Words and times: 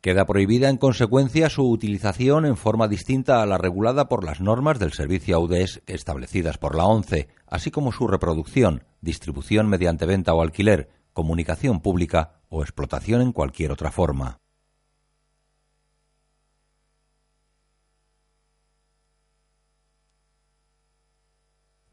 Queda 0.00 0.24
prohibida 0.24 0.68
en 0.68 0.76
consecuencia 0.76 1.50
su 1.50 1.68
utilización 1.68 2.46
en 2.46 2.56
forma 2.56 2.86
distinta 2.86 3.42
a 3.42 3.46
la 3.46 3.58
regulada 3.58 4.08
por 4.08 4.24
las 4.24 4.40
normas 4.40 4.78
del 4.78 4.92
servicio 4.92 5.36
AUDES 5.36 5.82
establecidas 5.86 6.58
por 6.58 6.76
la 6.76 6.84
ONCE, 6.84 7.28
así 7.46 7.70
como 7.70 7.92
su 7.92 8.06
reproducción, 8.06 8.84
distribución 9.00 9.68
mediante 9.68 10.06
venta 10.06 10.32
o 10.34 10.42
alquiler, 10.42 10.90
comunicación 11.12 11.80
pública 11.80 12.40
o 12.48 12.62
explotación 12.62 13.20
en 13.22 13.32
cualquier 13.32 13.72
otra 13.72 13.90
forma. 13.90 14.38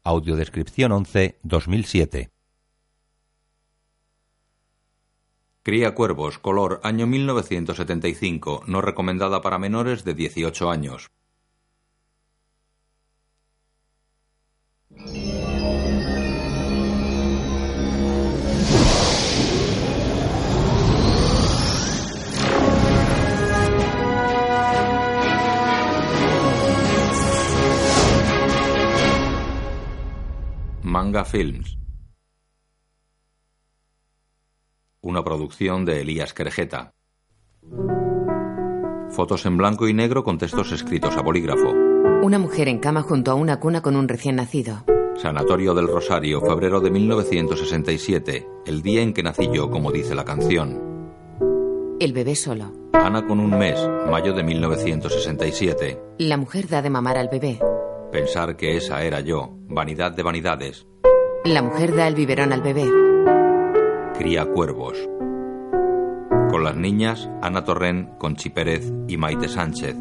Audiodescripción 0.04 0.92
11 0.92 1.38
2007 1.42 2.33
Cría 5.64 5.94
cuervos, 5.94 6.38
color, 6.38 6.78
año 6.82 7.06
1975, 7.06 8.64
no 8.66 8.82
recomendada 8.82 9.40
para 9.40 9.58
menores 9.58 10.04
de 10.04 10.12
18 10.12 10.68
años. 10.68 11.10
Manga 30.82 31.24
Films. 31.24 31.83
Una 35.04 35.22
producción 35.22 35.84
de 35.84 36.00
Elías 36.00 36.32
Querejeta. 36.32 36.94
Fotos 39.10 39.44
en 39.44 39.58
blanco 39.58 39.86
y 39.86 39.92
negro 39.92 40.24
con 40.24 40.38
textos 40.38 40.72
escritos 40.72 41.18
a 41.18 41.20
bolígrafo. 41.20 41.72
Una 42.22 42.38
mujer 42.38 42.68
en 42.68 42.78
cama 42.78 43.02
junto 43.02 43.30
a 43.30 43.34
una 43.34 43.60
cuna 43.60 43.82
con 43.82 43.96
un 43.96 44.08
recién 44.08 44.36
nacido. 44.36 44.82
Sanatorio 45.16 45.74
del 45.74 45.88
Rosario, 45.88 46.40
febrero 46.40 46.80
de 46.80 46.90
1967, 46.90 48.48
el 48.64 48.80
día 48.80 49.02
en 49.02 49.12
que 49.12 49.22
nací 49.22 49.50
yo, 49.52 49.68
como 49.68 49.92
dice 49.92 50.14
la 50.14 50.24
canción. 50.24 50.80
El 52.00 52.14
bebé 52.14 52.34
solo. 52.34 52.72
Ana 52.94 53.26
con 53.26 53.40
un 53.40 53.58
mes, 53.58 53.78
mayo 54.10 54.32
de 54.32 54.42
1967. 54.42 56.00
La 56.16 56.38
mujer 56.38 56.66
da 56.66 56.80
de 56.80 56.88
mamar 56.88 57.18
al 57.18 57.28
bebé. 57.28 57.60
Pensar 58.10 58.56
que 58.56 58.78
esa 58.78 59.04
era 59.04 59.20
yo, 59.20 59.50
vanidad 59.68 60.12
de 60.12 60.22
vanidades. 60.22 60.86
La 61.44 61.60
mujer 61.60 61.94
da 61.94 62.08
el 62.08 62.14
biberón 62.14 62.54
al 62.54 62.62
bebé. 62.62 63.13
Cría 64.16 64.46
cuervos. 64.46 64.96
Con 66.48 66.62
las 66.62 66.76
niñas, 66.76 67.28
Ana 67.42 67.64
Torren, 67.64 68.10
Conchi 68.18 68.48
Pérez 68.48 68.92
y 69.08 69.16
Maite 69.16 69.48
Sánchez. 69.48 69.96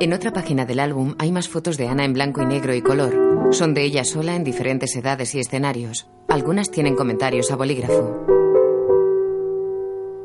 En 0.00 0.12
otra 0.12 0.32
página 0.32 0.64
del 0.64 0.80
álbum 0.80 1.14
hay 1.18 1.30
más 1.30 1.48
fotos 1.48 1.76
de 1.76 1.86
Ana 1.86 2.04
en 2.04 2.12
blanco 2.12 2.42
y 2.42 2.46
negro 2.46 2.74
y 2.74 2.82
color. 2.82 3.48
Son 3.52 3.72
de 3.72 3.84
ella 3.84 4.02
sola 4.02 4.34
en 4.34 4.42
diferentes 4.42 4.96
edades 4.96 5.32
y 5.36 5.38
escenarios. 5.38 6.08
Algunas 6.28 6.72
tienen 6.72 6.96
comentarios 6.96 7.52
a 7.52 7.56
bolígrafo. 7.56 8.26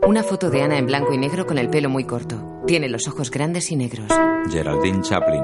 Una 0.07 0.23
foto 0.23 0.49
de 0.49 0.63
Ana 0.63 0.79
en 0.79 0.87
blanco 0.87 1.13
y 1.13 1.19
negro 1.19 1.45
con 1.45 1.59
el 1.59 1.69
pelo 1.69 1.89
muy 1.89 2.05
corto. 2.05 2.63
Tiene 2.65 2.89
los 2.89 3.07
ojos 3.07 3.29
grandes 3.29 3.71
y 3.71 3.75
negros. 3.75 4.07
Geraldine 4.49 5.01
Chaplin. 5.01 5.43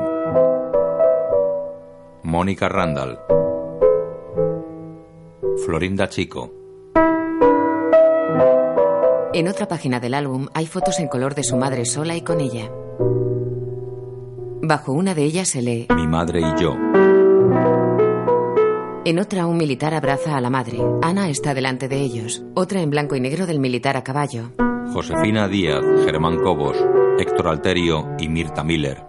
Mónica 2.24 2.69
Randall. 2.69 3.19
Florinda 5.58 6.09
Chico. 6.09 6.52
En 9.34 9.47
otra 9.47 9.68
página 9.68 10.00
del 10.00 10.14
álbum 10.14 10.47
hay 10.53 10.66
fotos 10.66 11.00
en 11.00 11.08
color 11.08 11.36
de 11.36 11.44
su 11.44 11.56
madre 11.58 11.86
sola 11.86 12.16
y 12.16 12.22
con 12.22 12.41
ella. 12.41 12.69
Bajo 14.62 14.94
una 14.94 15.13
de 15.13 15.24
ellas 15.24 15.50
se 15.50 15.62
lee 15.62 15.88
Mi 15.96 16.08
madre 16.08 16.42
y 16.42 16.62
yo. 16.62 16.75
En 19.06 19.19
otra 19.19 19.46
un 19.46 19.58
militar 19.58 19.94
abraza 19.94 20.38
a 20.38 20.42
la 20.42 20.50
madre. 20.50 20.80
Ana 21.02 21.30
está 21.30 21.53
delante 21.53 21.88
de 21.88 22.02
ellos. 22.02 22.44
Otra 22.56 22.81
en 22.81 22.90
blanco 22.90 23.16
y 23.16 23.19
negro 23.19 23.46
del 23.46 23.59
militar 23.59 23.97
a 23.97 24.03
caballo. 24.03 24.52
Josefina 24.94 25.47
Díaz, 25.47 25.84
Germán 26.06 26.38
Cobos, 26.42 26.78
Héctor 27.19 27.47
Alterio 27.47 28.08
y 28.18 28.28
Mirta 28.28 28.63
Miller. 28.63 29.06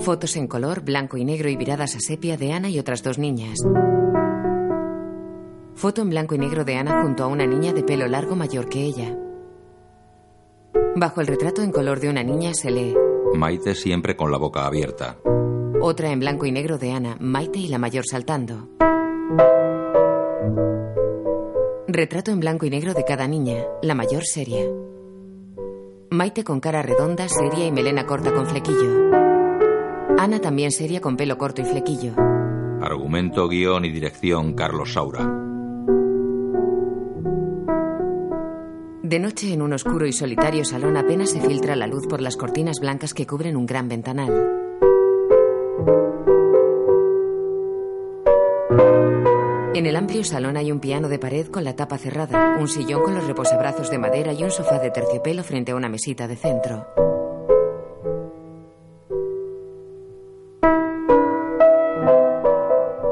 Fotos 0.00 0.36
en 0.36 0.46
color, 0.46 0.80
blanco 0.80 1.18
y 1.18 1.24
negro 1.24 1.50
y 1.50 1.56
viradas 1.56 1.94
a 1.94 2.00
sepia 2.00 2.38
de 2.38 2.52
Ana 2.52 2.70
y 2.70 2.78
otras 2.78 3.02
dos 3.02 3.18
niñas. 3.18 3.58
Foto 5.80 6.02
en 6.02 6.10
blanco 6.10 6.34
y 6.34 6.38
negro 6.38 6.62
de 6.62 6.76
Ana 6.76 7.00
junto 7.00 7.24
a 7.24 7.26
una 7.26 7.46
niña 7.46 7.72
de 7.72 7.82
pelo 7.82 8.06
largo 8.06 8.36
mayor 8.36 8.68
que 8.68 8.82
ella. 8.82 9.16
Bajo 10.94 11.22
el 11.22 11.26
retrato 11.26 11.62
en 11.62 11.72
color 11.72 12.00
de 12.00 12.10
una 12.10 12.22
niña 12.22 12.52
se 12.52 12.70
lee 12.70 12.94
Maite 13.34 13.74
siempre 13.74 14.14
con 14.14 14.30
la 14.30 14.36
boca 14.36 14.66
abierta. 14.66 15.16
Otra 15.80 16.10
en 16.10 16.20
blanco 16.20 16.44
y 16.44 16.52
negro 16.52 16.76
de 16.76 16.92
Ana, 16.92 17.16
Maite 17.18 17.60
y 17.60 17.68
la 17.68 17.78
mayor 17.78 18.04
saltando. 18.04 18.68
Retrato 21.88 22.30
en 22.30 22.40
blanco 22.40 22.66
y 22.66 22.70
negro 22.70 22.92
de 22.92 23.06
cada 23.06 23.26
niña, 23.26 23.64
la 23.80 23.94
mayor 23.94 24.24
seria. 24.26 24.66
Maite 26.10 26.44
con 26.44 26.60
cara 26.60 26.82
redonda, 26.82 27.26
seria 27.26 27.64
y 27.64 27.72
melena 27.72 28.04
corta 28.04 28.34
con 28.34 28.46
flequillo. 28.46 29.12
Ana 30.18 30.40
también 30.42 30.72
seria 30.72 31.00
con 31.00 31.16
pelo 31.16 31.38
corto 31.38 31.62
y 31.62 31.64
flequillo. 31.64 32.12
Argumento, 32.82 33.48
guion 33.48 33.86
y 33.86 33.90
dirección 33.90 34.52
Carlos 34.52 34.92
Saura. 34.92 35.39
De 39.10 39.18
noche 39.18 39.52
en 39.52 39.60
un 39.60 39.72
oscuro 39.72 40.06
y 40.06 40.12
solitario 40.12 40.64
salón 40.64 40.96
apenas 40.96 41.30
se 41.30 41.40
filtra 41.40 41.74
la 41.74 41.88
luz 41.88 42.06
por 42.06 42.20
las 42.20 42.36
cortinas 42.36 42.78
blancas 42.78 43.12
que 43.12 43.26
cubren 43.26 43.56
un 43.56 43.66
gran 43.66 43.88
ventanal. 43.88 44.30
En 49.74 49.86
el 49.86 49.96
amplio 49.96 50.22
salón 50.22 50.56
hay 50.56 50.70
un 50.70 50.78
piano 50.78 51.08
de 51.08 51.18
pared 51.18 51.48
con 51.48 51.64
la 51.64 51.74
tapa 51.74 51.98
cerrada, 51.98 52.56
un 52.60 52.68
sillón 52.68 53.02
con 53.02 53.16
los 53.16 53.26
reposabrazos 53.26 53.90
de 53.90 53.98
madera 53.98 54.32
y 54.32 54.44
un 54.44 54.52
sofá 54.52 54.78
de 54.78 54.92
terciopelo 54.92 55.42
frente 55.42 55.72
a 55.72 55.74
una 55.74 55.88
mesita 55.88 56.28
de 56.28 56.36
centro. 56.36 56.86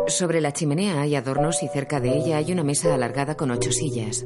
Sobre 0.07 0.41
la 0.41 0.53
chimenea 0.53 1.01
hay 1.01 1.17
adornos 1.17 1.65
y 1.65 1.67
cerca 1.67 1.99
de 1.99 2.17
ella 2.17 2.37
hay 2.37 2.53
una 2.53 2.63
mesa 2.63 2.95
alargada 2.95 3.37
con 3.37 3.51
ocho 3.51 3.73
sillas. 3.73 4.25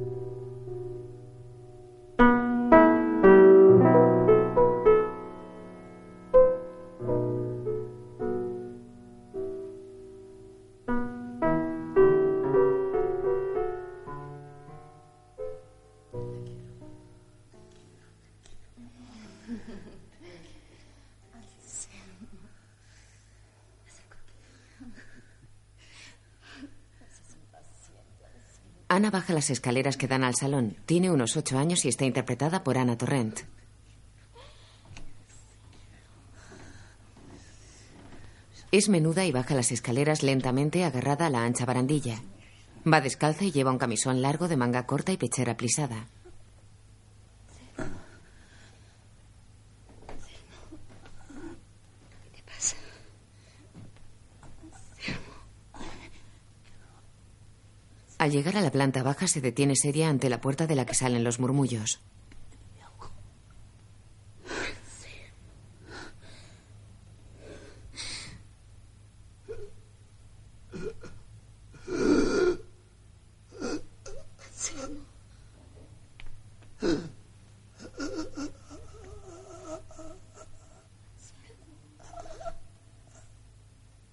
Las 29.43 29.51
escaleras 29.51 29.97
que 29.97 30.07
dan 30.07 30.23
al 30.23 30.37
salón. 30.37 30.77
Tiene 30.87 31.11
unos 31.11 31.37
ocho 31.37 31.59
años 31.59 31.85
y 31.85 31.89
está 31.89 32.05
interpretada 32.05 32.63
por 32.63 32.79
Ana 32.79 32.97
Torrent. 32.97 33.41
Es 38.71 38.89
menuda 38.89 39.25
y 39.25 39.33
baja 39.33 39.57
las 39.57 39.73
escaleras 39.73 40.23
lentamente 40.23 40.85
agarrada 40.85 41.27
a 41.27 41.31
la 41.31 41.43
ancha 41.43 41.65
barandilla. 41.65 42.23
Va 42.87 43.01
descalza 43.01 43.45
y 43.45 43.51
lleva 43.51 43.73
un 43.73 43.79
camisón 43.79 44.23
largo 44.23 44.47
de 44.47 44.57
manga 44.57 44.87
corta 44.87 45.11
y 45.11 45.17
pechera 45.17 45.57
plisada. 45.57 46.07
Al 58.23 58.31
llegar 58.31 58.57
a 58.57 58.61
la 58.61 58.71
planta 58.71 59.03
baja 59.03 59.27
se 59.27 59.41
detiene 59.41 59.75
seria 59.75 60.09
ante 60.09 60.31
la 60.31 60.41
puerta 60.41 60.69
de 60.69 60.77
la 60.77 60.87
que 60.87 60.95
salen 60.95 61.25
los 61.25 61.41
murmullos. 61.41 61.99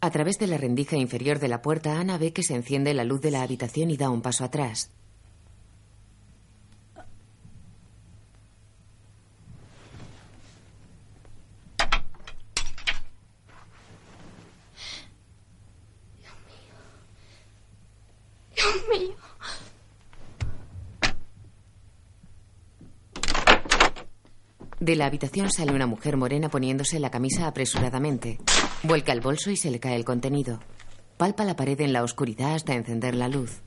A 0.09 0.11
través 0.11 0.39
de 0.39 0.47
la 0.47 0.57
rendija 0.57 0.97
inferior 0.97 1.37
de 1.37 1.47
la 1.47 1.61
puerta, 1.61 1.99
Ana 1.99 2.17
ve 2.17 2.33
que 2.33 2.41
se 2.41 2.55
enciende 2.55 2.95
la 2.95 3.03
luz 3.03 3.21
de 3.21 3.29
la 3.29 3.43
habitación 3.43 3.91
y 3.91 3.95
da 3.95 4.09
un 4.09 4.23
paso 4.23 4.43
atrás. 4.43 4.89
Dios 18.55 18.75
mío. 18.89 19.15
De 24.89 24.95
la 24.95 25.05
habitación 25.05 25.51
sale 25.51 25.71
una 25.71 25.85
mujer 25.85 26.17
morena 26.17 26.49
poniéndose 26.49 26.99
la 26.99 27.11
camisa 27.11 27.45
apresuradamente. 27.45 28.39
Vuelca 28.81 29.13
el 29.13 29.21
bolso 29.21 29.51
y 29.51 29.55
se 29.55 29.69
le 29.69 29.79
cae 29.79 29.95
el 29.95 30.03
contenido. 30.03 30.59
Palpa 31.15 31.45
la 31.45 31.55
pared 31.55 31.79
en 31.81 31.93
la 31.93 32.01
oscuridad 32.01 32.55
hasta 32.55 32.73
encender 32.73 33.13
la 33.13 33.27
luz. 33.27 33.61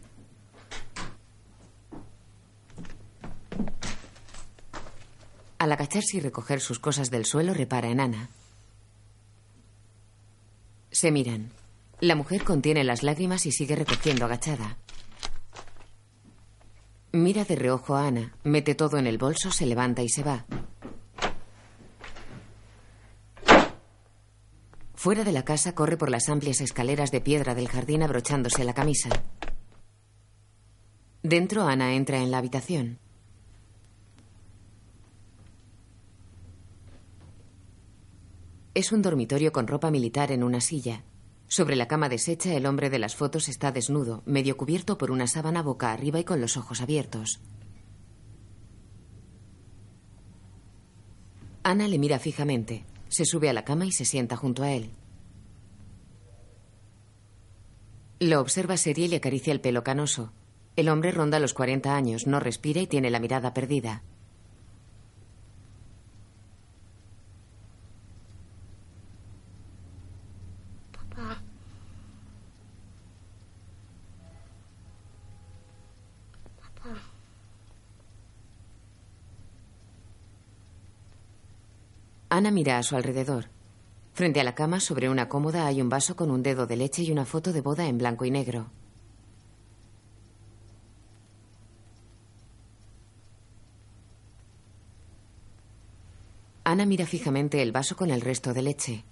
Al 5.60 5.70
agacharse 5.70 6.16
y 6.16 6.20
recoger 6.20 6.60
sus 6.60 6.80
cosas 6.80 7.08
del 7.08 7.24
suelo, 7.24 7.54
repara 7.54 7.86
en 7.86 8.00
Ana. 8.00 8.28
Se 10.90 11.12
miran. 11.12 11.52
La 12.00 12.16
mujer 12.16 12.42
contiene 12.42 12.82
las 12.82 13.04
lágrimas 13.04 13.46
y 13.46 13.52
sigue 13.52 13.76
recogiendo 13.76 14.24
agachada. 14.24 14.76
Mira 17.12 17.44
de 17.44 17.54
reojo 17.54 17.94
a 17.94 18.08
Ana, 18.08 18.34
mete 18.42 18.74
todo 18.74 18.98
en 18.98 19.06
el 19.06 19.18
bolso, 19.18 19.52
se 19.52 19.66
levanta 19.66 20.02
y 20.02 20.08
se 20.08 20.24
va. 20.24 20.46
Fuera 25.02 25.24
de 25.24 25.32
la 25.32 25.44
casa 25.44 25.74
corre 25.74 25.96
por 25.96 26.10
las 26.10 26.28
amplias 26.28 26.60
escaleras 26.60 27.10
de 27.10 27.20
piedra 27.20 27.56
del 27.56 27.66
jardín 27.66 28.04
abrochándose 28.04 28.62
la 28.62 28.72
camisa. 28.72 29.08
Dentro 31.24 31.64
Ana 31.64 31.94
entra 31.94 32.18
en 32.18 32.30
la 32.30 32.38
habitación. 32.38 33.00
Es 38.74 38.92
un 38.92 39.02
dormitorio 39.02 39.50
con 39.50 39.66
ropa 39.66 39.90
militar 39.90 40.30
en 40.30 40.44
una 40.44 40.60
silla. 40.60 41.02
Sobre 41.48 41.74
la 41.74 41.88
cama 41.88 42.08
deshecha 42.08 42.54
el 42.54 42.64
hombre 42.64 42.88
de 42.88 43.00
las 43.00 43.16
fotos 43.16 43.48
está 43.48 43.72
desnudo, 43.72 44.22
medio 44.24 44.56
cubierto 44.56 44.98
por 44.98 45.10
una 45.10 45.26
sábana 45.26 45.64
boca 45.64 45.92
arriba 45.92 46.20
y 46.20 46.24
con 46.24 46.40
los 46.40 46.56
ojos 46.56 46.80
abiertos. 46.80 47.40
Ana 51.64 51.88
le 51.88 51.98
mira 51.98 52.20
fijamente. 52.20 52.84
Se 53.12 53.26
sube 53.26 53.50
a 53.50 53.52
la 53.52 53.62
cama 53.62 53.84
y 53.84 53.92
se 53.92 54.06
sienta 54.06 54.36
junto 54.38 54.62
a 54.62 54.72
él. 54.72 54.90
Lo 58.20 58.40
observa 58.40 58.78
seria 58.78 59.04
y 59.04 59.08
le 59.08 59.16
acaricia 59.16 59.52
el 59.52 59.60
pelo 59.60 59.84
canoso. 59.84 60.32
El 60.76 60.88
hombre 60.88 61.12
ronda 61.12 61.38
los 61.38 61.52
40 61.52 61.94
años, 61.94 62.26
no 62.26 62.40
respira 62.40 62.80
y 62.80 62.86
tiene 62.86 63.10
la 63.10 63.20
mirada 63.20 63.52
perdida. 63.52 64.02
Papá. 70.92 71.42
Papá. 76.56 77.12
Ana 82.42 82.50
mira 82.50 82.76
a 82.76 82.82
su 82.82 82.96
alrededor. 82.96 83.50
Frente 84.14 84.40
a 84.40 84.42
la 84.42 84.56
cama, 84.56 84.80
sobre 84.80 85.08
una 85.08 85.28
cómoda, 85.28 85.64
hay 85.64 85.80
un 85.80 85.88
vaso 85.88 86.16
con 86.16 86.28
un 86.28 86.42
dedo 86.42 86.66
de 86.66 86.74
leche 86.74 87.04
y 87.04 87.12
una 87.12 87.24
foto 87.24 87.52
de 87.52 87.60
boda 87.60 87.86
en 87.86 87.98
blanco 87.98 88.24
y 88.24 88.32
negro. 88.32 88.68
Ana 96.64 96.84
mira 96.84 97.06
fijamente 97.06 97.62
el 97.62 97.70
vaso 97.70 97.94
con 97.94 98.10
el 98.10 98.20
resto 98.20 98.52
de 98.52 98.62
leche. 98.62 99.04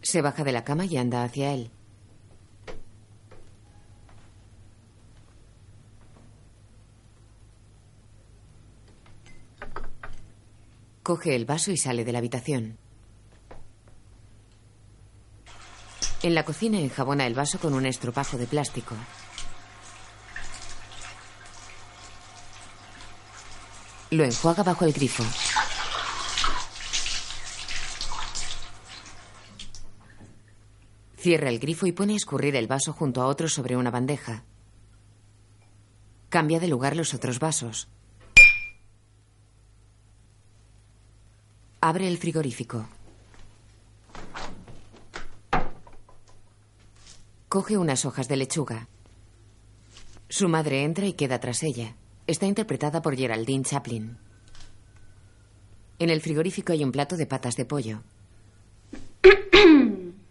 Se 0.00 0.22
baja 0.22 0.42
de 0.42 0.52
la 0.52 0.64
cama 0.64 0.86
y 0.86 0.96
anda 0.96 1.22
hacia 1.22 1.52
él. 1.52 1.70
Coge 11.06 11.36
el 11.36 11.44
vaso 11.44 11.70
y 11.70 11.76
sale 11.76 12.04
de 12.04 12.10
la 12.10 12.18
habitación. 12.18 12.78
En 16.24 16.34
la 16.34 16.44
cocina 16.44 16.80
enjabona 16.80 17.28
el 17.28 17.34
vaso 17.34 17.60
con 17.60 17.74
un 17.74 17.86
estropajo 17.86 18.36
de 18.36 18.48
plástico. 18.48 18.96
Lo 24.10 24.24
enjuaga 24.24 24.64
bajo 24.64 24.84
el 24.84 24.92
grifo. 24.92 25.22
Cierra 31.18 31.50
el 31.50 31.60
grifo 31.60 31.86
y 31.86 31.92
pone 31.92 32.14
a 32.14 32.16
escurrir 32.16 32.56
el 32.56 32.66
vaso 32.66 32.92
junto 32.92 33.22
a 33.22 33.26
otro 33.26 33.48
sobre 33.48 33.76
una 33.76 33.92
bandeja. 33.92 34.42
Cambia 36.30 36.58
de 36.58 36.66
lugar 36.66 36.96
los 36.96 37.14
otros 37.14 37.38
vasos. 37.38 37.86
Abre 41.88 42.08
el 42.08 42.18
frigorífico. 42.18 42.84
Coge 47.48 47.78
unas 47.78 48.04
hojas 48.04 48.26
de 48.26 48.36
lechuga. 48.36 48.88
Su 50.28 50.48
madre 50.48 50.82
entra 50.82 51.06
y 51.06 51.12
queda 51.12 51.38
tras 51.38 51.62
ella. 51.62 51.94
Está 52.26 52.46
interpretada 52.46 53.02
por 53.02 53.14
Geraldine 53.14 53.62
Chaplin. 53.62 54.18
En 56.00 56.10
el 56.10 56.20
frigorífico 56.20 56.72
hay 56.72 56.82
un 56.82 56.90
plato 56.90 57.16
de 57.16 57.26
patas 57.26 57.54
de 57.54 57.66
pollo. 57.66 58.02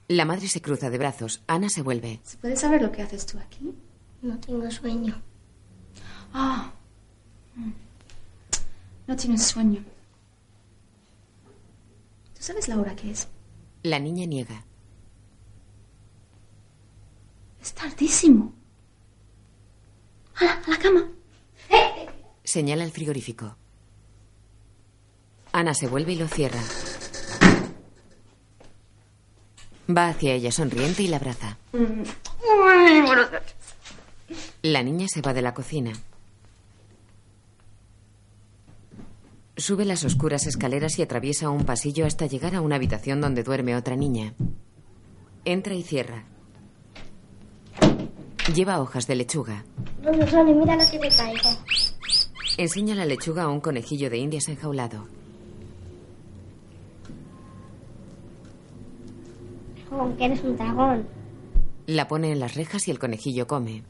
La 0.10 0.26
madre 0.26 0.50
se 0.50 0.62
cruza 0.62 0.90
de 0.90 0.98
brazos. 0.98 1.42
Ana 1.48 1.70
se 1.70 1.84
vuelve. 1.84 2.20
¿Se 2.24 2.36
puede 2.36 2.58
saber 2.58 2.82
lo 2.82 2.92
que 2.92 3.02
haces 3.02 3.26
tú 3.26 3.40
aquí? 3.40 3.74
No 4.22 4.38
tengo 4.40 4.70
sueño. 4.70 5.22
Ah. 6.34 6.74
Mm. 7.56 7.72
No 9.08 9.16
tienes 9.16 9.44
sueño. 9.44 9.95
¿Tú 12.46 12.52
sabes 12.52 12.68
la 12.68 12.78
hora 12.78 12.96
que 12.96 13.10
es? 13.10 13.28
La 13.82 13.98
niña 13.98 14.28
niega. 14.28 14.64
Es 17.60 17.74
tardísimo. 17.74 18.54
A 20.36 20.46
la, 20.46 20.52
a 20.54 20.70
la 20.70 20.78
cama. 20.78 21.10
Señala 22.44 22.84
el 22.84 22.92
frigorífico. 22.92 23.58
Ana 25.54 25.74
se 25.74 25.88
vuelve 25.88 26.14
y 26.14 26.18
lo 26.18 26.28
cierra. 26.28 26.62
Va 29.90 30.10
hacia 30.10 30.34
ella 30.34 30.52
sonriente 30.52 31.02
y 31.02 31.08
la 31.08 31.18
abraza. 31.18 31.58
La 34.62 34.84
niña 34.84 35.08
se 35.08 35.22
va 35.22 35.34
de 35.34 35.42
la 35.42 35.56
cocina. 35.56 35.94
Sube 39.58 39.86
las 39.86 40.04
oscuras 40.04 40.48
escaleras 40.48 41.00
y 41.00 41.02
atraviesa 41.02 41.50
un 41.50 41.64
pasillo 41.64 42.06
hasta 42.06 42.26
llegar 42.26 42.56
a 42.56 42.62
una 42.62 42.76
habitación 42.76 43.22
donde 43.22 43.44
duerme 43.44 43.76
otra 43.78 43.96
niña. 43.96 44.34
Entra 45.46 45.74
y 45.74 45.82
cierra. 45.82 46.26
Lleva 48.54 48.82
hojas 48.82 49.08
de 49.08 49.16
lechuga. 49.16 49.64
No, 50.02 50.12
Sony, 50.28 50.54
mira 50.54 50.76
lo 50.76 50.84
que 50.92 51.00
te 51.00 51.10
traigo. 51.10 51.50
Enseña 52.58 52.96
la 52.96 53.06
lechuga 53.06 53.44
a 53.44 53.48
un 53.48 53.62
conejillo 53.62 54.10
de 54.10 54.18
indias 54.18 54.50
enjaulado. 54.50 55.08
Como 59.90 60.18
que 60.18 60.26
eres 60.26 60.44
un 60.44 60.58
dragón. 60.58 61.08
La 61.88 62.08
pone 62.08 62.32
en 62.32 62.40
las 62.40 62.56
rejas 62.56 62.88
y 62.88 62.92
el 62.92 63.00
conejillo 63.00 63.48
come. 63.48 63.84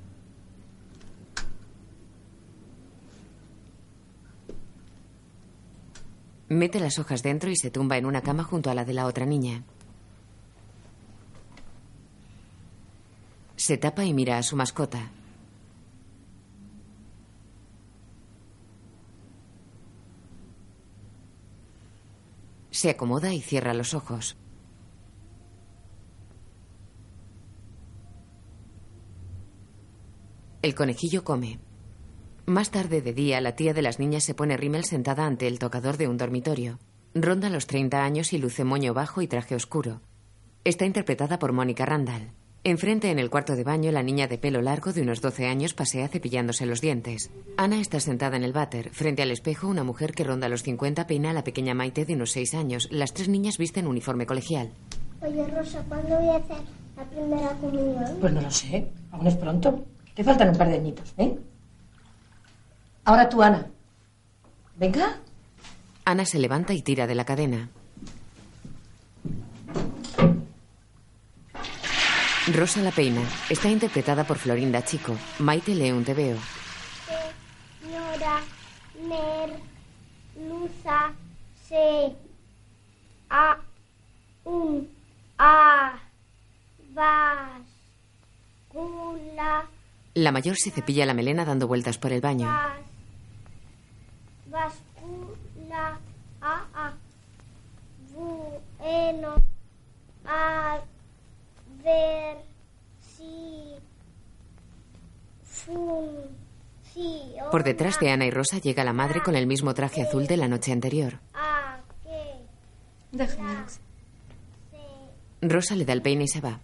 Mete 6.48 6.80
las 6.80 7.00
hojas 7.00 7.24
dentro 7.24 7.50
y 7.50 7.56
se 7.56 7.72
tumba 7.72 7.98
en 7.98 8.06
una 8.06 8.22
cama 8.22 8.44
junto 8.44 8.70
a 8.70 8.76
la 8.76 8.86
de 8.86 8.94
la 8.94 9.08
otra 9.08 9.26
niña. 9.26 9.64
Se 13.56 13.78
tapa 13.78 14.06
y 14.06 14.14
mira 14.14 14.38
a 14.38 14.44
su 14.44 14.56
mascota. 14.56 15.10
Se 22.70 22.92
acomoda 22.92 23.34
y 23.34 23.42
cierra 23.42 23.74
los 23.74 23.94
ojos. 23.96 24.38
El 30.62 30.76
conejillo 30.76 31.24
come. 31.24 31.60
Más 32.46 32.70
tarde 32.70 33.02
de 33.02 33.12
día, 33.12 33.42
la 33.42 33.56
tía 33.56 33.74
de 33.74 33.82
las 33.82 33.98
niñas 33.98 34.24
se 34.24 34.36
pone 34.36 34.56
rímel 34.56 34.84
sentada 34.84 35.26
ante 35.26 35.48
el 35.48 35.58
tocador 35.58 35.98
de 35.98 36.08
un 36.08 36.18
dormitorio. 36.18 36.78
Ronda 37.16 37.50
los 37.50 37.66
30 37.66 38.04
años 38.04 38.34
y 38.34 38.38
luce 38.38 38.64
moño 38.64 38.94
bajo 38.94 39.24
y 39.24 39.28
traje 39.28 39.56
oscuro. 39.56 40.02
Está 40.64 40.86
interpretada 40.86 41.40
por 41.40 41.54
Mónica 41.54 41.88
Randall. 41.88 42.34
Enfrente, 42.64 43.10
en 43.10 43.18
el 43.18 43.32
cuarto 43.32 43.56
de 43.56 43.64
baño, 43.64 43.92
la 43.92 44.04
niña 44.04 44.28
de 44.28 44.38
pelo 44.38 44.62
largo 44.62 44.94
de 44.94 45.02
unos 45.02 45.22
12 45.22 45.48
años 45.48 45.74
pasea 45.74 46.08
cepillándose 46.08 46.68
los 46.68 46.82
dientes. 46.82 47.32
Ana 47.58 47.80
está 47.80 48.00
sentada 48.00 48.38
en 48.38 48.44
el 48.44 48.54
váter. 48.54 48.92
Frente 48.92 49.24
al 49.24 49.32
espejo, 49.32 49.68
una 49.68 49.84
mujer 49.84 50.14
que 50.14 50.24
ronda 50.24 50.48
los 50.48 50.62
50 50.62 51.08
peina 51.08 51.32
a 51.32 51.34
la 51.34 51.44
pequeña 51.44 51.74
Maite 51.74 52.06
de 52.06 52.14
unos 52.14 52.32
6 52.32 52.54
años. 52.54 52.88
Las 52.92 53.14
tres 53.14 53.28
niñas 53.28 53.58
visten 53.58 53.88
uniforme 53.88 54.28
colegial. 54.28 54.72
Oye, 55.22 55.48
Rosa, 55.48 55.84
¿cuándo 55.88 56.16
voy 56.16 56.30
a 56.30 56.36
hacer 56.36 56.58
la 56.96 57.06
primera 57.06 57.50
comunión? 57.60 58.18
Pues 58.22 58.34
no 58.34 58.42
lo 58.42 58.52
sé, 58.52 58.88
aún 59.12 59.26
es 59.26 59.36
pronto. 59.36 59.84
Te 60.14 60.24
faltan 60.24 60.50
un 60.50 60.58
par 60.58 60.70
de 60.70 60.76
añitos, 60.76 61.14
¿eh? 61.18 61.36
Ahora 63.06 63.30
tú, 63.30 63.42
Ana. 63.44 63.68
Venga. 64.76 65.20
Ana 66.04 66.26
se 66.26 66.40
levanta 66.40 66.74
y 66.74 66.82
tira 66.82 67.08
de 67.08 67.16
la 67.16 67.24
cadena. 67.26 67.70
Rosa 72.54 72.82
la 72.82 72.92
peina. 72.92 73.22
Está 73.50 73.70
interpretada 73.70 74.24
por 74.24 74.38
Florinda 74.38 74.84
Chico. 74.84 75.16
Maite 75.40 75.74
lee 75.74 75.92
un 75.92 76.04
tebeo. 76.04 76.38
Señora 77.82 78.42
Merluza 80.38 81.14
se 81.68 82.16
a 83.30 83.58
un 84.44 84.88
a 85.38 86.00
bascula 86.94 87.66
La 90.14 90.32
mayor 90.32 90.56
se 90.56 90.72
cepilla 90.72 91.06
la 91.06 91.14
melena 91.14 91.46
dando 91.46 91.68
vueltas 91.68 91.98
por 91.98 92.14
el 92.14 92.22
baño. 92.22 92.48
Bas, 94.56 94.74
bascula 94.96 96.00
a 96.42 96.54
a 96.74 96.94
bueno 98.14 99.36
a 100.26 100.80
ver 101.84 102.38
si 103.02 103.76
funciona 105.54 107.50
Por 107.52 107.64
detrás 107.64 108.00
de 108.00 108.10
Ana 108.10 108.26
y 108.26 108.32
Rosa 108.32 108.58
llega 108.60 108.84
la 108.86 108.94
madre 108.94 109.22
con 109.22 109.36
el 109.36 109.48
mismo 109.48 109.74
traje 109.74 110.02
azul 110.04 110.28
de 110.28 110.38
la 110.38 110.48
noche 110.48 110.72
anterior. 110.72 111.20
a 111.34 111.80
que 112.04 113.18
Déjame. 113.18 113.66
Rosa 115.42 115.76
le 115.76 115.86
da 115.86 115.94
el 115.94 116.02
peine 116.02 116.24
y 116.24 116.28
se 116.28 116.42
va. 116.42 116.60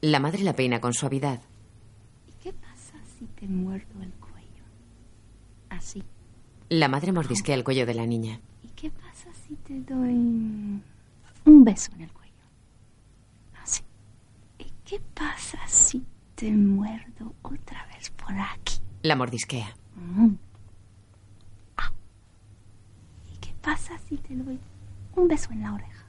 La 0.00 0.20
madre 0.20 0.42
la 0.44 0.52
peina 0.54 0.80
con 0.80 0.92
suavidad. 0.94 1.40
¿Y 2.28 2.32
qué 2.42 2.52
pasa 2.52 2.94
si 3.18 3.24
te 3.26 3.46
muerdo? 3.48 3.93
Así. 5.84 6.02
La 6.70 6.88
madre 6.88 7.12
mordisquea 7.12 7.54
el 7.54 7.62
cuello 7.62 7.84
de 7.84 7.92
la 7.92 8.06
niña. 8.06 8.40
¿Y 8.62 8.68
qué 8.68 8.90
pasa 8.90 9.28
si 9.46 9.54
te 9.56 9.80
doy 9.80 10.14
un 10.14 11.64
beso 11.64 11.92
en 11.92 12.00
el 12.00 12.10
cuello? 12.10 12.32
Así. 13.62 13.82
¿Y 14.58 14.72
qué 14.82 14.98
pasa 15.12 15.58
si 15.68 16.02
te 16.36 16.50
muerdo 16.50 17.34
otra 17.42 17.84
vez 17.88 18.08
por 18.12 18.32
aquí? 18.32 18.78
La 19.02 19.14
mordisquea. 19.14 19.76
Mm. 19.94 20.36
Ah. 21.76 21.92
¿Y 23.30 23.36
qué 23.36 23.52
pasa 23.60 23.98
si 24.08 24.16
te 24.16 24.34
doy 24.36 24.58
un 25.16 25.28
beso 25.28 25.52
en 25.52 25.60
la 25.64 25.74
oreja? 25.74 26.06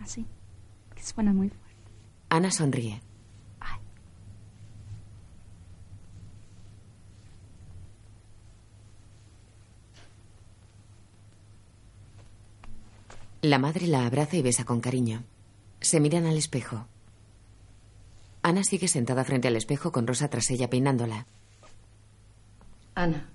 Así. 0.00 0.24
Que 0.94 1.02
suena 1.02 1.32
muy 1.32 1.48
fuerte. 1.48 1.90
Ana 2.28 2.52
sonríe. 2.52 3.02
La 13.42 13.58
madre 13.58 13.88
la 13.88 14.06
abraza 14.06 14.36
y 14.36 14.42
besa 14.42 14.64
con 14.64 14.80
cariño. 14.80 15.24
Se 15.80 15.98
miran 15.98 16.26
al 16.26 16.36
espejo. 16.36 16.86
Ana 18.40 18.62
sigue 18.62 18.86
sentada 18.86 19.24
frente 19.24 19.48
al 19.48 19.56
espejo 19.56 19.90
con 19.90 20.06
Rosa 20.06 20.28
tras 20.28 20.48
ella 20.52 20.70
peinándola. 20.70 21.26
Ana. 22.94 23.28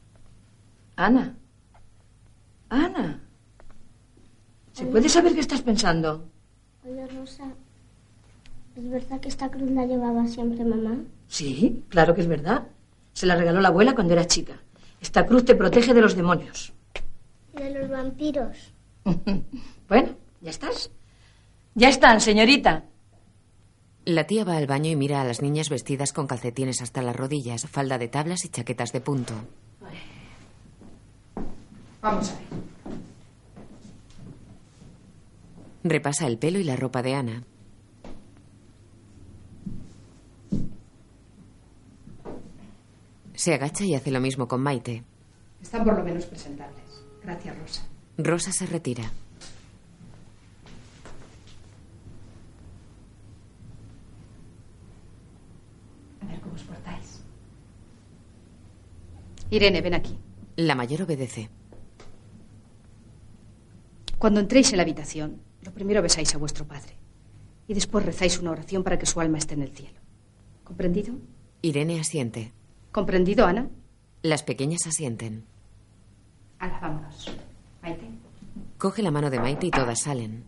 Ana. 0.96 1.36
Ana. 2.70 3.20
¿Se 4.72 4.86
puede 4.86 5.10
saber 5.10 5.34
qué 5.34 5.42
estás 5.42 5.62
pensando? 5.62 6.30
Oye, 6.86 7.06
Rosa, 7.08 7.44
¿es 8.78 8.90
verdad 8.90 9.20
que 9.20 9.28
esta 9.28 9.52
cruz 9.52 9.70
la 9.72 9.86
llevaba 9.86 10.26
siempre 10.28 10.64
mamá? 10.64 11.00
Sí, 11.28 11.84
claro 11.90 12.16
que 12.16 12.22
es 12.22 12.28
verdad. 12.28 12.66
Se 13.12 13.26
la 13.26 13.36
regaló 13.36 13.60
la 13.60 13.68
abuela 13.68 13.94
cuando 13.94 14.14
era 14.14 14.26
chica. 14.26 14.58
Esta 15.02 15.26
cruz 15.26 15.44
te 15.44 15.56
protege 15.56 15.94
de 15.94 16.02
los 16.02 16.16
demonios. 16.16 16.72
Y 17.54 17.62
de 17.62 17.72
los 17.72 17.90
vampiros. 17.90 18.74
bueno, 19.88 20.16
ya 20.42 20.50
estás. 20.50 20.92
Ya 21.76 21.90
están, 21.90 22.22
señorita. 22.22 22.86
La 24.06 24.26
tía 24.26 24.46
va 24.46 24.58
al 24.58 24.68
baño 24.68 24.90
y 24.90 24.96
mira 24.96 25.22
a 25.22 25.26
las 25.26 25.42
niñas 25.42 25.70
vestidas 25.70 26.14
con 26.14 26.28
calcetines 26.28 26.82
hasta 26.82 27.02
las 27.02 27.16
rodillas, 27.16 27.68
falda 27.68 27.98
de 27.98 28.08
tablas 28.08 28.46
y 28.46 28.50
chaquetas 28.50 28.94
de 28.94 29.02
punto. 29.02 29.34
Vamos 32.02 32.30
a 32.30 32.34
ver. 32.36 32.44
Repasa 35.84 36.28
el 36.28 36.38
pelo 36.38 36.60
y 36.60 36.64
la 36.64 36.76
ropa 36.76 37.02
de 37.02 37.16
Ana. 37.16 37.44
Se 43.36 43.54
agacha 43.54 43.84
y 43.86 43.94
hace 43.94 44.12
lo 44.12 44.20
mismo 44.20 44.48
con 44.48 44.62
Maite. 44.62 45.04
Están 45.62 45.84
por 45.84 45.98
lo 45.98 46.04
menos 46.04 46.26
presentables. 46.26 47.04
Gracias, 47.24 47.58
Rosa. 47.58 47.82
Rosa 48.18 48.52
se 48.52 48.66
retira. 48.66 49.12
A 56.22 56.26
ver 56.26 56.40
cómo 56.42 56.56
os 56.56 56.64
portáis. 56.64 57.22
Irene, 59.50 59.82
ven 59.82 59.94
aquí. 59.94 60.18
La 60.56 60.76
mayor 60.76 61.04
obedece. 61.04 61.50
Cuando 64.18 64.40
entréis 64.40 64.72
en 64.72 64.78
la 64.78 64.84
habitación, 64.84 65.42
lo 65.62 65.72
primero 65.72 66.02
besáis 66.02 66.34
a 66.34 66.38
vuestro 66.38 66.66
padre. 66.66 66.98
Y 67.68 67.74
después 67.74 68.06
rezáis 68.06 68.40
una 68.40 68.52
oración 68.52 68.84
para 68.84 68.98
que 68.98 69.06
su 69.06 69.20
alma 69.20 69.38
esté 69.38 69.54
en 69.54 69.62
el 69.62 69.72
cielo. 69.72 70.00
¿Comprendido? 70.64 71.14
Irene 71.62 72.00
asiente. 72.00 72.54
¿Comprendido, 72.92 73.46
Ana? 73.46 73.70
Las 74.24 74.44
pequeñas 74.44 74.88
asienten. 74.88 75.46
Ahora, 76.60 76.80
vámonos. 76.82 77.30
Maite. 77.82 78.08
Coge 78.78 79.02
la 79.04 79.12
mano 79.12 79.30
de 79.30 79.40
Maite 79.40 79.68
y 79.68 79.72
todas 79.72 80.02
salen. 80.02 80.44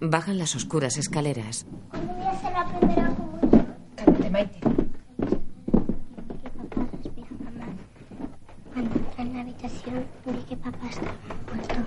Bajan 0.00 0.38
las 0.38 0.56
oscuras 0.56 0.96
escaleras. 0.96 1.66
¿Cuándo 1.90 2.12
voy 2.14 2.22
a 2.24 2.30
hacer 2.30 2.52
la 2.52 2.78
primera 2.78 3.14
comunión? 3.14 3.66
Cálmate, 3.96 4.30
Maite. 4.30 4.60
Que 6.42 6.50
papá 6.50 6.88
respira 6.92 7.28
mamá. 7.44 7.66
Cuando 8.72 8.94
entré 8.96 9.22
en 9.22 9.29
la 9.40 9.46
habitación 9.46 10.06
vi 10.26 10.42
que 10.44 10.56
papá 10.56 10.86
estaba 10.90 11.16
muerto. 11.54 11.80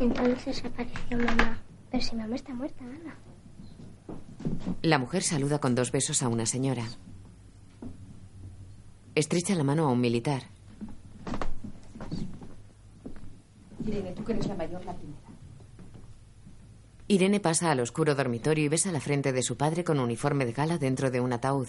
Entonces 0.00 0.64
apareció 0.64 1.16
mamá. 1.16 1.62
Pero 1.90 2.02
si 2.02 2.16
mamá 2.16 2.34
está 2.34 2.52
muerta, 2.54 2.84
Ana. 2.84 3.16
La 4.82 4.98
mujer 4.98 5.22
saluda 5.22 5.60
con 5.60 5.76
dos 5.76 5.92
besos 5.92 6.22
a 6.24 6.28
una 6.28 6.44
señora. 6.44 6.84
Estrecha 9.14 9.54
la 9.54 9.62
mano 9.62 9.86
a 9.86 9.92
un 9.92 10.00
militar. 10.00 10.42
Irene, 13.86 14.12
tú 14.12 14.24
que 14.24 14.32
eres 14.32 14.48
la 14.48 14.56
mayor, 14.56 14.84
la 14.84 14.94
primera. 14.94 15.28
Irene 17.06 17.38
pasa 17.38 17.70
al 17.70 17.80
oscuro 17.80 18.16
dormitorio 18.16 18.64
y 18.64 18.68
besa 18.68 18.90
la 18.90 19.00
frente 19.00 19.32
de 19.32 19.42
su 19.42 19.56
padre 19.56 19.84
con 19.84 20.00
uniforme 20.00 20.44
de 20.46 20.52
gala 20.52 20.78
dentro 20.78 21.12
de 21.12 21.20
un 21.20 21.32
ataúd. 21.32 21.68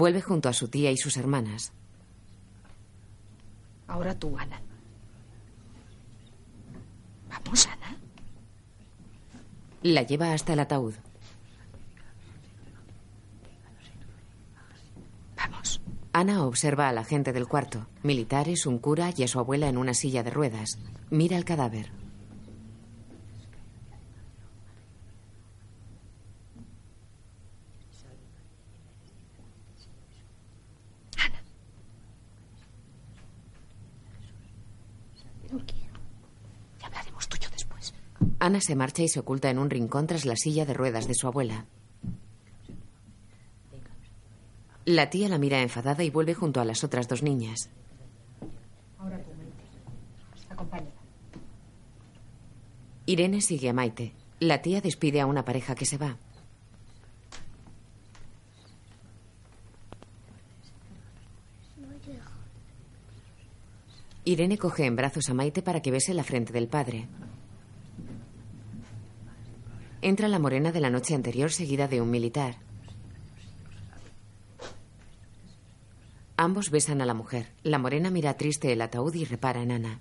Vuelve 0.00 0.22
junto 0.22 0.48
a 0.48 0.54
su 0.54 0.68
tía 0.68 0.90
y 0.90 0.96
sus 0.96 1.18
hermanas. 1.18 1.72
Ahora 3.86 4.18
tú, 4.18 4.34
Ana. 4.38 4.58
Vamos, 7.28 7.66
Ana. 7.66 7.98
La 9.82 10.00
lleva 10.00 10.32
hasta 10.32 10.54
el 10.54 10.60
ataúd. 10.60 10.94
Vamos. 15.36 15.82
Ana 16.14 16.46
observa 16.46 16.88
a 16.88 16.94
la 16.94 17.04
gente 17.04 17.34
del 17.34 17.46
cuarto, 17.46 17.86
militares, 18.02 18.64
un 18.64 18.78
cura 18.78 19.12
y 19.14 19.24
a 19.24 19.28
su 19.28 19.38
abuela 19.38 19.68
en 19.68 19.76
una 19.76 19.92
silla 19.92 20.22
de 20.22 20.30
ruedas. 20.30 20.78
Mira 21.10 21.36
el 21.36 21.44
cadáver. 21.44 21.92
No 35.50 35.58
quiero. 35.66 35.98
Ya 36.78 36.86
hablaremos 36.86 37.28
tuyo 37.28 37.48
después. 37.50 37.92
Ana 38.40 38.62
se 38.62 38.74
marcha 38.74 39.02
y 39.02 39.08
se 39.08 39.20
oculta 39.20 39.50
en 39.50 39.58
un 39.58 39.68
rincón 39.68 40.06
tras 40.06 40.24
la 40.24 40.34
silla 40.34 40.64
de 40.64 40.72
ruedas 40.72 41.06
de 41.06 41.14
su 41.14 41.26
abuela. 41.26 41.66
La 44.86 45.10
tía 45.10 45.28
la 45.28 45.36
mira 45.36 45.60
enfadada 45.60 46.02
y 46.04 46.10
vuelve 46.10 46.32
junto 46.32 46.58
a 46.58 46.64
las 46.64 46.82
otras 46.82 47.06
dos 47.06 47.22
niñas. 47.22 47.68
Ahora 48.98 49.18
tú, 49.18 49.30
Acompáñala. 50.48 50.90
Irene 53.04 53.42
sigue 53.42 53.68
a 53.68 53.74
Maite. 53.74 54.14
La 54.40 54.62
tía 54.62 54.80
despide 54.80 55.20
a 55.20 55.26
una 55.26 55.44
pareja 55.44 55.74
que 55.74 55.84
se 55.84 55.98
va. 55.98 56.16
Irene 64.24 64.56
coge 64.56 64.86
en 64.86 64.96
brazos 64.96 65.28
a 65.28 65.34
Maite 65.34 65.60
para 65.60 65.82
que 65.82 65.90
bese 65.90 66.14
la 66.14 66.24
frente 66.24 66.54
del 66.54 66.68
padre. 66.68 67.06
Entra 70.02 70.28
la 70.28 70.38
morena 70.38 70.72
de 70.72 70.80
la 70.80 70.88
noche 70.88 71.14
anterior 71.14 71.52
seguida 71.52 71.86
de 71.86 72.00
un 72.00 72.10
militar. 72.10 72.56
Ambos 76.38 76.70
besan 76.70 77.02
a 77.02 77.06
la 77.06 77.12
mujer. 77.12 77.52
La 77.62 77.78
morena 77.78 78.10
mira 78.10 78.32
triste 78.38 78.72
el 78.72 78.80
ataúd 78.80 79.14
y 79.14 79.26
repara 79.26 79.62
en 79.62 79.72
Ana. 79.72 80.00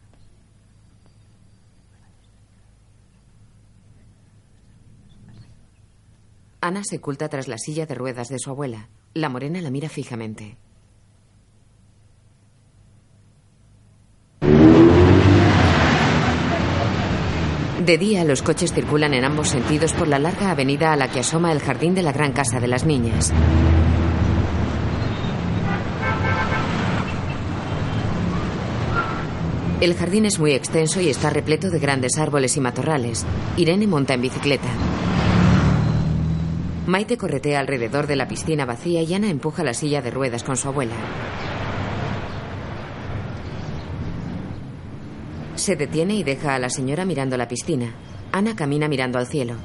Ana 6.62 6.84
se 6.86 6.98
oculta 6.98 7.28
tras 7.28 7.50
la 7.50 7.58
silla 7.58 7.86
de 7.86 7.96
ruedas 7.96 8.30
de 8.30 8.40
su 8.40 8.50
abuela. 8.50 8.88
La 9.14 9.28
morena 9.28 9.60
la 9.62 9.70
mira 9.70 9.90
fijamente. 9.90 10.58
De 17.90 17.98
día, 17.98 18.24
los 18.24 18.44
coches 18.44 18.72
circulan 18.72 19.16
en 19.16 19.26
ambos 19.26 19.50
sentidos 19.50 19.94
por 19.94 20.08
la 20.08 20.20
larga 20.20 20.52
avenida 20.52 20.94
a 20.94 20.96
la 20.96 21.08
que 21.08 21.22
asoma 21.22 21.52
el 21.52 21.60
jardín 21.60 21.96
de 21.96 22.04
la 22.04 22.12
gran 22.12 22.34
casa 22.34 22.60
de 22.60 22.68
las 22.68 22.86
niñas. 22.86 23.34
El 29.82 29.96
jardín 29.96 30.26
es 30.26 30.38
muy 30.38 30.52
extenso 30.52 31.02
y 31.02 31.10
está 31.10 31.32
repleto 31.32 31.72
de 31.72 31.80
grandes 31.80 32.20
árboles 32.20 32.58
y 32.58 32.60
matorrales. 32.60 33.26
Irene 33.58 33.88
monta 33.88 34.14
en 34.14 34.22
bicicleta. 34.22 34.70
Maite 36.86 37.18
corretea 37.18 37.60
alrededor 37.60 38.06
de 38.06 38.18
la 38.18 38.28
piscina 38.28 38.66
vacía 38.66 39.02
y 39.02 39.12
Ana 39.16 39.32
empuja 39.32 39.64
la 39.64 39.74
silla 39.74 40.04
de 40.04 40.12
ruedas 40.12 40.44
con 40.44 40.58
su 40.58 40.68
abuela. 40.68 40.94
Se 45.60 45.76
detiene 45.76 46.16
y 46.16 46.24
deja 46.24 46.56
a 46.56 46.60
la 46.60 46.70
señora 46.70 47.04
mirando 47.04 47.36
la 47.36 47.50
piscina. 47.50 47.94
Ana 48.32 48.56
camina 48.56 48.88
mirando 48.88 49.20
al 49.20 49.28
cielo. 49.28 49.56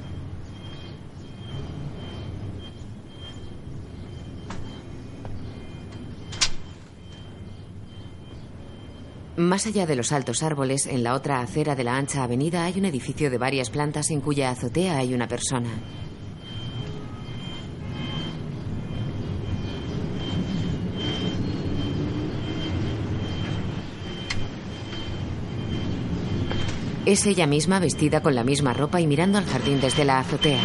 Más 9.36 9.68
allá 9.68 9.86
de 9.86 9.94
los 9.94 10.10
altos 10.10 10.42
árboles, 10.42 10.86
en 10.86 11.04
la 11.04 11.14
otra 11.14 11.40
acera 11.40 11.76
de 11.76 11.84
la 11.84 11.96
ancha 11.96 12.24
avenida 12.24 12.64
hay 12.64 12.76
un 12.76 12.86
edificio 12.86 13.30
de 13.30 13.38
varias 13.38 13.70
plantas 13.70 14.11
en 14.11 14.20
cuya 14.20 14.50
azotea 14.50 14.98
hay 14.98 15.14
una 15.14 15.28
persona. 15.28 15.70
Es 27.06 27.26
ella 27.26 27.46
misma 27.46 27.80
vestida 27.80 28.22
con 28.22 28.34
la 28.34 28.44
misma 28.44 28.72
ropa 28.72 28.98
y 28.98 29.06
mirando 29.06 29.36
al 29.36 29.44
jardín 29.44 29.78
desde 29.78 30.06
la 30.06 30.20
azotea. 30.20 30.60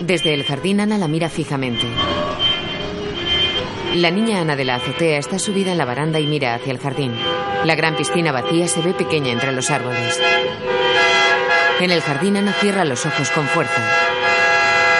Desde 0.00 0.32
el 0.32 0.44
jardín 0.44 0.80
Ana 0.80 0.96
la 0.96 1.08
mira 1.08 1.28
fijamente. 1.28 1.86
La 3.94 4.12
niña 4.12 4.40
Ana 4.40 4.54
de 4.54 4.64
la 4.64 4.76
azotea 4.76 5.18
está 5.18 5.40
subida 5.40 5.72
en 5.72 5.78
la 5.78 5.86
baranda 5.86 6.20
y 6.20 6.26
mira 6.28 6.54
hacia 6.54 6.72
el 6.72 6.78
jardín. 6.78 7.12
La 7.64 7.74
gran 7.74 7.96
piscina 7.96 8.30
vacía 8.30 8.68
se 8.68 8.80
ve 8.80 8.94
pequeña 8.94 9.32
entre 9.32 9.50
los 9.50 9.70
árboles. 9.70 10.20
En 11.80 11.90
el 11.90 12.00
jardín 12.00 12.36
Ana 12.36 12.52
cierra 12.52 12.84
los 12.84 13.04
ojos 13.06 13.28
con 13.32 13.48
fuerza. 13.48 13.82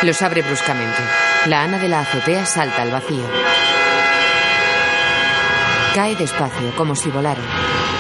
Los 0.03 0.21
abre 0.21 0.43
bruscamente. 0.43 1.03
La 1.47 1.63
Ana 1.63 1.79
de 1.79 1.89
la 1.89 2.01
azotea 2.01 2.45
salta 2.45 2.83
al 2.83 2.91
vacío. 2.91 3.54
Cae 5.95 6.17
despacio, 6.17 6.75
como 6.77 6.97
si 6.97 7.09
volara. 7.09 7.41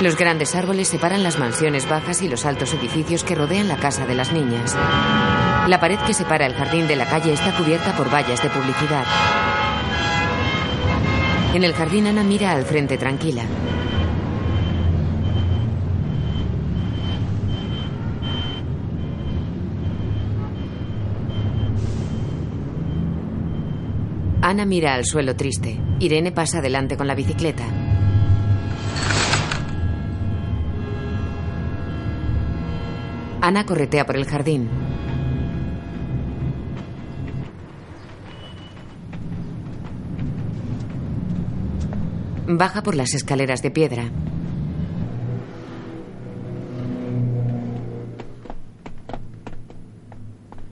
Los 0.00 0.16
grandes 0.16 0.56
árboles 0.56 0.88
separan 0.88 1.22
las 1.22 1.38
mansiones 1.38 1.88
bajas 1.88 2.22
y 2.22 2.28
los 2.28 2.44
altos 2.44 2.74
edificios 2.74 3.22
que 3.22 3.36
rodean 3.36 3.68
la 3.68 3.76
casa 3.76 4.04
de 4.04 4.16
las 4.16 4.32
niñas. 4.32 4.76
La 5.68 5.78
pared 5.78 6.00
que 6.04 6.12
separa 6.12 6.44
el 6.44 6.54
jardín 6.54 6.88
de 6.88 6.96
la 6.96 7.06
calle 7.06 7.32
está 7.32 7.56
cubierta 7.56 7.96
por 7.96 8.12
vallas 8.12 8.42
de 8.42 8.50
publicidad. 8.50 9.04
En 11.54 11.62
el 11.62 11.72
jardín 11.72 12.08
Ana 12.08 12.24
mira 12.24 12.50
al 12.50 12.64
frente 12.64 12.98
tranquila. 12.98 13.44
Ana 24.42 24.66
mira 24.66 24.94
al 24.94 25.04
suelo 25.04 25.36
triste. 25.36 25.80
Irene 26.00 26.32
pasa 26.32 26.58
adelante 26.58 26.96
con 26.96 27.06
la 27.06 27.14
bicicleta. 27.14 27.83
Ana 33.46 33.66
corretea 33.66 34.06
por 34.06 34.16
el 34.16 34.24
jardín. 34.24 34.70
Baja 42.46 42.82
por 42.82 42.94
las 42.94 43.12
escaleras 43.12 43.60
de 43.60 43.70
piedra. 43.70 44.10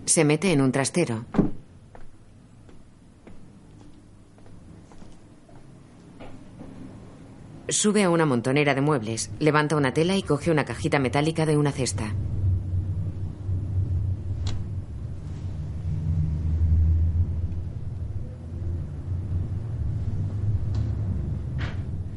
Se 0.07 0.25
mete 0.25 0.53
en 0.53 0.63
un 0.63 0.73
trastero. 0.73 1.27
Sube 7.69 8.05
a 8.05 8.09
una 8.09 8.25
montonera 8.25 8.75
de 8.75 8.81
muebles, 8.81 9.31
levanta 9.41 9.77
una 9.77 9.93
tela 9.93 10.17
y 10.17 10.23
coge 10.23 10.51
una 10.51 10.65
cajita 10.65 10.99
metálica 10.99 11.45
de 11.45 11.59
una 11.59 11.71
cesta. 11.71 12.15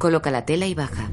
Coloca 0.05 0.29
la 0.29 0.45
tela 0.45 0.67
y 0.67 0.75
baja. 0.75 1.09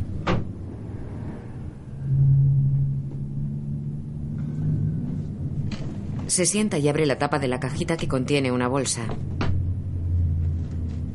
Se 6.26 6.44
sienta 6.44 6.76
y 6.76 6.88
abre 6.88 7.06
la 7.06 7.16
tapa 7.16 7.38
de 7.38 7.48
la 7.48 7.58
cajita 7.58 7.96
que 7.96 8.06
contiene 8.06 8.52
una 8.52 8.68
bolsa. 8.68 9.06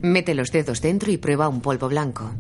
Mete 0.02 0.34
los 0.34 0.52
dedos 0.52 0.82
dentro 0.82 1.12
y 1.12 1.18
prueba 1.18 1.50
un 1.50 1.62
polvo 1.62 1.88
blanco. 1.88 2.32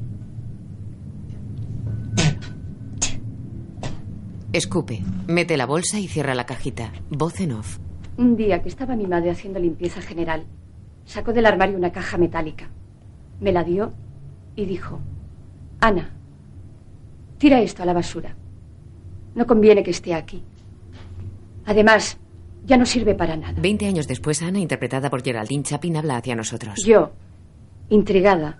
Escupe, 4.53 5.03
mete 5.27 5.55
la 5.55 5.67
bolsa 5.67 5.99
y 5.99 6.07
cierra 6.07 6.33
la 6.33 6.47
cajita. 6.47 6.91
Voz 7.11 7.39
en 7.41 7.51
off. 7.51 7.77
Un 8.17 8.37
día 8.37 8.63
que 8.63 8.69
estaba 8.69 8.95
mi 8.95 9.05
madre 9.05 9.29
haciendo 9.29 9.59
limpieza 9.59 10.01
general, 10.01 10.47
sacó 11.05 11.31
del 11.31 11.45
armario 11.45 11.77
una 11.77 11.91
caja 11.91 12.17
metálica. 12.17 12.71
Me 13.39 13.51
la 13.51 13.63
dio 13.63 13.93
y 14.55 14.65
dijo, 14.65 14.99
Ana, 15.79 16.09
tira 17.37 17.61
esto 17.61 17.83
a 17.83 17.85
la 17.85 17.93
basura. 17.93 18.35
No 19.35 19.45
conviene 19.45 19.83
que 19.83 19.91
esté 19.91 20.13
aquí. 20.13 20.43
Además, 21.65 22.17
ya 22.65 22.77
no 22.77 22.85
sirve 22.85 23.13
para 23.13 23.35
nada. 23.37 23.59
Veinte 23.61 23.85
años 23.85 24.07
después, 24.07 24.41
Ana, 24.41 24.59
interpretada 24.59 25.09
por 25.09 25.23
Geraldine 25.23 25.63
Chapin, 25.63 25.97
habla 25.97 26.17
hacia 26.17 26.35
nosotros. 26.35 26.83
Yo, 26.83 27.11
intrigada, 27.89 28.59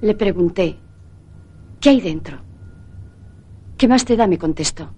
le 0.00 0.14
pregunté, 0.14 0.76
¿qué 1.80 1.90
hay 1.90 2.00
dentro? 2.00 2.38
¿Qué 3.76 3.88
más 3.88 4.04
te 4.04 4.16
da? 4.16 4.26
me 4.26 4.38
contestó. 4.38 4.90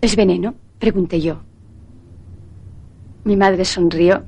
¿Es 0.00 0.16
veneno? 0.16 0.54
pregunté 0.78 1.20
yo. 1.20 1.42
Mi 3.24 3.36
madre 3.36 3.64
sonrió 3.64 4.24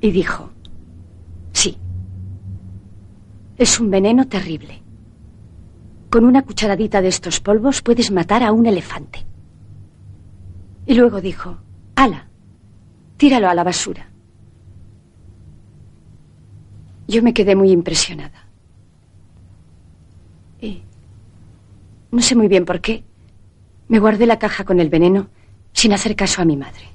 y 0.00 0.10
dijo, 0.10 0.50
sí. 1.52 1.78
Es 3.62 3.78
un 3.78 3.92
veneno 3.92 4.26
terrible. 4.26 4.82
Con 6.10 6.24
una 6.24 6.42
cucharadita 6.42 7.00
de 7.00 7.06
estos 7.06 7.38
polvos 7.38 7.80
puedes 7.80 8.10
matar 8.10 8.42
a 8.42 8.50
un 8.50 8.66
elefante. 8.66 9.24
Y 10.84 10.94
luego 10.94 11.20
dijo, 11.20 11.58
ala, 11.94 12.26
tíralo 13.16 13.48
a 13.48 13.54
la 13.54 13.62
basura. 13.62 14.10
Yo 17.06 17.22
me 17.22 17.32
quedé 17.32 17.54
muy 17.54 17.70
impresionada. 17.70 18.48
Y 20.60 20.82
no 22.10 22.20
sé 22.20 22.34
muy 22.34 22.48
bien 22.48 22.64
por 22.64 22.80
qué, 22.80 23.04
me 23.86 24.00
guardé 24.00 24.26
la 24.26 24.40
caja 24.40 24.64
con 24.64 24.80
el 24.80 24.90
veneno 24.90 25.28
sin 25.72 25.92
hacer 25.92 26.16
caso 26.16 26.42
a 26.42 26.44
mi 26.44 26.56
madre. 26.56 26.88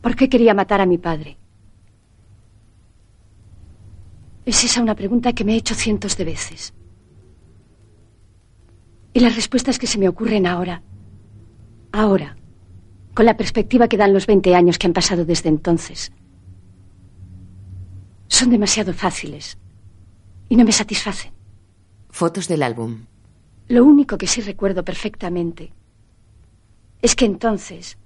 ¿Por 0.00 0.14
qué 0.14 0.28
quería 0.28 0.54
matar 0.54 0.80
a 0.80 0.86
mi 0.86 0.98
padre? 0.98 1.38
Es 4.46 4.62
esa 4.64 4.82
una 4.82 4.94
pregunta 4.94 5.32
que 5.32 5.44
me 5.44 5.54
he 5.54 5.56
hecho 5.56 5.74
cientos 5.74 6.16
de 6.16 6.24
veces. 6.24 6.74
Y 9.12 9.20
las 9.20 9.36
respuestas 9.36 9.78
que 9.78 9.86
se 9.86 9.98
me 9.98 10.08
ocurren 10.08 10.46
ahora, 10.46 10.82
ahora, 11.92 12.36
con 13.14 13.26
la 13.26 13.36
perspectiva 13.36 13.88
que 13.88 13.96
dan 13.96 14.12
los 14.12 14.26
20 14.26 14.54
años 14.54 14.78
que 14.78 14.86
han 14.86 14.92
pasado 14.92 15.24
desde 15.24 15.48
entonces, 15.48 16.12
son 18.26 18.50
demasiado 18.50 18.92
fáciles 18.92 19.56
y 20.48 20.56
no 20.56 20.64
me 20.64 20.72
satisfacen. 20.72 21.32
Fotos 22.10 22.48
del 22.48 22.62
álbum. 22.62 23.06
Lo 23.68 23.84
único 23.84 24.18
que 24.18 24.26
sí 24.26 24.40
recuerdo 24.40 24.84
perfectamente 24.84 25.72
es 27.00 27.14
que 27.14 27.24
entonces 27.24 27.96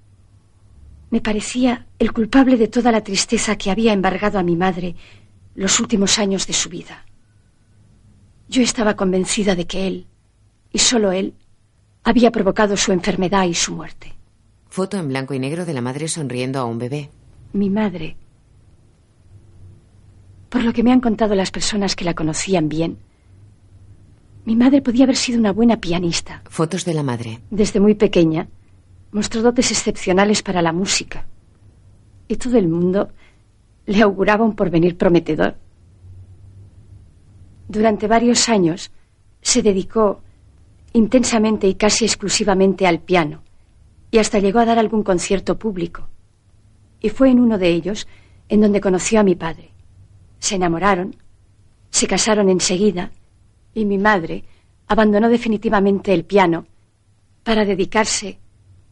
me 1.09 1.21
parecía 1.21 1.87
el 1.97 2.13
culpable 2.13 2.57
de 2.57 2.67
toda 2.67 2.91
la 2.91 3.01
tristeza 3.01 3.55
que 3.57 3.71
había 3.71 3.93
embargado 3.93 4.37
a 4.37 4.43
mi 4.43 4.55
madre 4.55 4.95
los 5.59 5.81
últimos 5.81 6.17
años 6.19 6.47
de 6.47 6.53
su 6.53 6.69
vida. 6.69 7.05
Yo 8.47 8.61
estaba 8.61 8.95
convencida 8.95 9.55
de 9.55 9.67
que 9.67 9.87
él, 9.87 10.07
y 10.71 10.79
solo 10.79 11.11
él, 11.11 11.33
había 12.05 12.31
provocado 12.31 12.77
su 12.77 12.93
enfermedad 12.93 13.43
y 13.43 13.53
su 13.53 13.75
muerte. 13.75 14.13
Foto 14.69 14.97
en 14.97 15.09
blanco 15.09 15.33
y 15.33 15.39
negro 15.39 15.65
de 15.65 15.73
la 15.73 15.81
madre 15.81 16.07
sonriendo 16.07 16.59
a 16.59 16.65
un 16.65 16.79
bebé. 16.79 17.09
Mi 17.51 17.69
madre, 17.69 18.15
por 20.47 20.63
lo 20.63 20.71
que 20.71 20.81
me 20.81 20.93
han 20.93 21.01
contado 21.01 21.35
las 21.35 21.51
personas 21.51 21.93
que 21.93 22.05
la 22.05 22.13
conocían 22.13 22.69
bien, 22.69 22.97
mi 24.45 24.55
madre 24.55 24.81
podía 24.81 25.03
haber 25.03 25.17
sido 25.17 25.39
una 25.39 25.51
buena 25.51 25.81
pianista. 25.81 26.41
Fotos 26.49 26.85
de 26.85 26.93
la 26.93 27.03
madre. 27.03 27.41
Desde 27.51 27.81
muy 27.81 27.95
pequeña, 27.95 28.47
mostró 29.11 29.41
dotes 29.41 29.71
excepcionales 29.71 30.41
para 30.41 30.61
la 30.61 30.71
música. 30.71 31.27
Y 32.29 32.37
todo 32.37 32.57
el 32.57 32.69
mundo 32.69 33.11
le 33.85 34.01
auguraba 34.01 34.45
un 34.45 34.55
porvenir 34.55 34.97
prometedor. 34.97 35.55
Durante 37.67 38.07
varios 38.07 38.49
años 38.49 38.91
se 39.41 39.61
dedicó 39.61 40.21
intensamente 40.93 41.67
y 41.67 41.75
casi 41.75 42.05
exclusivamente 42.05 42.87
al 42.87 42.99
piano, 42.99 43.43
y 44.11 44.17
hasta 44.17 44.39
llegó 44.39 44.59
a 44.59 44.65
dar 44.65 44.79
algún 44.79 45.03
concierto 45.03 45.57
público. 45.57 46.07
Y 46.99 47.09
fue 47.09 47.29
en 47.29 47.39
uno 47.39 47.57
de 47.57 47.69
ellos 47.69 48.07
en 48.49 48.61
donde 48.61 48.81
conoció 48.81 49.19
a 49.19 49.23
mi 49.23 49.35
padre. 49.35 49.71
Se 50.39 50.55
enamoraron, 50.55 51.15
se 51.91 52.07
casaron 52.07 52.49
enseguida, 52.49 53.11
y 53.73 53.85
mi 53.85 53.97
madre 53.97 54.43
abandonó 54.87 55.29
definitivamente 55.29 56.13
el 56.13 56.25
piano 56.25 56.65
para 57.43 57.65
dedicarse 57.65 58.39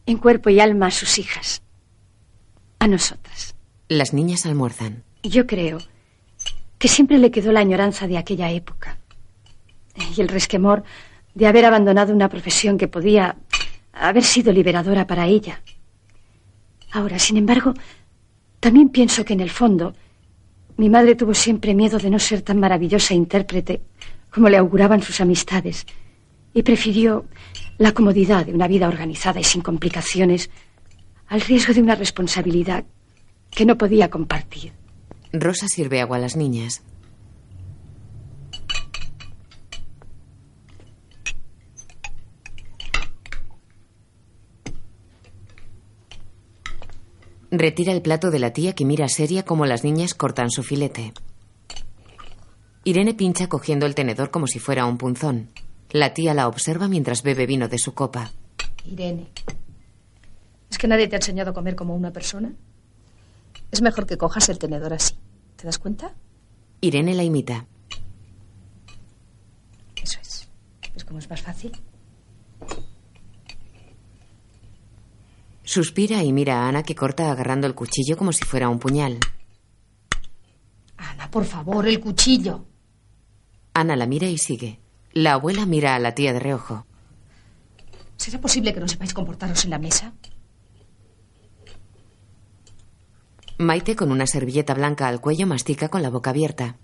en 0.06 0.18
cuerpo 0.18 0.50
y 0.50 0.60
alma 0.60 0.86
a 0.86 0.90
sus 0.90 1.18
hijas, 1.18 1.62
a 2.78 2.86
nosotras. 2.86 3.54
Las 3.88 4.12
niñas 4.12 4.44
almuerzan. 4.44 5.02
Yo 5.22 5.46
creo 5.46 5.78
que 6.78 6.88
siempre 6.88 7.16
le 7.16 7.30
quedó 7.30 7.52
la 7.52 7.60
añoranza 7.60 8.06
de 8.06 8.18
aquella 8.18 8.50
época 8.50 8.98
y 10.14 10.20
el 10.20 10.28
resquemor 10.28 10.84
de 11.34 11.46
haber 11.46 11.64
abandonado 11.64 12.12
una 12.12 12.28
profesión 12.28 12.76
que 12.76 12.86
podía 12.86 13.36
haber 13.92 14.24
sido 14.24 14.52
liberadora 14.52 15.06
para 15.06 15.26
ella. 15.26 15.62
Ahora, 16.92 17.18
sin 17.18 17.38
embargo, 17.38 17.72
también 18.60 18.90
pienso 18.90 19.24
que 19.24 19.32
en 19.32 19.40
el 19.40 19.50
fondo 19.50 19.94
mi 20.76 20.90
madre 20.90 21.14
tuvo 21.14 21.32
siempre 21.32 21.74
miedo 21.74 21.98
de 21.98 22.10
no 22.10 22.18
ser 22.18 22.42
tan 22.42 22.60
maravillosa 22.60 23.14
intérprete 23.14 23.80
como 24.30 24.50
le 24.50 24.58
auguraban 24.58 25.02
sus 25.02 25.20
amistades 25.22 25.86
y 26.52 26.62
prefirió 26.62 27.24
la 27.78 27.92
comodidad 27.92 28.44
de 28.44 28.52
una 28.52 28.68
vida 28.68 28.86
organizada 28.86 29.40
y 29.40 29.44
sin 29.44 29.62
complicaciones 29.62 30.50
al 31.28 31.40
riesgo 31.40 31.72
de 31.72 31.80
una 31.80 31.94
responsabilidad 31.94 32.84
que 33.50 33.66
no 33.66 33.76
podía 33.76 34.10
compartir. 34.10 34.72
Rosa 35.32 35.66
sirve 35.68 36.00
agua 36.00 36.16
a 36.16 36.20
las 36.20 36.36
niñas. 36.36 36.82
Retira 47.50 47.92
el 47.92 48.02
plato 48.02 48.30
de 48.30 48.38
la 48.38 48.52
tía 48.52 48.74
que 48.74 48.84
mira 48.84 49.08
seria 49.08 49.42
como 49.44 49.64
las 49.64 49.82
niñas 49.82 50.14
cortan 50.14 50.50
su 50.50 50.62
filete. 50.62 51.14
Irene 52.84 53.14
pincha 53.14 53.48
cogiendo 53.48 53.86
el 53.86 53.94
tenedor 53.94 54.30
como 54.30 54.46
si 54.46 54.58
fuera 54.58 54.84
un 54.84 54.98
punzón. 54.98 55.50
La 55.90 56.12
tía 56.12 56.34
la 56.34 56.46
observa 56.46 56.88
mientras 56.88 57.22
bebe 57.22 57.46
vino 57.46 57.68
de 57.68 57.78
su 57.78 57.94
copa. 57.94 58.32
Irene, 58.84 59.30
¿es 60.70 60.76
que 60.76 60.88
nadie 60.88 61.08
te 61.08 61.16
ha 61.16 61.18
enseñado 61.18 61.50
a 61.50 61.54
comer 61.54 61.74
como 61.74 61.96
una 61.96 62.12
persona? 62.12 62.52
Es 63.70 63.82
mejor 63.82 64.06
que 64.06 64.16
cojas 64.16 64.48
el 64.48 64.58
tenedor 64.58 64.92
así. 64.92 65.14
¿Te 65.56 65.64
das 65.64 65.78
cuenta? 65.78 66.14
Irene 66.80 67.14
la 67.14 67.24
imita. 67.24 67.66
Eso 69.96 70.18
es. 70.20 70.48
¿Ves 70.94 71.04
cómo 71.04 71.18
es 71.18 71.28
más 71.28 71.42
fácil? 71.42 71.72
Suspira 75.64 76.22
y 76.22 76.32
mira 76.32 76.62
a 76.62 76.68
Ana 76.68 76.82
que 76.82 76.94
corta 76.94 77.30
agarrando 77.30 77.66
el 77.66 77.74
cuchillo 77.74 78.16
como 78.16 78.32
si 78.32 78.44
fuera 78.44 78.70
un 78.70 78.78
puñal. 78.78 79.18
Ana, 80.96 81.30
por 81.30 81.44
favor, 81.44 81.86
el 81.86 82.00
cuchillo. 82.00 82.64
Ana 83.74 83.94
la 83.94 84.06
mira 84.06 84.28
y 84.28 84.38
sigue. 84.38 84.80
La 85.12 85.34
abuela 85.34 85.66
mira 85.66 85.94
a 85.94 85.98
la 85.98 86.14
tía 86.14 86.32
de 86.32 86.40
reojo. 86.40 86.86
¿Será 88.16 88.40
posible 88.40 88.72
que 88.72 88.80
no 88.80 88.88
sepáis 88.88 89.12
comportaros 89.12 89.64
en 89.64 89.70
la 89.70 89.78
mesa? 89.78 90.14
Maite, 93.58 93.96
con 93.96 94.12
una 94.12 94.26
servilleta 94.26 94.72
blanca 94.72 95.08
al 95.08 95.20
cuello, 95.20 95.44
mastica 95.44 95.88
con 95.88 96.00
la 96.00 96.10
boca 96.10 96.30
abierta. 96.30 96.76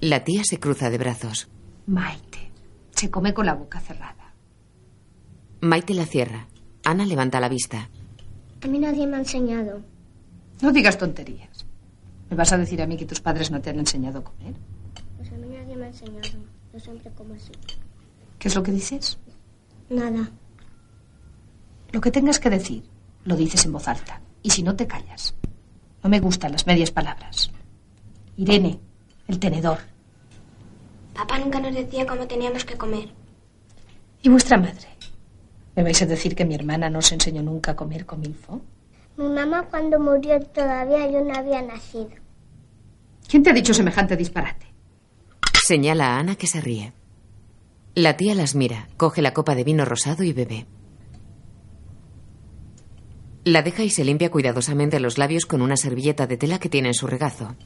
La 0.00 0.24
tía 0.24 0.42
se 0.42 0.58
cruza 0.58 0.88
de 0.88 0.96
brazos. 0.96 1.48
Maite, 1.86 2.50
se 2.92 3.10
come 3.10 3.34
con 3.34 3.44
la 3.44 3.54
boca 3.54 3.78
cerrada. 3.78 4.32
Maite 5.60 5.92
la 5.92 6.06
cierra. 6.06 6.48
Ana 6.82 7.04
levanta 7.04 7.40
la 7.40 7.50
vista. 7.50 7.90
A 8.62 8.66
mí 8.66 8.78
nadie 8.78 9.06
me 9.06 9.16
ha 9.16 9.20
enseñado. 9.20 9.82
No 10.62 10.72
digas 10.72 10.96
tonterías. 10.96 11.66
¿Me 12.30 12.36
vas 12.36 12.52
a 12.52 12.58
decir 12.58 12.80
a 12.80 12.86
mí 12.86 12.96
que 12.96 13.04
tus 13.04 13.20
padres 13.20 13.50
no 13.50 13.60
te 13.60 13.68
han 13.68 13.78
enseñado 13.78 14.20
a 14.20 14.24
comer? 14.24 14.54
Pues 15.18 15.30
a 15.30 15.36
mí 15.36 15.48
nadie 15.50 15.76
me 15.76 15.84
ha 15.84 15.88
enseñado. 15.88 16.38
Yo 16.72 16.80
siempre 16.80 17.10
como 17.12 17.34
así. 17.34 17.52
¿Qué 18.38 18.48
es 18.48 18.54
lo 18.54 18.62
que 18.62 18.72
dices? 18.72 19.18
Nada. 19.90 20.30
Lo 21.92 22.00
que 22.00 22.10
tengas 22.10 22.38
que 22.38 22.50
decir, 22.50 22.84
lo 23.24 23.36
dices 23.36 23.64
en 23.64 23.72
voz 23.72 23.88
alta. 23.88 24.20
Y 24.42 24.50
si 24.50 24.62
no, 24.62 24.76
te 24.76 24.86
callas. 24.86 25.34
No 26.02 26.10
me 26.10 26.20
gustan 26.20 26.52
las 26.52 26.66
medias 26.66 26.90
palabras. 26.90 27.50
Irene, 28.36 28.80
el 29.28 29.38
tenedor. 29.38 29.78
Papá 31.14 31.38
nunca 31.38 31.60
nos 31.60 31.74
decía 31.74 32.06
cómo 32.06 32.26
teníamos 32.26 32.64
que 32.64 32.78
comer. 32.78 33.08
¿Y 34.22 34.28
vuestra 34.28 34.56
madre? 34.56 34.88
¿Me 35.76 35.82
vais 35.82 36.00
a 36.02 36.06
decir 36.06 36.34
que 36.34 36.44
mi 36.44 36.54
hermana 36.54 36.90
no 36.90 37.00
os 37.00 37.12
enseñó 37.12 37.42
nunca 37.42 37.72
a 37.72 37.76
comer 37.76 38.06
con 38.06 38.20
milfo? 38.20 38.60
Mi 39.16 39.28
mamá 39.28 39.64
cuando 39.70 39.98
murió 39.98 40.40
todavía 40.40 41.10
yo 41.10 41.22
no 41.22 41.34
había 41.34 41.62
nacido. 41.62 42.10
¿Quién 43.28 43.42
te 43.42 43.50
ha 43.50 43.54
dicho 43.54 43.74
semejante 43.74 44.16
disparate? 44.16 44.66
Señala 45.66 46.08
a 46.08 46.18
Ana 46.18 46.36
que 46.36 46.46
se 46.46 46.60
ríe. 46.60 46.92
La 47.94 48.16
tía 48.16 48.34
las 48.34 48.54
mira, 48.54 48.88
coge 48.96 49.20
la 49.22 49.34
copa 49.34 49.54
de 49.54 49.64
vino 49.64 49.84
rosado 49.84 50.24
y 50.24 50.32
bebe. 50.32 50.66
La 53.44 53.62
deja 53.62 53.82
y 53.82 53.90
se 53.90 54.04
limpia 54.04 54.30
cuidadosamente 54.30 55.00
los 55.00 55.16
labios 55.16 55.46
con 55.46 55.62
una 55.62 55.76
servilleta 55.76 56.26
de 56.26 56.36
tela 56.36 56.58
que 56.58 56.68
tiene 56.68 56.88
en 56.88 56.94
su 56.94 57.06
regazo. 57.06 57.56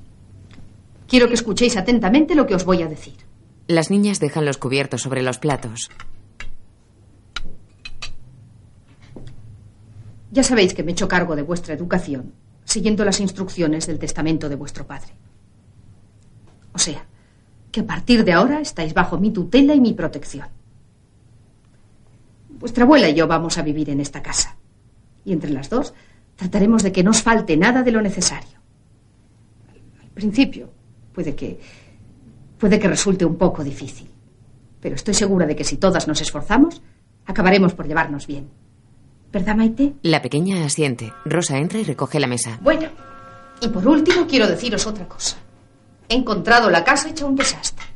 Quiero 1.08 1.26
que 1.26 1.34
escuchéis 1.34 1.76
atentamente 1.76 2.37
lo 2.37 2.46
que 2.46 2.54
os 2.54 2.64
voy 2.64 2.82
a 2.82 2.87
decir. 2.87 3.16
Las 3.66 3.90
niñas 3.90 4.20
dejan 4.20 4.44
los 4.44 4.56
cubiertos 4.56 5.02
sobre 5.02 5.22
los 5.22 5.38
platos. 5.38 5.90
Ya 10.30 10.42
sabéis 10.42 10.74
que 10.74 10.82
me 10.82 10.90
he 10.90 10.92
hecho 10.92 11.08
cargo 11.08 11.34
de 11.34 11.42
vuestra 11.42 11.74
educación, 11.74 12.32
siguiendo 12.64 13.04
las 13.04 13.20
instrucciones 13.20 13.87
del 13.87 13.98
testamento 13.98 14.48
de 14.48 14.56
vuestro 14.56 14.87
padre. 14.87 15.12
O 16.72 16.78
sea, 16.78 17.04
que 17.72 17.80
a 17.80 17.87
partir 17.87 18.24
de 18.24 18.32
ahora 18.32 18.60
estáis 18.60 18.94
bajo 18.94 19.18
mi 19.18 19.32
tutela 19.32 19.74
y 19.74 19.80
mi 19.80 19.92
protección. 19.92 20.48
Vuestra 22.48 22.84
abuela 22.84 23.08
y 23.08 23.14
yo 23.14 23.26
vamos 23.26 23.58
a 23.58 23.62
vivir 23.62 23.90
en 23.90 24.00
esta 24.00 24.22
casa. 24.22 24.56
Y 25.24 25.32
entre 25.32 25.50
las 25.50 25.70
dos 25.70 25.94
trataremos 26.37 26.82
de 26.82 26.92
que 26.92 27.02
no 27.02 27.10
os 27.10 27.22
falte 27.22 27.56
nada 27.56 27.82
de 27.82 27.92
lo 27.92 28.00
necesario. 28.02 28.58
Al 30.02 30.10
principio 30.10 30.70
puede 31.12 31.34
que 31.34 31.58
puede 32.58 32.78
que 32.78 32.88
resulte 32.88 33.24
un 33.24 33.37
poco 33.37 33.62
difícil, 33.64 34.08
pero 34.80 34.94
estoy 34.94 35.14
segura 35.14 35.46
de 35.46 35.56
que 35.56 35.64
si 35.64 35.76
todas 35.76 36.06
nos 36.08 36.20
esforzamos, 36.20 36.82
acabaremos 37.26 37.74
por 37.74 37.87
llevarnos 37.87 38.26
bien. 38.26 38.48
¿Verdad, 39.32 39.56
Maite? 39.56 39.94
La 40.02 40.22
pequeña 40.22 40.64
asiente. 40.64 41.12
Rosa 41.24 41.58
entra 41.58 41.80
y 41.80 41.84
recoge 41.84 42.20
la 42.20 42.26
mesa. 42.28 42.58
Bueno, 42.62 42.88
Y 43.60 43.68
por 43.68 43.87
último, 43.87 44.26
quiero 44.26 44.46
deciros 44.46 44.87
otra 44.87 45.06
cosa. 45.08 45.37
He 46.08 46.14
encontrado 46.14 46.70
la 46.70 46.84
casa 46.84 47.08
hecha 47.08 47.24
un 47.26 47.34
desastre. 47.37 47.87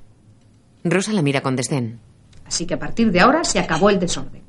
Rosa 0.85 1.13
la 1.13 1.23
mira 1.23 1.41
con 1.43 1.57
desdén. 1.57 2.01
Así 2.47 2.65
que 2.67 2.75
a 2.75 2.79
partir 2.79 3.13
de 3.13 3.21
ahora 3.21 3.45
se 3.45 3.59
acabó 3.59 3.91
el 3.91 3.99
desorden. 4.01 4.43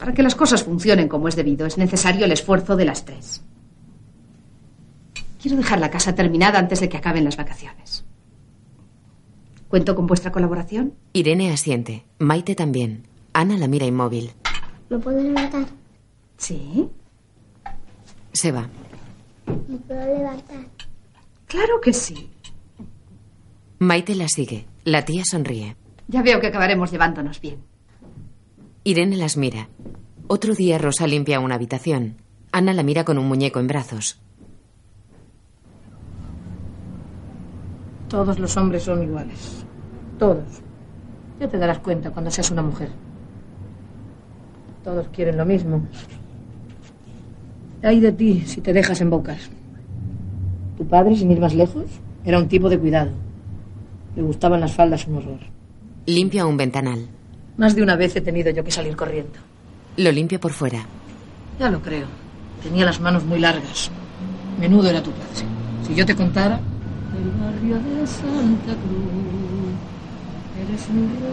Para 0.00 0.14
que 0.14 0.22
las 0.22 0.34
cosas 0.34 0.64
funcionen 0.64 1.08
como 1.08 1.28
es 1.28 1.36
debido, 1.36 1.66
es 1.66 1.76
necesario 1.76 2.24
el 2.24 2.32
esfuerzo 2.32 2.74
de 2.74 2.86
las 2.86 3.04
tres. 3.04 3.42
Quiero 5.40 5.58
dejar 5.58 5.78
la 5.78 5.90
casa 5.90 6.14
terminada 6.14 6.58
antes 6.58 6.80
de 6.80 6.88
que 6.88 6.96
acaben 6.96 7.22
las 7.22 7.36
vacaciones. 7.36 8.06
¿Cuento 9.68 9.94
con 9.94 10.06
vuestra 10.06 10.32
colaboración? 10.32 10.94
Irene 11.12 11.52
asiente. 11.52 12.06
Maite 12.18 12.54
también. 12.54 13.06
Ana 13.34 13.58
la 13.58 13.68
mira 13.68 13.84
inmóvil. 13.84 14.32
¿Me 14.88 14.98
puedo 14.98 15.20
levantar? 15.20 15.66
Sí. 16.38 16.88
Se 18.32 18.52
va. 18.52 18.70
¿Me 19.68 19.76
puedo 19.76 20.16
levantar? 20.16 20.64
Claro 21.46 21.78
que 21.82 21.92
sí. 21.92 22.30
Maite 23.78 24.14
la 24.14 24.28
sigue. 24.28 24.64
La 24.84 25.04
tía 25.04 25.24
sonríe. 25.26 25.76
Ya 26.08 26.22
veo 26.22 26.40
que 26.40 26.46
acabaremos 26.46 26.90
llevándonos 26.90 27.38
bien. 27.38 27.69
Irene 28.90 29.16
las 29.16 29.36
mira. 29.36 29.68
Otro 30.26 30.52
día 30.52 30.76
Rosa 30.76 31.06
limpia 31.06 31.38
una 31.38 31.54
habitación. 31.54 32.16
Ana 32.50 32.74
la 32.74 32.82
mira 32.82 33.04
con 33.04 33.18
un 33.18 33.28
muñeco 33.28 33.60
en 33.60 33.68
brazos. 33.68 34.20
Todos 38.08 38.40
los 38.40 38.56
hombres 38.56 38.82
son 38.82 39.04
iguales. 39.04 39.64
Todos. 40.18 40.42
Ya 41.38 41.46
te 41.46 41.56
darás 41.56 41.78
cuenta 41.78 42.10
cuando 42.10 42.32
seas 42.32 42.50
una 42.50 42.62
mujer. 42.62 42.88
Todos 44.82 45.06
quieren 45.10 45.36
lo 45.36 45.46
mismo. 45.46 45.86
Hay 47.84 48.00
de 48.00 48.10
ti 48.10 48.42
si 48.44 48.60
te 48.60 48.72
dejas 48.72 49.00
embaucar. 49.00 49.38
Tu 50.76 50.84
padre, 50.84 51.14
sin 51.14 51.30
ir 51.30 51.38
más 51.38 51.54
lejos, 51.54 51.84
era 52.24 52.40
un 52.40 52.48
tipo 52.48 52.68
de 52.68 52.80
cuidado. 52.80 53.12
Le 54.16 54.22
gustaban 54.22 54.60
las 54.60 54.74
faldas 54.74 55.06
un 55.06 55.18
horror. 55.18 55.40
Limpia 56.06 56.44
un 56.44 56.56
ventanal. 56.56 57.19
Más 57.60 57.76
de 57.76 57.82
una 57.82 57.94
vez 57.94 58.16
he 58.16 58.22
tenido 58.22 58.50
yo 58.50 58.64
que 58.64 58.70
salir 58.70 58.96
corriendo. 58.96 59.38
Lo 59.98 60.10
limpia 60.10 60.40
por 60.40 60.52
fuera. 60.52 60.86
Ya 61.58 61.68
lo 61.68 61.82
creo. 61.82 62.06
Tenía 62.62 62.86
las 62.86 63.00
manos 63.00 63.22
muy 63.22 63.38
largas. 63.38 63.90
Menudo 64.58 64.88
era 64.88 65.02
tu 65.02 65.10
padre. 65.10 65.44
Si 65.86 65.94
yo 65.94 66.06
te 66.06 66.16
contara... 66.16 66.58
El 66.58 67.30
barrio 67.38 67.76
de 67.76 68.06
Santa 68.06 68.72
Cruz. 68.72 69.10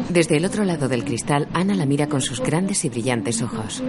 Desde 0.10 0.36
el 0.36 0.44
otro 0.44 0.66
lado 0.66 0.90
del 0.90 1.06
cristal, 1.06 1.48
Ana 1.54 1.76
la 1.76 1.86
mira 1.86 2.08
con 2.08 2.20
sus 2.20 2.42
grandes 2.42 2.84
y 2.84 2.90
brillantes 2.90 3.42
ojos. 3.42 3.82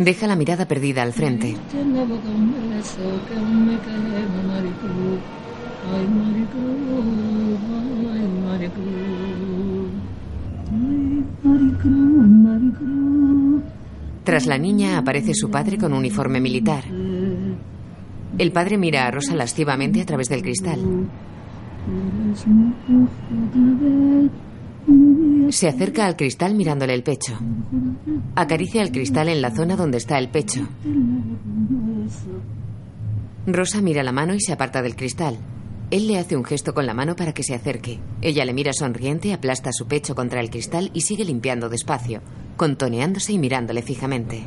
Deja 0.00 0.26
la 0.26 0.34
mirada 0.34 0.66
perdida 0.66 1.02
al 1.02 1.12
frente. 1.12 1.54
Tras 14.24 14.46
la 14.46 14.56
niña 14.56 14.98
aparece 14.98 15.34
su 15.34 15.50
padre 15.50 15.78
con 15.78 15.92
uniforme 15.92 16.40
militar. 16.40 16.84
El 18.38 18.52
padre 18.52 18.78
mira 18.78 19.06
a 19.06 19.10
Rosa 19.10 19.34
lascivamente 19.34 20.00
a 20.00 20.06
través 20.06 20.28
del 20.28 20.42
cristal. 20.42 20.80
Se 25.50 25.68
acerca 25.68 26.06
al 26.06 26.16
cristal 26.16 26.54
mirándole 26.54 26.94
el 26.94 27.02
pecho. 27.02 27.38
Acaricia 28.36 28.82
el 28.82 28.90
cristal 28.92 29.28
en 29.28 29.42
la 29.42 29.50
zona 29.50 29.76
donde 29.76 29.98
está 29.98 30.18
el 30.18 30.28
pecho. 30.28 30.66
Rosa 33.46 33.82
mira 33.82 34.02
la 34.02 34.12
mano 34.12 34.34
y 34.34 34.40
se 34.40 34.52
aparta 34.52 34.82
del 34.82 34.96
cristal. 34.96 35.36
Él 35.92 36.08
le 36.08 36.18
hace 36.18 36.38
un 36.38 36.44
gesto 36.44 36.72
con 36.72 36.86
la 36.86 36.94
mano 36.94 37.16
para 37.16 37.34
que 37.34 37.42
se 37.42 37.54
acerque. 37.54 38.00
Ella 38.22 38.46
le 38.46 38.54
mira 38.54 38.72
sonriente, 38.72 39.34
aplasta 39.34 39.72
su 39.74 39.86
pecho 39.86 40.14
contra 40.14 40.40
el 40.40 40.48
cristal 40.48 40.90
y 40.94 41.02
sigue 41.02 41.22
limpiando 41.22 41.68
despacio, 41.68 42.22
contoneándose 42.56 43.34
y 43.34 43.38
mirándole 43.38 43.82
fijamente. 43.82 44.42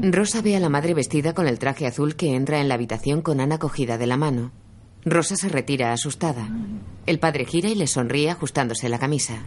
Rosa 0.00 0.42
ve 0.42 0.54
a 0.54 0.60
la 0.60 0.68
madre 0.68 0.94
vestida 0.94 1.34
con 1.34 1.48
el 1.48 1.58
traje 1.58 1.88
azul 1.88 2.14
que 2.14 2.36
entra 2.36 2.60
en 2.60 2.68
la 2.68 2.74
habitación 2.74 3.20
con 3.20 3.40
Ana 3.40 3.58
cogida 3.58 3.98
de 3.98 4.06
la 4.06 4.16
mano. 4.16 4.52
Rosa 5.04 5.34
se 5.34 5.48
retira 5.48 5.92
asustada. 5.92 6.50
El 7.06 7.18
padre 7.18 7.46
gira 7.46 7.68
y 7.68 7.74
le 7.74 7.88
sonríe 7.88 8.30
ajustándose 8.30 8.88
la 8.88 9.00
camisa. 9.00 9.42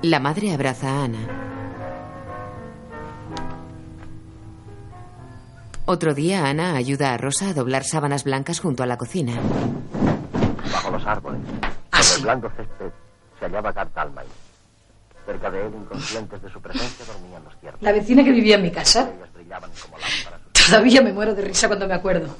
La 0.00 0.20
madre 0.20 0.52
abraza 0.52 0.90
a 0.90 1.04
Ana. 1.06 1.53
Otro 5.86 6.14
día 6.14 6.46
Ana 6.46 6.76
ayuda 6.76 7.12
a 7.12 7.18
Rosa 7.18 7.50
a 7.50 7.54
doblar 7.54 7.84
sábanas 7.84 8.24
blancas 8.24 8.60
junto 8.60 8.82
a 8.82 8.86
la 8.86 8.96
cocina. 8.96 9.34
Bajo 10.72 10.90
los 10.90 11.06
árboles, 11.06 11.40
Ah, 11.90 12.02
sobre 12.02 12.04
sí. 12.04 12.14
el 12.16 12.22
blando 12.22 12.50
césped, 12.56 12.90
se 13.38 13.44
hallaba 13.44 13.72
Gart 13.72 13.96
Almain. 13.98 14.28
Cerca 15.26 15.50
de 15.50 15.66
él, 15.66 15.72
inconscientes 15.74 16.42
de 16.42 16.50
su 16.50 16.60
presencia, 16.60 17.04
dormían 17.06 17.44
los 17.44 17.54
ciervos. 17.60 17.82
La 17.82 17.92
vecina 17.92 18.24
que 18.24 18.30
vivía 18.32 18.56
en 18.56 18.62
mi 18.62 18.70
casa, 18.70 19.10
todavía 20.68 21.02
me 21.02 21.12
muero 21.12 21.34
de 21.34 21.42
risa 21.42 21.66
cuando 21.66 21.86
me 21.86 21.94
acuerdo. 21.94 22.34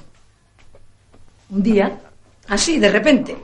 Un 1.51 1.61
día, 1.63 1.99
así, 2.47 2.79
de 2.79 2.89
repente, 2.89 3.37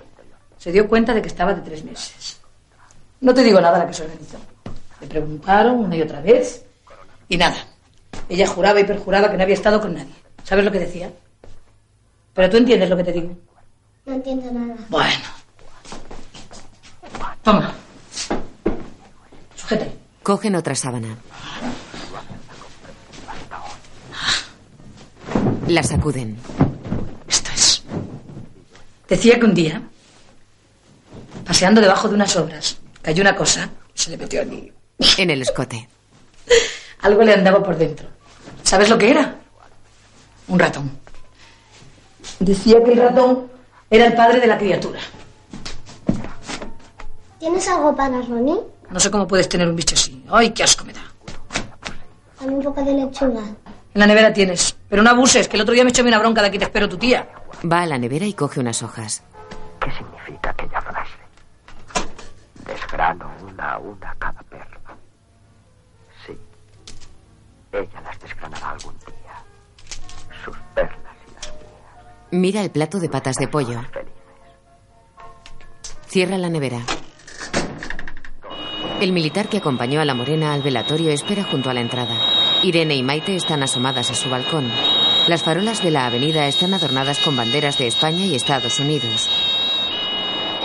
se 0.57 0.71
dio 0.71 0.87
cuenta 0.87 1.13
de 1.13 1.21
que 1.21 1.27
estaba 1.27 1.53
de 1.53 1.61
tres 1.61 1.83
meses. 1.83 2.39
No 3.21 3.33
te 3.33 3.43
digo 3.43 3.61
nada 3.61 3.77
la 3.79 3.87
que 3.87 3.93
se 3.93 4.03
organizó. 4.03 4.37
Le 4.99 5.07
preguntaron 5.07 5.79
una 5.79 5.95
y 5.95 6.01
otra 6.01 6.21
vez 6.21 6.65
y 7.29 7.37
nada. 7.37 7.57
Ella 8.31 8.47
juraba 8.47 8.79
y 8.79 8.85
perjuraba 8.85 9.29
que 9.29 9.35
no 9.35 9.43
había 9.43 9.55
estado 9.55 9.81
con 9.81 9.93
nadie. 9.93 10.13
¿Sabes 10.45 10.63
lo 10.63 10.71
que 10.71 10.79
decía? 10.79 11.11
Pero 12.33 12.49
tú 12.49 12.55
entiendes 12.55 12.89
lo 12.89 12.95
que 12.95 13.03
te 13.03 13.11
digo. 13.11 13.37
No 14.05 14.13
entiendo 14.13 14.49
nada. 14.53 14.77
Bueno. 14.87 15.25
Toma. 17.43 17.73
Sujete. 19.57 19.91
Cogen 20.23 20.55
otra 20.55 20.75
sábana. 20.75 21.17
La 25.67 25.83
sacuden. 25.83 26.37
Esto 27.27 27.51
es. 27.53 27.83
Decía 29.09 29.37
que 29.39 29.45
un 29.45 29.53
día, 29.53 29.81
paseando 31.45 31.81
debajo 31.81 32.07
de 32.07 32.15
unas 32.15 32.33
obras, 32.37 32.77
cayó 33.01 33.23
una 33.23 33.35
cosa, 33.35 33.69
se 33.93 34.11
le 34.11 34.17
metió 34.17 34.39
allí. 34.39 34.71
En 35.17 35.29
el 35.29 35.41
escote. 35.41 35.89
Algo 37.01 37.23
le 37.23 37.33
andaba 37.33 37.61
por 37.61 37.77
dentro. 37.77 38.20
¿Sabes 38.63 38.89
lo 38.89 38.97
que 38.97 39.11
era? 39.11 39.35
Un 40.47 40.59
ratón. 40.59 40.91
Decía 42.39 42.83
que 42.83 42.93
el 42.93 42.99
ratón 42.99 43.51
era 43.89 44.05
el 44.05 44.13
padre 44.13 44.39
de 44.39 44.47
la 44.47 44.57
criatura. 44.57 44.99
¿Tienes 47.39 47.67
algo 47.67 47.95
para 47.95 48.21
Ronnie? 48.21 48.59
No 48.89 48.99
sé 48.99 49.09
cómo 49.09 49.27
puedes 49.27 49.49
tener 49.49 49.67
un 49.67 49.75
bicho 49.75 49.95
así. 49.95 50.23
¡Ay, 50.29 50.51
qué 50.51 50.63
asco 50.63 50.85
me 50.85 50.93
da! 50.93 51.01
Dame 52.39 52.53
un 52.53 52.63
poco 52.63 52.83
de 52.83 52.93
lechuga. 52.93 53.41
En 53.93 53.99
la 53.99 54.07
nevera 54.07 54.31
tienes. 54.31 54.75
Pero 54.89 55.03
no 55.03 55.09
abuses, 55.09 55.47
que 55.47 55.57
el 55.57 55.61
otro 55.61 55.73
día 55.73 55.83
me 55.83 55.89
echó 55.89 56.03
una 56.03 56.19
bronca 56.19 56.41
de 56.41 56.47
aquí 56.47 56.57
te 56.57 56.65
espero 56.65 56.87
tu 56.87 56.97
tía. 56.97 57.27
Va 57.69 57.81
a 57.81 57.85
la 57.85 57.97
nevera 57.97 58.25
y 58.25 58.33
coge 58.33 58.59
unas 58.59 58.81
hojas. 58.83 59.23
¿Qué 59.79 59.91
significa 59.91 60.51
aquella 60.51 60.81
frase? 60.81 61.11
Desgrano 62.65 63.31
una 63.47 63.73
a 63.73 63.77
una 63.79 64.15
cada 64.17 64.41
Ella 67.71 68.01
las 68.03 68.19
desgranará 68.19 68.71
algún 68.71 68.97
día. 68.99 69.43
Sus 70.43 70.57
perlas 70.75 71.15
y 71.27 71.33
las 71.33 71.47
mías. 71.47 71.53
Mira 72.31 72.61
el 72.61 72.71
plato 72.71 72.99
de 72.99 73.09
patas 73.09 73.35
de 73.37 73.47
pollo. 73.47 73.81
Cierra 76.07 76.37
la 76.37 76.49
nevera. 76.49 76.79
El 78.99 79.13
militar 79.13 79.47
que 79.47 79.57
acompañó 79.57 80.01
a 80.01 80.05
la 80.05 80.13
morena 80.13 80.53
al 80.53 80.61
velatorio 80.61 81.09
espera 81.11 81.43
junto 81.43 81.69
a 81.69 81.73
la 81.73 81.81
entrada. 81.81 82.15
Irene 82.61 82.95
y 82.95 83.03
Maite 83.03 83.35
están 83.35 83.63
asomadas 83.63 84.11
a 84.11 84.15
su 84.15 84.29
balcón. 84.29 84.69
Las 85.27 85.43
farolas 85.43 85.81
de 85.81 85.91
la 85.91 86.05
avenida 86.05 86.45
están 86.47 86.73
adornadas 86.73 87.19
con 87.19 87.35
banderas 87.35 87.77
de 87.77 87.87
España 87.87 88.25
y 88.25 88.35
Estados 88.35 88.79
Unidos. 88.79 89.29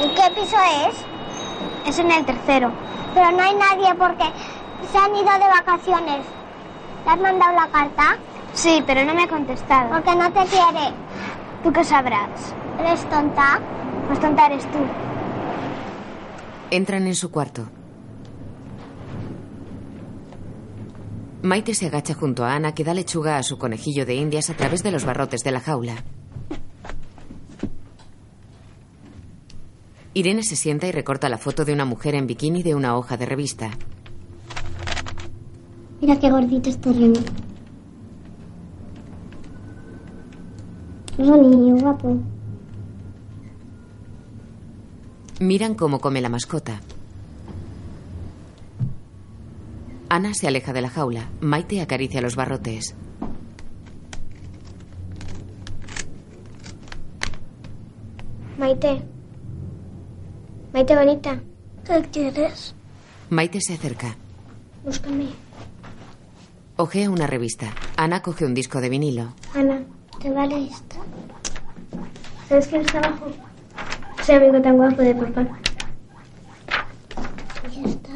¿En 0.03 0.11
qué 0.14 0.23
piso 0.35 0.57
es? 0.88 0.97
Es 1.88 1.99
en 1.99 2.11
el 2.11 2.27
tercero. 2.27 2.73
Pero 3.14 3.31
no 3.31 3.42
hay 3.42 3.55
nadie 3.55 3.95
porque 3.95 4.25
se 4.90 4.99
han 4.99 5.14
ido 5.14 5.33
de 5.33 5.49
vacaciones. 5.49 6.27
¿Le 7.07 7.12
has 7.12 7.21
mandado 7.21 7.55
la 7.55 7.69
carta? 7.69 8.19
Sí, 8.53 8.83
pero 8.85 9.05
no 9.05 9.14
me 9.14 9.23
ha 9.23 9.29
contestado. 9.29 9.90
Porque 9.90 10.16
no 10.16 10.33
te 10.33 10.45
quiere. 10.51 10.92
¿Tú 11.62 11.73
qué 11.73 11.85
sabrás? 11.85 12.53
¿Eres 12.81 13.09
tonta? 13.09 13.61
Pues 14.09 14.19
tonta 14.19 14.47
eres 14.47 14.64
tú. 14.73 14.79
Entran 16.73 17.07
en 17.07 17.14
su 17.14 17.31
cuarto. 17.31 17.69
Maite 21.42 21.75
se 21.75 21.87
agacha 21.87 22.14
junto 22.14 22.45
a 22.45 22.55
Ana 22.55 22.75
que 22.75 22.83
da 22.83 22.92
lechuga 22.92 23.37
a 23.37 23.45
su 23.45 23.57
conejillo 23.57 24.05
de 24.05 24.16
indias 24.16 24.51
a 24.51 24.55
través 24.55 24.83
de 24.83 24.90
los 24.90 25.05
barrotes 25.05 25.45
de 25.45 25.53
la 25.53 25.61
jaula. 25.61 26.03
Irene 30.12 30.42
se 30.42 30.57
sienta 30.57 30.88
y 30.88 30.92
recorta 30.92 31.29
la 31.29 31.38
foto 31.38 31.64
de 31.64 31.73
una 31.73 31.85
mujer 31.85 32.16
en 32.16 32.27
bikini 32.27 32.64
de 32.64 32.75
una 32.75 32.97
hoja 32.97 33.16
de 33.16 33.27
revista. 33.27 33.71
Mira 36.00 36.18
qué 36.18 36.30
gordito 36.30 36.68
este 36.68 36.92
Remy. 36.92 37.18
Ronnie, 41.18 41.80
guapo. 41.80 42.18
Miran 45.40 45.74
cómo 45.74 45.98
come 46.00 46.20
la 46.20 46.28
mascota. 46.28 46.80
Ana 50.09 50.35
se 50.35 50.46
aleja 50.46 50.72
de 50.72 50.82
la 50.82 50.90
jaula. 50.90 51.28
Maite 51.40 51.80
acaricia 51.80 52.20
los 52.20 52.37
barrotes. 52.37 52.94
Maite. 58.59 59.02
Maite 60.72 60.96
bonita. 60.96 61.40
¿Qué 61.85 62.02
quieres? 62.12 62.74
Maite 63.30 63.61
se 63.61 63.74
acerca. 63.74 64.16
Búscame. 64.85 65.45
Ojea 66.79 67.09
una 67.09 67.27
revista. 67.27 67.73
Ana 67.97 68.21
coge 68.21 68.45
un 68.45 68.53
disco 68.53 68.83
de 68.83 68.91
vinilo. 68.91 69.33
Ana, 69.55 69.83
¿te 70.21 70.31
vale 70.31 70.67
esta? 70.67 70.97
¿Sabes 72.49 72.67
quién 72.69 72.83
está 72.83 72.99
abajo? 72.99 73.33
Ese 74.21 74.35
amigo 74.35 74.61
tan 74.61 74.77
guapo 74.77 75.01
de 75.01 75.15
papá. 75.15 75.49
¿Ya 77.75 77.89
está? 77.89 78.12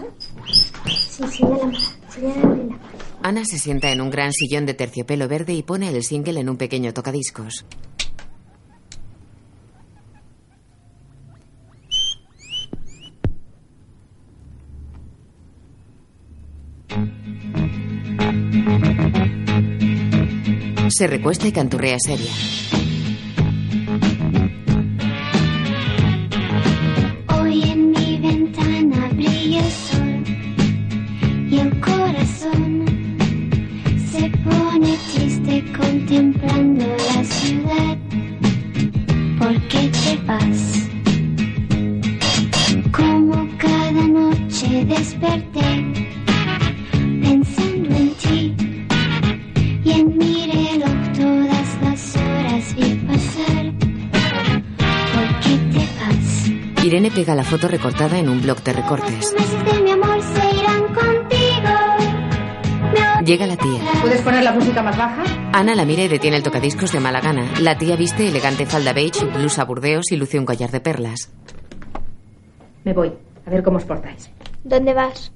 Sí, 0.86 1.26
señala, 1.26 1.72
señala 2.10 2.54
la 2.54 2.78
Ana 3.22 3.44
se 3.46 3.58
sienta 3.58 3.90
en 3.92 4.02
un 4.02 4.10
gran 4.10 4.32
sillón 4.32 4.66
de 4.66 4.74
terciopelo 4.74 5.26
verde 5.26 5.54
y 5.54 5.62
pone 5.62 5.88
el 5.88 6.02
single 6.04 6.40
en 6.40 6.50
un 6.50 6.58
pequeño 6.58 6.92
tocadiscos. 6.92 7.64
Se 21.00 21.06
recuesta 21.06 21.48
y 21.48 21.52
canturrea 21.52 21.96
seria. 21.98 22.30
Irene 57.10 57.14
pega 57.14 57.34
la 57.34 57.44
foto 57.44 57.66
recortada 57.68 58.18
en 58.18 58.28
un 58.28 58.40
bloc 58.40 58.62
de 58.62 58.72
recortes. 58.72 59.34
meses 59.36 59.64
de 59.64 59.82
mi 59.82 59.90
amor 59.90 60.20
se 60.22 60.56
irán 60.56 60.82
contigo. 60.94 61.70
Llega 63.24 63.46
la 63.46 63.56
tía. 63.56 63.80
¿Puedes 64.00 64.20
poner 64.22 64.42
la 64.44 64.52
música 64.52 64.82
más 64.82 64.96
baja? 64.96 65.24
Ana 65.52 65.74
la 65.74 65.84
mira 65.84 66.04
y 66.04 66.08
detiene 66.08 66.36
el 66.36 66.42
tocadiscos 66.42 66.92
de 66.92 67.00
mala 67.00 67.20
gana. 67.20 67.46
La 67.60 67.76
tía 67.76 67.96
viste 67.96 68.28
elegante 68.28 68.66
falda 68.66 68.92
beige, 68.92 69.24
blusa 69.24 69.64
burdeos 69.64 70.10
y 70.12 70.16
luce 70.16 70.38
un 70.38 70.46
collar 70.46 70.70
de 70.70 70.80
perlas. 70.80 71.30
Me 72.84 72.92
voy. 72.92 73.12
A 73.46 73.50
ver 73.50 73.62
cómo 73.62 73.78
os 73.78 73.84
portáis. 73.84 74.30
¿Dónde 74.64 74.94
vas? 74.94 75.32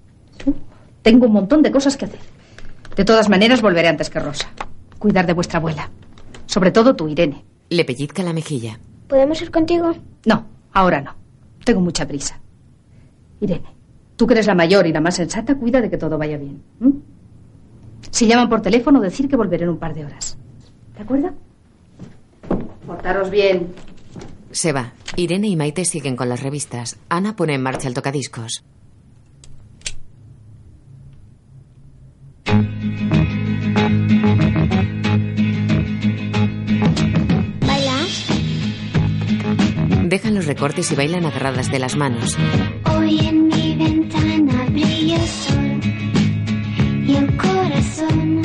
Tengo 1.02 1.26
un 1.26 1.32
montón 1.32 1.62
de 1.62 1.70
cosas 1.72 1.96
que 1.96 2.04
hacer. 2.06 2.20
De 2.96 3.04
todas 3.04 3.28
maneras, 3.28 3.60
volveré 3.62 3.88
antes 3.88 4.10
que 4.10 4.20
Rosa. 4.20 4.48
Cuidar 4.98 5.26
de 5.26 5.32
vuestra 5.32 5.58
abuela. 5.58 5.90
Sobre 6.46 6.70
todo 6.70 6.94
tú, 6.94 7.08
Irene. 7.08 7.44
Le 7.68 7.84
pellizca 7.84 8.22
la 8.22 8.32
mejilla. 8.32 8.78
¿Podemos 9.08 9.40
ir 9.42 9.50
contigo? 9.50 9.92
No, 10.24 10.46
ahora 10.72 11.00
no. 11.00 11.23
Tengo 11.64 11.80
mucha 11.80 12.06
prisa. 12.06 12.38
Irene, 13.40 13.74
tú 14.16 14.26
que 14.26 14.34
eres 14.34 14.46
la 14.46 14.54
mayor 14.54 14.86
y 14.86 14.92
la 14.92 15.00
más 15.00 15.16
sensata, 15.16 15.56
cuida 15.56 15.80
de 15.80 15.90
que 15.90 15.96
todo 15.98 16.18
vaya 16.18 16.36
bien. 16.36 16.62
Si 18.10 18.26
llaman 18.26 18.48
por 18.48 18.60
teléfono, 18.62 19.00
decir 19.00 19.28
que 19.28 19.36
volveré 19.36 19.64
en 19.64 19.70
un 19.70 19.78
par 19.78 19.94
de 19.94 20.04
horas. 20.04 20.36
¿De 20.96 21.02
acuerdo? 21.02 21.30
Portaros 22.86 23.30
bien. 23.30 23.74
Se 24.50 24.72
va. 24.72 24.92
Irene 25.16 25.48
y 25.48 25.56
Maite 25.56 25.84
siguen 25.84 26.16
con 26.16 26.28
las 26.28 26.42
revistas. 26.42 26.98
Ana 27.08 27.34
pone 27.34 27.54
en 27.54 27.62
marcha 27.62 27.88
el 27.88 27.94
tocadiscos. 27.94 28.62
Dejan 40.14 40.36
los 40.36 40.46
recortes 40.46 40.92
y 40.92 40.94
bailan 40.94 41.26
agarradas 41.26 41.72
de 41.72 41.80
las 41.80 41.96
manos. 41.96 42.38
Hoy 42.96 43.18
en 43.18 43.48
mi 43.48 43.74
ventana 43.74 44.64
brilla 44.70 45.16
el 45.16 45.26
sol 45.26 45.80
y 47.04 47.16
el 47.16 47.36
corazón 47.36 48.42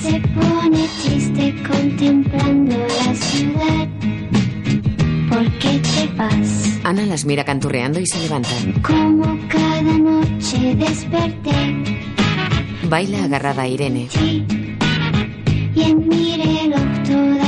se 0.00 0.18
pone 0.20 0.88
triste 1.02 1.54
contemplando 1.68 2.78
la 2.78 3.14
ciudad. 3.14 3.88
¿Por 5.28 5.52
qué 5.58 5.80
te 5.80 6.14
vas? 6.16 6.80
Ana 6.82 7.04
las 7.04 7.26
mira 7.26 7.44
canturreando 7.44 8.00
y 8.00 8.06
se 8.06 8.18
levantan. 8.18 8.72
Como 8.80 9.38
cada 9.48 9.82
noche 9.82 10.74
desperté 10.76 11.84
Baila 12.88 13.24
agarrada 13.24 13.64
a 13.64 13.68
Irene. 13.68 14.08
y 15.74 15.82
en 15.82 16.08
mi 16.08 16.36
reloj 16.38 17.02
todas 17.06 17.47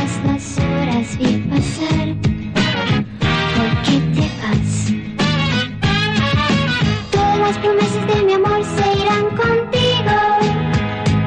las 7.51 7.59
promesas 7.59 8.07
de 8.07 8.23
mi 8.23 8.33
amor 8.35 8.65
se 8.65 8.93
irán 9.03 9.27
contigo. 9.31 10.17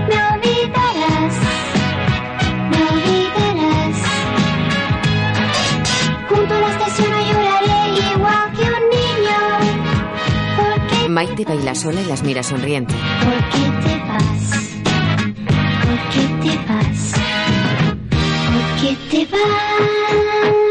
Me 0.07 0.17
olvidarás, 0.31 1.35
me 2.71 2.77
olvidarás. 2.91 3.97
Junto 6.29 6.53
a 6.53 6.59
la 6.61 6.69
estación 6.69 7.11
no 7.11 7.19
lloraré 7.29 7.81
igual 8.13 8.51
que 8.55 8.63
un 8.77 8.83
niño. 8.97 9.39
¿Por 10.55 10.87
qué 10.87 11.09
Maite 11.09 11.43
baila 11.43 11.75
sola 11.75 11.99
y 11.99 12.05
las 12.05 12.23
mira 12.23 12.41
sonriente. 12.41 12.93
¿Por 13.25 13.39
qué 13.51 13.65
te 13.83 13.95
vas? 14.07 14.45
¿Por 15.85 15.99
qué 16.13 16.23
te 16.41 16.53
vas? 16.69 17.01
¿Por 18.53 18.65
qué 18.79 18.95
te 19.11 19.25
vas? 19.25 20.62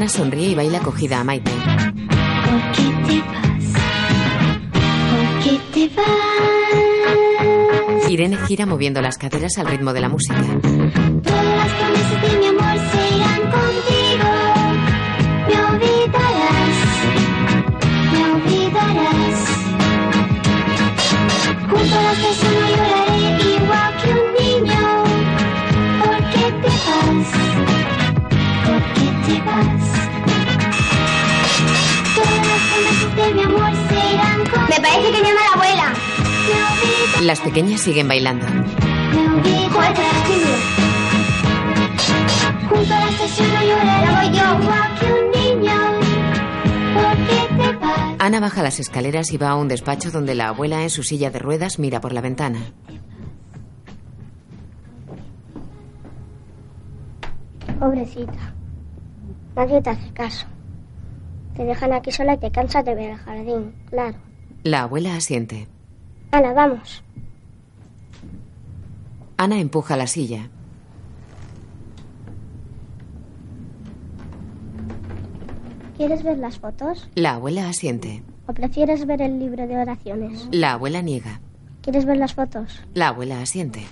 Ana 0.00 0.08
sonríe 0.08 0.48
y 0.48 0.54
baila 0.54 0.78
cogida 0.78 1.20
a 1.20 1.24
Maite. 1.24 1.50
Irene 8.08 8.38
gira 8.46 8.64
moviendo 8.64 9.02
las 9.02 9.18
caderas 9.18 9.58
al 9.58 9.66
ritmo 9.66 9.92
de 9.92 10.00
la 10.00 10.08
música. 10.08 10.42
Las 37.30 37.38
pequeñas 37.38 37.80
siguen 37.82 38.08
bailando. 38.08 38.44
Ana 48.18 48.40
baja 48.40 48.64
las 48.64 48.80
escaleras 48.80 49.32
y 49.32 49.36
va 49.36 49.50
a 49.50 49.54
un 49.54 49.68
despacho 49.68 50.10
donde 50.10 50.34
la 50.34 50.48
abuela 50.48 50.82
en 50.82 50.90
su 50.90 51.04
silla 51.04 51.30
de 51.30 51.38
ruedas 51.38 51.78
mira 51.78 52.00
por 52.00 52.12
la 52.12 52.20
ventana. 52.20 52.58
Pobrecita. 57.78 58.54
Nadie 59.54 59.80
te 59.80 59.90
hace 59.90 60.12
caso. 60.12 60.48
Te 61.56 61.64
dejan 61.64 61.92
aquí 61.92 62.10
sola 62.10 62.34
y 62.34 62.38
te 62.38 62.50
cansas 62.50 62.84
de 62.84 62.96
ver 62.96 63.10
el 63.10 63.18
jardín, 63.18 63.72
claro. 63.88 64.18
La 64.64 64.82
abuela 64.82 65.14
asiente. 65.14 65.68
Ana, 66.32 66.52
vamos. 66.52 67.04
Ana 69.40 69.58
empuja 69.58 69.96
la 69.96 70.06
silla. 70.06 70.50
¿Quieres 75.96 76.22
ver 76.22 76.36
las 76.36 76.58
fotos? 76.58 77.08
La 77.14 77.36
abuela 77.36 77.66
asiente. 77.66 78.22
¿O 78.46 78.52
prefieres 78.52 79.06
ver 79.06 79.22
el 79.22 79.38
libro 79.38 79.66
de 79.66 79.78
oraciones? 79.78 80.46
La 80.52 80.72
abuela 80.72 81.00
niega. 81.00 81.40
¿Quieres 81.80 82.04
ver 82.04 82.18
las 82.18 82.34
fotos? 82.34 82.82
La 82.92 83.08
abuela 83.08 83.40
asiente. 83.40 83.86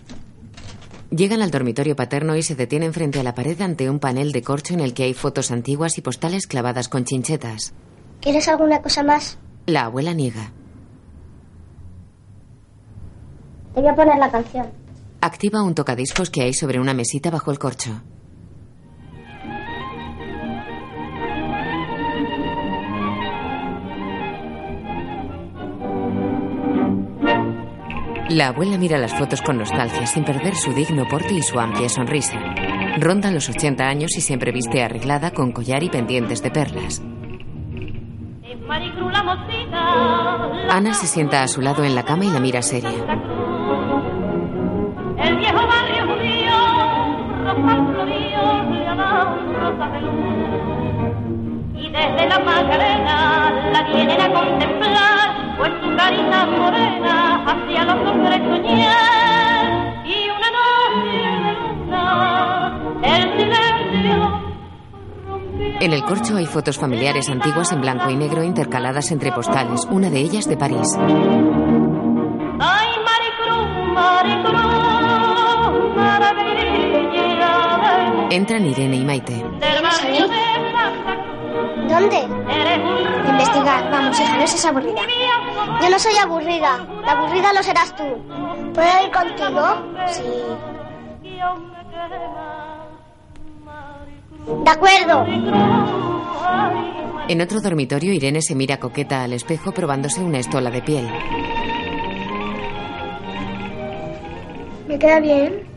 Llegan 1.09 1.41
al 1.41 1.51
dormitorio 1.51 1.97
paterno 1.97 2.37
y 2.37 2.43
se 2.43 2.55
detienen 2.55 2.93
frente 2.93 3.19
a 3.19 3.23
la 3.23 3.35
pared 3.35 3.59
ante 3.63 3.89
un 3.89 4.01
panel 4.01 4.33
de 4.33 4.43
corcho 4.43 4.75
en 4.75 4.81
el 4.81 4.93
que 4.93 5.05
hay 5.05 5.15
fotos 5.15 5.51
antiguas 5.51 5.97
y 5.97 6.03
postales 6.03 6.47
clavadas 6.47 6.91
con 6.91 7.07
chinchetas. 7.07 7.73
¿Quieres 8.21 8.49
alguna 8.49 8.83
cosa 8.83 9.03
más? 9.03 9.39
La 9.65 9.87
abuela 9.87 10.13
niega. 10.13 10.53
Te 13.75 13.81
voy 13.81 13.89
a 13.89 13.95
poner 13.95 14.19
la 14.19 14.31
canción. 14.31 14.88
Activa 15.21 15.63
un 15.63 15.75
tocadiscos 15.75 16.31
que 16.31 16.43
hay 16.43 16.55
sobre 16.55 16.79
una 16.79 16.95
mesita 16.95 17.29
bajo 17.31 17.51
el 17.51 17.59
corcho. 17.59 18.03
La 28.29 28.49
abuela 28.49 28.79
mira 28.79 28.99
las 28.99 29.13
fotos 29.13 29.43
con 29.43 29.59
nostalgia 29.59 30.07
sin 30.07 30.23
perder 30.23 30.55
su 30.55 30.73
digno 30.73 31.09
porte 31.09 31.35
y 31.35 31.43
su 31.43 31.59
amplia 31.59 31.89
sonrisa. 31.89 32.39
Ronda 32.99 33.33
los 33.33 33.49
80 33.49 33.85
años 33.89 34.17
y 34.17 34.21
siempre 34.21 34.53
viste 34.53 34.85
arreglada 34.85 35.33
con 35.33 35.51
collar 35.51 35.83
y 35.83 35.89
pendientes 35.89 36.43
de 36.43 36.51
perlas. 36.53 37.03
Ana 40.71 40.95
se 40.95 41.07
sienta 41.09 41.43
a 41.43 41.49
su 41.49 41.61
lado 41.61 41.83
en 41.83 41.97
la 41.97 42.05
cama 42.05 42.25
y 42.25 42.31
la 42.31 42.39
mira 42.39 42.63
seria. 42.63 43.58
El 45.21 45.37
viejo 45.37 45.67
barrio 45.67 46.07
judío, 46.07 46.57
rosas 47.45 47.79
floríos, 47.93 48.71
le 48.71 48.85
dan 48.85 49.55
rosas 49.61 49.93
de 49.93 50.01
luz. 50.01 50.15
Y 51.75 51.91
desde 51.91 52.29
la 52.29 52.39
Macarena 52.41 53.51
la 53.73 53.83
vienen 53.83 54.21
a 54.21 54.33
contemplar, 54.33 55.57
pues 55.57 55.73
su 55.83 55.97
carita 55.97 56.47
morena 56.47 57.45
hacia 57.47 57.85
los 57.85 58.09
hombres 58.11 58.39
soñar. 58.39 60.05
Y 60.05 60.31
una 60.31 60.51
noche 60.59 61.21
de 61.45 61.53
luna, 61.61 62.05
el 63.03 63.23
silencio 63.39 64.43
En 65.81 65.93
el 65.93 66.03
corcho 66.05 66.37
hay 66.37 66.47
fotos 66.47 66.79
familiares 66.79 67.29
antiguas 67.29 67.73
en 67.73 67.81
blanco 67.81 68.11
y 68.11 68.17
negro 68.17 68.43
intercaladas 68.43 69.11
entre 69.11 69.33
postales, 69.33 69.87
una 69.91 70.11
de 70.11 70.21
ellas 70.21 70.49
de 70.49 70.57
París. 70.57 70.97
Ay, 72.61 72.89
Maricruz, 73.05 73.69
Maricruz, 73.95 74.78
Entran 78.31 78.67
Irene 78.67 78.97
y 78.97 79.05
Maite. 79.05 79.43
¿Dónde? 81.89 82.21
Investigar. 83.29 83.91
Vamos, 83.91 84.21
hija, 84.21 84.37
no 84.37 84.47
seas 84.47 84.65
aburrida. 84.67 85.01
Yo 85.81 85.91
no 85.91 85.99
soy 85.99 86.17
aburrida. 86.17 86.87
La 87.05 87.13
aburrida 87.13 87.53
lo 87.53 87.63
serás 87.63 87.95
tú. 87.97 88.05
¿Puedo 88.75 89.05
ir 89.05 89.11
contigo? 89.11 89.67
Sí. 90.09 90.23
De 94.65 94.71
acuerdo. 94.71 95.27
En 97.29 97.41
otro 97.41 97.61
dormitorio, 97.61 98.13
Irene 98.13 98.41
se 98.43 98.55
mira 98.55 98.79
coqueta 98.79 99.23
al 99.23 99.33
espejo 99.33 99.73
probándose 99.73 100.21
una 100.21 100.39
estola 100.39 100.71
de 100.71 100.83
piel. 100.83 101.09
¿Me 104.87 104.99
queda 104.99 105.21
bien? 105.21 105.68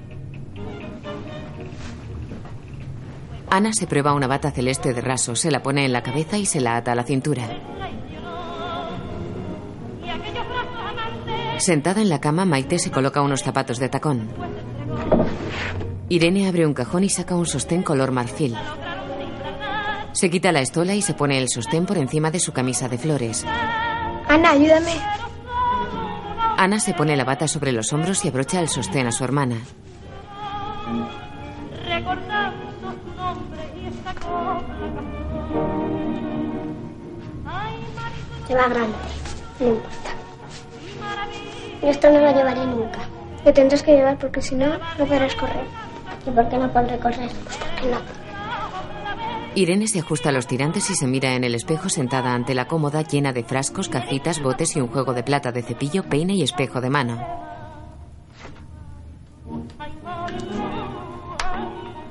Ana 3.54 3.74
se 3.74 3.86
prueba 3.86 4.14
una 4.14 4.28
bata 4.28 4.50
celeste 4.50 4.94
de 4.94 5.02
raso, 5.02 5.36
se 5.36 5.52
la 5.52 5.62
pone 5.62 5.84
en 5.84 5.92
la 5.92 6.02
cabeza 6.02 6.38
y 6.38 6.46
se 6.46 6.62
la 6.62 6.78
ata 6.78 6.94
a 6.94 6.96
la 6.96 7.04
cintura. 7.04 7.50
Sentada 11.58 12.02
en 12.02 12.08
la 12.08 12.22
cama, 12.22 12.46
Maite 12.46 12.80
se 12.80 12.92
coloca 12.92 13.22
unos 13.22 13.44
zapatos 13.44 13.78
de 13.78 13.90
tacón. 13.90 14.30
Irene 16.08 16.48
abre 16.48 16.66
un 16.66 16.74
cajón 16.74 17.04
y 17.04 17.10
saca 17.10 17.36
un 17.36 17.46
sostén 17.46 17.84
color 17.84 18.12
marfil. 18.12 18.56
Se 20.14 20.30
quita 20.30 20.54
la 20.54 20.62
estola 20.62 20.96
y 20.96 21.02
se 21.02 21.14
pone 21.14 21.38
el 21.38 21.50
sostén 21.50 21.86
por 21.86 21.98
encima 21.98 22.32
de 22.32 22.40
su 22.40 22.54
camisa 22.54 22.88
de 22.88 22.98
flores. 22.98 23.46
Ana, 24.30 24.52
ayúdame. 24.52 24.94
Ana 26.58 26.80
se 26.80 26.94
pone 26.94 27.18
la 27.18 27.26
bata 27.26 27.50
sobre 27.50 27.74
los 27.74 27.92
hombros 27.92 28.24
y 28.24 28.30
abrocha 28.30 28.62
el 28.62 28.70
sostén 28.70 29.08
a 29.08 29.12
su 29.12 29.26
hermana. 29.26 29.58
Se 38.52 38.58
va 38.58 38.68
grande. 38.68 38.98
No 39.62 39.68
importa. 39.68 40.12
Yo 41.82 41.88
esto 41.88 42.10
no 42.10 42.20
lo 42.20 42.34
llevaré 42.34 42.66
nunca. 42.66 43.00
Lo 43.46 43.54
tendrás 43.54 43.82
que 43.82 43.94
llevar 43.94 44.18
porque 44.18 44.42
si 44.42 44.56
no, 44.56 44.78
no 45.00 45.06
podrás 45.06 45.34
correr. 45.36 45.64
¿Y 46.28 46.32
por 46.32 46.50
qué 46.50 46.58
no 46.58 46.74
podré 46.74 47.00
correr? 47.00 47.30
Pues 47.46 47.56
porque 47.56 47.92
no. 47.92 48.02
Irene 49.56 49.88
se 49.88 50.00
ajusta 50.00 50.34
los 50.34 50.48
tirantes 50.48 50.90
y 50.90 50.96
se 50.96 51.08
mira 51.08 51.34
en 51.36 51.46
el 51.46 51.56
espejo 51.56 51.88
sentada 51.88 52.34
ante 52.34 52.54
la 52.54 52.68
cómoda 52.68 53.04
llena 53.04 53.32
de 53.32 53.46
frascos, 53.46 53.88
cajitas, 53.88 54.42
botes 54.42 54.76
y 54.76 54.82
un 54.82 54.90
juego 54.90 55.14
de 55.14 55.24
plata 55.24 55.54
de 55.54 55.62
cepillo, 55.62 56.04
peine 56.04 56.34
y 56.34 56.44
espejo 56.44 56.82
de 56.82 56.90
mano. 56.90 57.26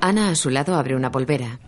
Ana 0.00 0.30
a 0.30 0.34
su 0.34 0.48
lado 0.48 0.74
abre 0.74 0.96
una 0.96 1.10
polvera. 1.10 1.58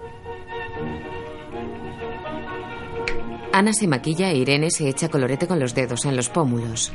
Ana 3.53 3.75
se 3.75 3.87
maquilla 3.87 4.31
e 4.31 4.37
Irene 4.39 4.71
se 4.71 4.89
echa 4.89 5.11
colorete 5.11 5.47
con 5.47 5.61
los 5.61 5.75
dedos 5.75 6.07
en 6.07 6.17
los 6.17 6.31
pómulos. 6.31 6.91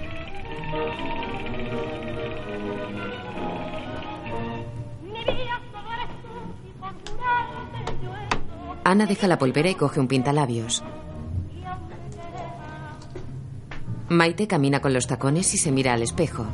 Ana 8.84 9.06
deja 9.06 9.28
la 9.28 9.38
polvera 9.38 9.70
y 9.70 9.76
coge 9.76 10.00
un 10.00 10.08
pintalabios. 10.08 10.84
Maite 14.10 14.48
camina 14.48 14.80
con 14.80 14.94
los 14.94 15.06
tacones 15.06 15.54
y 15.54 15.58
se 15.58 15.72
mira 15.72 15.94
al 15.94 16.02
espejo. 16.02 16.48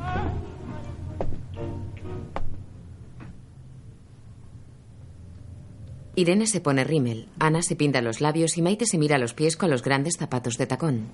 Irene 6.16 6.46
se 6.46 6.62
pone 6.62 6.84
rímel, 6.84 7.28
Ana 7.40 7.64
se 7.64 7.76
pinta 7.76 8.00
los 8.00 8.22
labios 8.22 8.56
y 8.58 8.62
Maite 8.62 8.86
se 8.86 9.00
mira 9.00 9.18
los 9.18 9.34
pies 9.34 9.58
con 9.58 9.72
los 9.72 9.82
grandes 9.82 10.18
zapatos 10.18 10.60
de 10.60 10.68
tacón. 10.68 11.08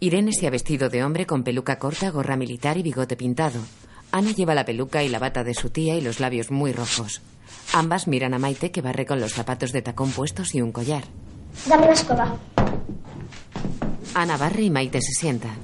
Irene 0.00 0.32
se 0.32 0.46
ha 0.46 0.50
vestido 0.50 0.90
de 0.90 1.02
hombre 1.02 1.26
con 1.26 1.42
peluca 1.42 1.78
corta, 1.78 2.10
gorra 2.10 2.36
militar 2.36 2.76
y 2.76 2.82
bigote 2.82 3.16
pintado. 3.16 3.60
Ana 4.10 4.30
lleva 4.32 4.54
la 4.54 4.64
peluca 4.64 5.02
y 5.02 5.08
la 5.08 5.18
bata 5.18 5.44
de 5.44 5.54
su 5.54 5.70
tía 5.70 5.96
y 5.96 6.00
los 6.00 6.20
labios 6.20 6.50
muy 6.50 6.72
rojos. 6.72 7.20
Ambas 7.72 8.08
miran 8.08 8.34
a 8.34 8.38
Maite 8.38 8.70
que 8.70 8.80
barre 8.80 9.04
con 9.04 9.20
los 9.20 9.34
zapatos 9.34 9.72
de 9.72 9.82
tacón 9.82 10.10
puestos 10.12 10.54
y 10.54 10.62
un 10.62 10.72
collar. 10.72 11.04
Dame 11.66 11.86
la 11.86 11.92
escoba. 11.92 12.36
Ana 14.14 14.36
barre 14.36 14.62
y 14.62 14.70
Maite 14.70 15.00
se 15.02 15.12
sienta. 15.12 15.54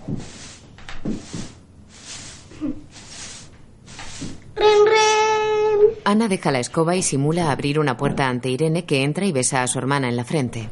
Ana 6.04 6.28
deja 6.28 6.52
la 6.52 6.60
escoba 6.60 6.96
y 6.96 7.02
simula 7.02 7.50
abrir 7.50 7.78
una 7.78 7.96
puerta 7.96 8.28
ante 8.28 8.50
Irene 8.50 8.84
que 8.84 9.02
entra 9.02 9.24
y 9.24 9.32
besa 9.32 9.62
a 9.62 9.66
su 9.66 9.78
hermana 9.78 10.08
en 10.10 10.16
la 10.16 10.24
frente. 10.24 10.68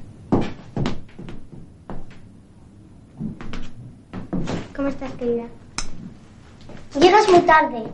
¿Cómo 4.76 4.88
estás, 4.88 5.12
querida? 5.12 5.46
Llegas 6.98 7.26
muy 7.28 7.40
tarde. 7.40 7.84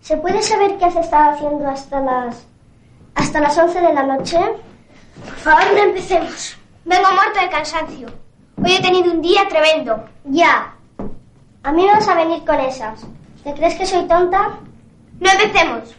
¿Se 0.00 0.16
puede 0.16 0.42
saber 0.42 0.78
qué 0.78 0.86
has 0.86 0.96
estado 0.96 1.32
haciendo 1.32 1.68
hasta 1.68 2.00
las... 2.00 2.46
hasta 3.14 3.40
las 3.40 3.58
11 3.58 3.80
de 3.82 3.92
la 3.92 4.02
noche? 4.02 4.38
Por 5.24 5.34
favor, 5.34 5.64
no 5.74 5.82
empecemos. 5.82 6.56
Vengo 6.86 7.08
muerto 7.12 7.38
de 7.38 7.50
cansancio. 7.50 8.08
Hoy 8.56 8.76
he 8.76 8.80
tenido 8.80 9.12
un 9.12 9.20
día 9.20 9.46
tremendo. 9.46 10.04
Ya. 10.24 10.74
A 11.62 11.72
mí 11.72 11.84
no 11.84 11.92
vas 11.92 12.08
a 12.08 12.14
venir 12.14 12.42
con 12.46 12.58
esas. 12.60 13.02
¿Te 13.44 13.52
crees 13.52 13.74
que 13.74 13.84
soy 13.84 14.06
tonta? 14.06 14.58
No 15.20 15.30
empecemos. 15.30 15.94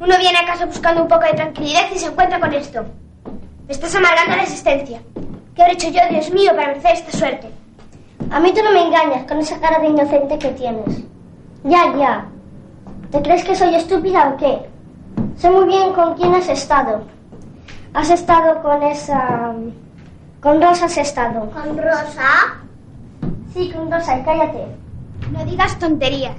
Uno 0.00 0.18
viene 0.18 0.38
a 0.38 0.46
casa 0.46 0.66
buscando 0.66 1.02
un 1.02 1.08
poco 1.08 1.24
de 1.24 1.32
tranquilidad 1.32 1.84
y 1.94 1.98
se 1.98 2.08
encuentra 2.08 2.38
con 2.38 2.52
esto. 2.52 2.84
Me 3.66 3.72
estás 3.72 3.94
amargando 3.94 4.36
la 4.36 4.42
existencia. 4.42 5.00
¿Qué 5.54 5.62
habré 5.62 5.74
hecho 5.74 5.88
yo, 5.88 6.00
Dios 6.10 6.30
mío, 6.30 6.52
para 6.54 6.68
merecer 6.68 6.92
esta 6.92 7.16
suerte? 7.16 7.50
A 8.30 8.38
mí 8.38 8.52
tú 8.52 8.62
no 8.62 8.70
me 8.70 8.86
engañas 8.86 9.26
con 9.26 9.38
esa 9.38 9.58
cara 9.58 9.78
de 9.78 9.88
inocente 9.88 10.38
que 10.38 10.48
tienes. 10.50 11.09
Ya, 11.64 11.94
ya. 11.96 12.26
¿Te 13.10 13.20
crees 13.22 13.44
que 13.44 13.54
soy 13.54 13.74
estúpida 13.74 14.30
o 14.30 14.36
qué? 14.36 14.68
Sé 15.36 15.50
muy 15.50 15.66
bien 15.66 15.92
con 15.92 16.14
quién 16.14 16.34
has 16.34 16.48
estado. 16.48 17.02
Has 17.92 18.10
estado 18.10 18.62
con 18.62 18.82
esa... 18.82 19.52
Con 20.40 20.62
Rosa 20.62 20.86
has 20.86 20.96
estado. 20.96 21.50
¿Con 21.50 21.76
Rosa? 21.76 22.60
Sí, 23.52 23.70
con 23.74 23.90
Rosa, 23.90 24.18
y 24.18 24.22
cállate. 24.22 24.66
No 25.32 25.44
digas 25.44 25.78
tonterías. 25.78 26.36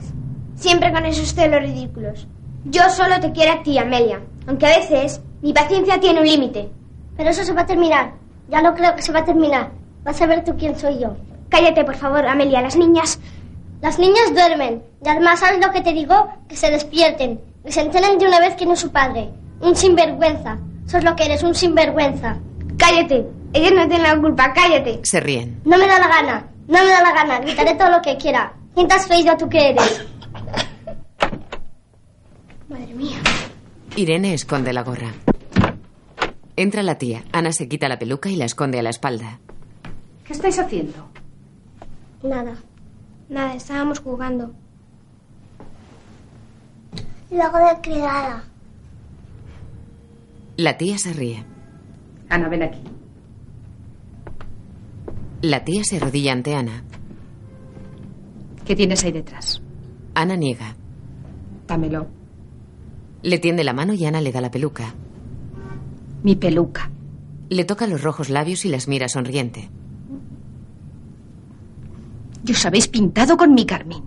Siempre 0.56 0.92
con 0.92 1.06
esos 1.06 1.34
celos 1.36 1.62
ridículos. 1.62 2.28
Yo 2.66 2.90
solo 2.90 3.20
te 3.20 3.32
quiero 3.32 3.54
a 3.54 3.64
ti, 3.64 3.78
Amelia. 3.78 4.22
Aunque 4.48 4.66
a 4.66 4.78
veces 4.78 5.22
mi 5.42 5.54
paciencia 5.54 6.00
tiene 6.00 6.22
un 6.22 6.28
límite. 6.28 6.72
Pero 7.16 7.30
eso 7.30 7.44
se 7.44 7.54
va 7.54 7.62
a 7.62 7.66
terminar. 7.66 8.14
Ya 8.50 8.62
no 8.62 8.74
creo 8.74 8.96
que 8.96 9.02
se 9.02 9.12
va 9.12 9.20
a 9.20 9.26
terminar. 9.26 9.70
Vas 10.04 10.22
a 10.22 10.26
ver 10.26 10.44
tú 10.44 10.56
quién 10.58 10.78
soy 10.78 11.00
yo. 11.00 11.16
Cállate, 11.50 11.84
por 11.84 11.96
favor, 11.96 12.26
Amelia. 12.26 12.62
Las 12.62 12.76
niñas... 12.76 13.20
Las 13.82 13.98
niñas 13.98 14.34
duermen. 14.34 14.84
Y 15.04 15.10
además, 15.10 15.40
¿sabes 15.40 15.60
lo 15.66 15.72
que 15.72 15.82
te 15.82 15.94
digo? 15.94 16.28
Que 16.48 16.56
se 16.56 16.70
despierten. 16.70 17.42
Que 17.66 17.72
se 17.72 17.82
enteren 17.82 18.18
de 18.20 18.28
una 18.28 18.40
vez 18.40 18.56
quién 18.56 18.72
es 18.72 18.80
su 18.80 18.92
padre. 18.92 19.30
Un 19.60 19.76
sinvergüenza. 19.76 20.60
Eso 20.86 20.98
es 21.00 21.04
lo 21.04 21.16
que 21.16 21.26
eres, 21.26 21.44
un 21.44 21.56
sinvergüenza. 21.56 22.38
Cállate. 22.78 23.26
Ellos 23.54 23.72
no 23.74 23.88
tienen 23.88 24.04
la 24.04 24.20
culpa. 24.20 24.54
Cállate. 24.54 25.00
Se 25.04 25.20
ríen. 25.20 25.62
No 25.66 25.78
me 25.78 25.88
da 25.88 26.00
la 26.00 26.08
gana. 26.08 26.48
No 26.68 26.80
me 26.84 26.90
da 26.90 27.02
la 27.02 27.12
gana. 27.14 27.40
Gritaré 27.40 27.76
todo 27.76 27.90
lo 27.90 28.02
que 28.02 28.18
quiera. 28.18 28.54
¿Quién 28.76 28.88
te 28.88 28.94
has 28.94 29.08
creído 29.08 29.36
tú 29.38 29.50
que 29.50 29.70
eres? 29.70 30.06
Madre 32.70 32.94
mía. 32.94 33.18
Irene 33.96 34.34
esconde 34.34 34.74
la 34.74 34.84
gorra. 34.84 35.12
Entra 36.56 36.84
la 36.84 36.98
tía. 36.98 37.24
Ana 37.32 37.52
se 37.52 37.68
quita 37.68 37.90
la 37.90 38.00
peluca 38.00 38.30
y 38.30 38.36
la 38.36 38.46
esconde 38.46 38.80
a 38.80 38.84
la 38.84 38.90
espalda. 38.92 39.40
¿Qué 40.26 40.34
estáis 40.34 40.60
haciendo? 40.60 41.10
Nada. 42.24 42.56
Nada, 43.32 43.56
estábamos 43.56 44.00
jugando. 44.00 44.54
Luego 47.32 47.58
de 47.60 47.82
criada. 47.82 48.44
La 50.58 50.78
tía 50.78 50.98
se 50.98 51.14
ríe. 51.14 51.46
Ana, 52.28 52.50
ven 52.50 52.64
aquí. 52.64 52.84
La 55.42 55.64
tía 55.64 55.82
se 55.86 55.96
arrodilla 55.96 56.34
ante 56.34 56.56
Ana. 56.56 56.84
¿Qué 58.66 58.76
tienes 58.76 59.02
ahí 59.06 59.14
detrás? 59.14 59.62
Ana 60.14 60.36
niega. 60.36 60.76
Dámelo. 61.68 62.08
Le 63.24 63.40
tiende 63.40 63.64
la 63.64 63.72
mano 63.72 63.94
y 63.94 64.04
Ana 64.06 64.20
le 64.20 64.34
da 64.34 64.42
la 64.42 64.52
peluca. 64.52 64.94
Mi 66.22 66.36
peluca. 66.36 66.92
Le 67.48 67.64
toca 67.64 67.88
los 67.88 68.04
rojos 68.04 68.30
labios 68.30 68.66
y 68.66 68.70
las 68.70 68.90
mira 68.90 69.08
sonriente. 69.08 69.70
Y 72.46 72.52
os 72.52 72.66
habéis 72.66 72.88
pintado 72.88 73.38
con 73.38 73.54
mi 73.54 73.66
Carmín. 73.66 74.04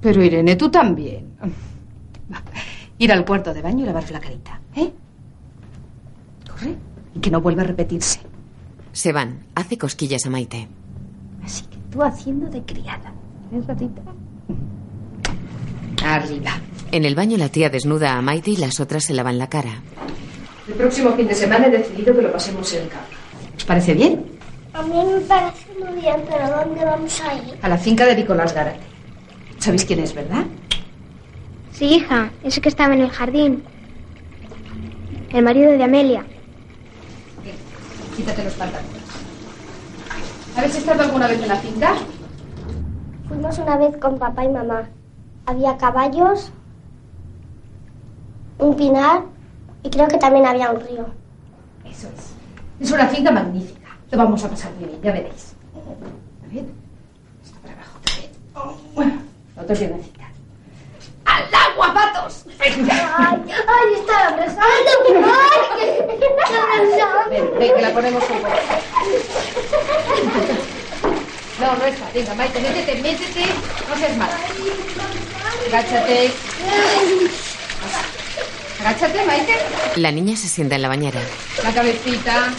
Pero 0.00 0.22
Irene, 0.22 0.56
tú 0.56 0.70
también. 0.70 1.30
Ir 2.98 3.12
al 3.12 3.24
cuarto 3.24 3.52
de 3.52 3.62
baño 3.62 3.84
y 3.84 3.86
lavarse 3.86 4.12
la 4.12 4.20
carita, 4.20 4.60
¿eh? 4.76 4.92
Corre. 6.50 6.76
Y 7.14 7.20
que 7.20 7.30
no 7.30 7.40
vuelva 7.40 7.62
a 7.62 7.66
repetirse. 7.66 8.20
Se 8.92 9.12
van. 9.12 9.46
Hace 9.54 9.78
cosquillas 9.78 10.26
a 10.26 10.30
Maite. 10.30 10.68
Así 11.42 11.64
que 11.64 11.78
tú 11.90 12.02
haciendo 12.02 12.48
de 12.50 12.62
criada. 12.62 13.12
¿Ves, 13.50 13.66
ratita? 13.66 14.02
Arriba. 16.04 16.52
En 16.92 17.04
el 17.04 17.14
baño 17.14 17.36
la 17.36 17.48
tía 17.48 17.70
desnuda 17.70 18.16
a 18.16 18.22
Maite 18.22 18.50
y 18.52 18.56
las 18.56 18.80
otras 18.80 19.04
se 19.04 19.14
lavan 19.14 19.38
la 19.38 19.48
cara. 19.48 19.82
El 20.68 20.74
próximo 20.74 21.12
fin 21.12 21.26
de 21.26 21.34
semana 21.34 21.66
he 21.66 21.70
decidido 21.70 22.14
que 22.14 22.22
lo 22.22 22.32
pasemos 22.32 22.72
en 22.74 22.82
el 22.82 22.88
campo. 22.88 23.06
¿Os 23.56 23.64
parece 23.64 23.94
bien? 23.94 24.24
A 24.72 24.82
mí 24.82 24.94
me 24.94 25.20
parece 25.20 25.69
muy 25.80 26.00
bien, 26.00 26.24
pero 26.28 26.48
¿dónde 26.48 26.84
vamos 26.84 27.20
a 27.20 27.34
ir? 27.34 27.58
A 27.62 27.68
la 27.68 27.78
finca 27.78 28.06
de 28.06 28.16
Nicolás 28.16 28.54
Gárate. 28.54 28.80
¿Sabéis 29.58 29.84
quién 29.84 30.00
es, 30.00 30.14
verdad? 30.14 30.44
Sí, 31.72 31.96
hija. 31.96 32.30
Ese 32.42 32.60
que 32.60 32.68
estaba 32.68 32.94
en 32.94 33.00
el 33.00 33.10
jardín. 33.10 33.62
El 35.30 35.44
marido 35.44 35.72
de 35.72 35.82
Amelia. 35.82 36.24
Bien, 37.42 37.56
quítate 38.16 38.44
los 38.44 38.54
pantalones. 38.54 38.90
¿Habéis 40.56 40.76
estado 40.76 41.02
alguna 41.02 41.28
vez 41.28 41.40
en 41.40 41.48
la 41.48 41.56
finca? 41.56 41.94
Fuimos 43.28 43.58
una 43.58 43.76
vez 43.76 43.96
con 43.98 44.18
papá 44.18 44.44
y 44.44 44.48
mamá. 44.48 44.88
Había 45.46 45.76
caballos, 45.78 46.50
un 48.58 48.76
pinar 48.76 49.22
y 49.82 49.90
creo 49.90 50.08
que 50.08 50.18
también 50.18 50.46
había 50.46 50.70
un 50.70 50.80
río. 50.80 51.06
Eso 51.84 52.08
es. 52.08 52.34
Es 52.80 52.90
una 52.92 53.06
finca 53.06 53.30
magnífica. 53.30 53.88
Lo 54.10 54.18
vamos 54.18 54.44
a 54.44 54.50
pasar 54.50 54.72
muy 54.74 54.88
bien, 54.88 55.00
ya 55.02 55.12
veréis. 55.12 55.54
Ver. 56.52 56.64
Está 57.44 57.58
para 57.60 57.74
abajo 57.74 57.98
también. 58.04 58.30
Oh, 58.54 58.76
bueno, 58.94 59.22
la 59.56 59.62
otra 59.62 59.76
piernecita. 59.76 60.24
¡Al 61.24 61.54
agua, 61.54 61.94
patos! 61.94 62.44
Venga. 62.58 63.16
¡Ay, 63.18 63.38
ay, 63.48 63.94
está 64.00 64.28
abrazando! 64.28 64.64
¡Ay, 64.66 65.88
está 66.20 66.62
abrazando! 66.62 67.30
Ven, 67.30 67.58
ven, 67.58 67.74
que 67.76 67.82
la 67.82 67.90
ponemos 67.90 68.22
un 68.30 68.38
poco. 68.38 68.48
No, 71.60 71.76
no 71.76 71.84
está. 71.84 72.10
Venga, 72.14 72.34
Maite, 72.34 72.60
métete, 72.60 72.94
métete. 73.02 73.44
No 73.88 73.96
seas 73.96 74.16
mala. 74.16 74.36
Agáchate. 75.68 76.30
Agáchate, 78.80 79.24
Maite. 79.26 79.54
La 79.96 80.10
niña 80.10 80.36
se 80.36 80.48
sienta 80.48 80.74
en 80.76 80.82
la 80.82 80.88
bañera. 80.88 81.20
La 81.62 81.72
cabecita. 81.72 82.54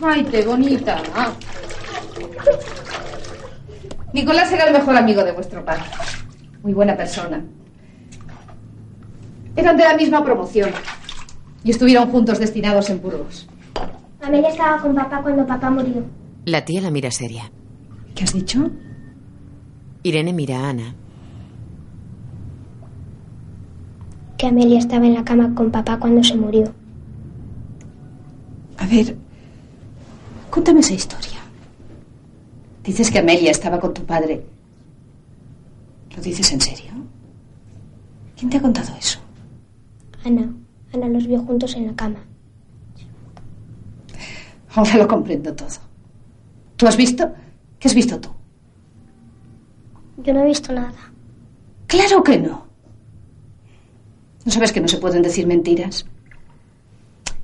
Maite, 0.00 0.44
bonita. 0.44 1.02
Nicolás 4.12 4.52
era 4.52 4.64
el 4.66 4.72
mejor 4.72 4.96
amigo 4.96 5.24
de 5.24 5.32
vuestro 5.32 5.64
padre. 5.64 5.84
Muy 6.62 6.72
buena 6.72 6.96
persona. 6.96 7.42
Eran 9.56 9.76
de 9.76 9.84
la 9.84 9.96
misma 9.96 10.24
promoción. 10.24 10.70
Y 11.62 11.70
estuvieron 11.70 12.10
juntos 12.10 12.38
destinados 12.38 12.90
en 12.90 13.00
Burgos. 13.00 13.48
Amelia 14.20 14.48
estaba 14.48 14.80
con 14.80 14.94
papá 14.94 15.22
cuando 15.22 15.46
papá 15.46 15.70
murió. 15.70 16.04
La 16.44 16.64
tía 16.64 16.80
la 16.80 16.90
mira 16.90 17.10
seria. 17.10 17.50
¿Qué 18.14 18.24
has 18.24 18.32
dicho? 18.32 18.70
Irene 20.02 20.32
mira 20.32 20.60
a 20.60 20.68
Ana. 20.70 20.94
Que 24.36 24.46
Amelia 24.48 24.78
estaba 24.78 25.06
en 25.06 25.14
la 25.14 25.24
cama 25.24 25.54
con 25.54 25.70
papá 25.70 25.98
cuando 25.98 26.22
se 26.22 26.36
murió. 26.36 26.72
A 28.78 28.86
ver, 28.86 29.16
cuéntame 30.54 30.80
esa 30.80 30.94
historia. 30.94 31.40
Dices 32.84 33.10
que 33.10 33.18
Amelia 33.18 33.50
estaba 33.50 33.80
con 33.80 33.92
tu 33.92 34.04
padre. 34.04 34.46
¿Lo 36.14 36.22
dices 36.22 36.52
en 36.52 36.60
serio? 36.60 36.92
¿Quién 38.36 38.50
te 38.50 38.58
ha 38.58 38.62
contado 38.62 38.94
eso? 38.96 39.18
Ana. 40.24 40.54
Ana 40.92 41.08
los 41.08 41.26
vio 41.26 41.40
juntos 41.42 41.74
en 41.74 41.88
la 41.88 41.96
cama. 41.96 42.20
Ahora 44.76 44.96
lo 44.96 45.08
comprendo 45.08 45.52
todo. 45.56 45.80
¿Tú 46.76 46.86
has 46.86 46.96
visto? 46.96 47.32
¿Qué 47.80 47.88
has 47.88 47.94
visto 47.94 48.20
tú? 48.20 48.28
Yo 50.22 50.32
no 50.32 50.42
he 50.42 50.46
visto 50.46 50.72
nada. 50.72 51.12
Claro 51.88 52.22
que 52.22 52.38
no. 52.38 52.64
¿No 54.44 54.52
sabes 54.52 54.70
que 54.70 54.80
no 54.80 54.86
se 54.86 54.98
pueden 54.98 55.22
decir 55.22 55.48
mentiras? 55.48 56.06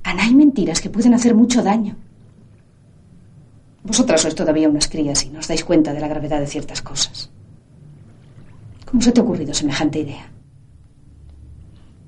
Ana, 0.03 0.23
hay 0.23 0.33
mentiras 0.33 0.79
que 0.79 0.89
pueden 0.89 1.13
hacer 1.13 1.35
mucho 1.35 1.61
daño. 1.61 1.97
Vosotras 3.83 4.21
sois 4.21 4.35
todavía 4.35 4.69
unas 4.69 4.87
crías 4.87 5.25
y 5.25 5.29
no 5.29 5.39
os 5.39 5.47
dais 5.47 5.65
cuenta 5.65 5.93
de 5.93 5.99
la 5.99 6.07
gravedad 6.07 6.39
de 6.39 6.47
ciertas 6.47 6.81
cosas. 6.81 7.31
¿Cómo 8.85 9.01
se 9.01 9.11
te 9.11 9.19
ha 9.19 9.23
ocurrido 9.23 9.53
semejante 9.53 9.99
idea? 9.99 10.29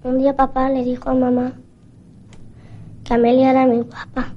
Un 0.03 0.19
día 0.19 0.35
papá 0.35 0.69
le 0.69 0.83
dijo 0.83 1.09
a 1.09 1.13
mamá 1.13 1.53
que 3.03 3.13
Amelia 3.13 3.51
era 3.51 3.65
muy 3.65 3.81
guapa. 3.81 4.33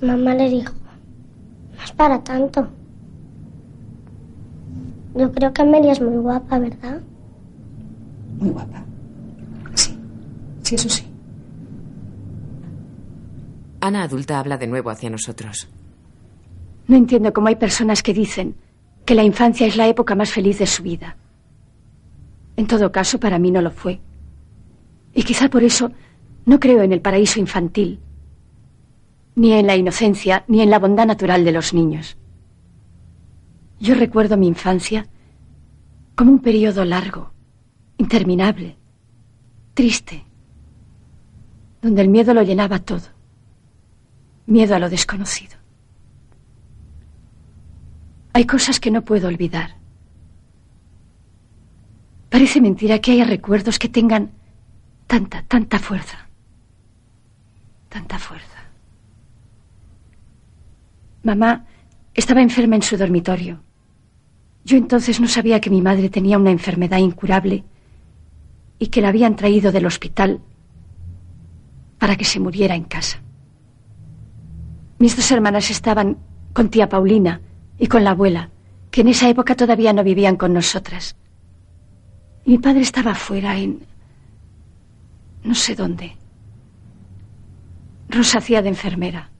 Mamá 0.00 0.34
le 0.34 0.48
dijo, 0.48 0.74
no 1.76 1.82
es 1.82 1.92
para 1.92 2.22
tanto. 2.22 2.68
Yo 5.14 5.32
creo 5.32 5.52
que 5.52 5.62
Amelia 5.62 5.92
es 5.92 6.00
muy 6.00 6.16
guapa, 6.18 6.58
¿verdad? 6.58 7.00
Muy 8.38 8.50
guapa. 8.50 8.84
Sí, 9.74 9.98
sí, 10.62 10.74
eso 10.76 10.88
sí. 10.88 11.04
Ana 13.80 14.04
adulta 14.04 14.38
habla 14.38 14.56
de 14.56 14.66
nuevo 14.66 14.90
hacia 14.90 15.10
nosotros. 15.10 15.68
No 16.90 16.96
entiendo 16.96 17.32
cómo 17.32 17.46
hay 17.46 17.54
personas 17.54 18.02
que 18.02 18.12
dicen 18.12 18.56
que 19.04 19.14
la 19.14 19.22
infancia 19.22 19.64
es 19.64 19.76
la 19.76 19.86
época 19.86 20.16
más 20.16 20.32
feliz 20.32 20.58
de 20.58 20.66
su 20.66 20.82
vida. 20.82 21.16
En 22.56 22.66
todo 22.66 22.90
caso, 22.90 23.20
para 23.20 23.38
mí 23.38 23.52
no 23.52 23.62
lo 23.62 23.70
fue. 23.70 24.00
Y 25.14 25.22
quizá 25.22 25.48
por 25.48 25.62
eso 25.62 25.92
no 26.46 26.58
creo 26.58 26.82
en 26.82 26.92
el 26.92 27.00
paraíso 27.00 27.38
infantil, 27.38 28.00
ni 29.36 29.52
en 29.52 29.68
la 29.68 29.76
inocencia, 29.76 30.44
ni 30.48 30.62
en 30.62 30.70
la 30.70 30.80
bondad 30.80 31.06
natural 31.06 31.44
de 31.44 31.52
los 31.52 31.72
niños. 31.72 32.16
Yo 33.78 33.94
recuerdo 33.94 34.36
mi 34.36 34.48
infancia 34.48 35.06
como 36.16 36.32
un 36.32 36.40
periodo 36.40 36.84
largo, 36.84 37.30
interminable, 37.98 38.78
triste, 39.74 40.24
donde 41.82 42.02
el 42.02 42.08
miedo 42.08 42.34
lo 42.34 42.42
llenaba 42.42 42.80
todo. 42.80 43.06
Miedo 44.46 44.74
a 44.74 44.80
lo 44.80 44.90
desconocido. 44.90 45.59
Hay 48.32 48.44
cosas 48.46 48.78
que 48.78 48.90
no 48.90 49.02
puedo 49.02 49.28
olvidar. 49.28 49.76
Parece 52.28 52.60
mentira 52.60 53.00
que 53.00 53.12
haya 53.12 53.24
recuerdos 53.24 53.78
que 53.78 53.88
tengan 53.88 54.30
tanta, 55.06 55.42
tanta 55.42 55.78
fuerza. 55.78 56.28
Tanta 57.88 58.18
fuerza. 58.18 58.46
Mamá 61.24 61.66
estaba 62.14 62.40
enferma 62.40 62.76
en 62.76 62.82
su 62.82 62.96
dormitorio. 62.96 63.60
Yo 64.64 64.76
entonces 64.76 65.20
no 65.20 65.26
sabía 65.26 65.60
que 65.60 65.70
mi 65.70 65.82
madre 65.82 66.08
tenía 66.08 66.38
una 66.38 66.50
enfermedad 66.52 66.98
incurable 66.98 67.64
y 68.78 68.86
que 68.86 69.00
la 69.00 69.08
habían 69.08 69.34
traído 69.34 69.72
del 69.72 69.86
hospital 69.86 70.40
para 71.98 72.16
que 72.16 72.24
se 72.24 72.38
muriera 72.38 72.76
en 72.76 72.84
casa. 72.84 73.20
Mis 74.98 75.16
dos 75.16 75.30
hermanas 75.32 75.70
estaban 75.70 76.18
con 76.52 76.68
tía 76.68 76.88
Paulina 76.88 77.40
y 77.80 77.86
con 77.86 78.04
la 78.04 78.10
abuela, 78.10 78.50
que 78.90 79.00
en 79.00 79.08
esa 79.08 79.28
época 79.28 79.56
todavía 79.56 79.92
no 79.94 80.04
vivían 80.04 80.36
con 80.36 80.52
nosotras. 80.52 81.16
Mi 82.44 82.58
padre 82.58 82.82
estaba 82.82 83.12
afuera 83.12 83.56
en... 83.56 83.80
no 85.42 85.54
sé 85.54 85.74
dónde. 85.74 86.16
Rosa 88.10 88.38
hacía 88.38 88.60
de 88.60 88.68
enfermera. 88.68 89.30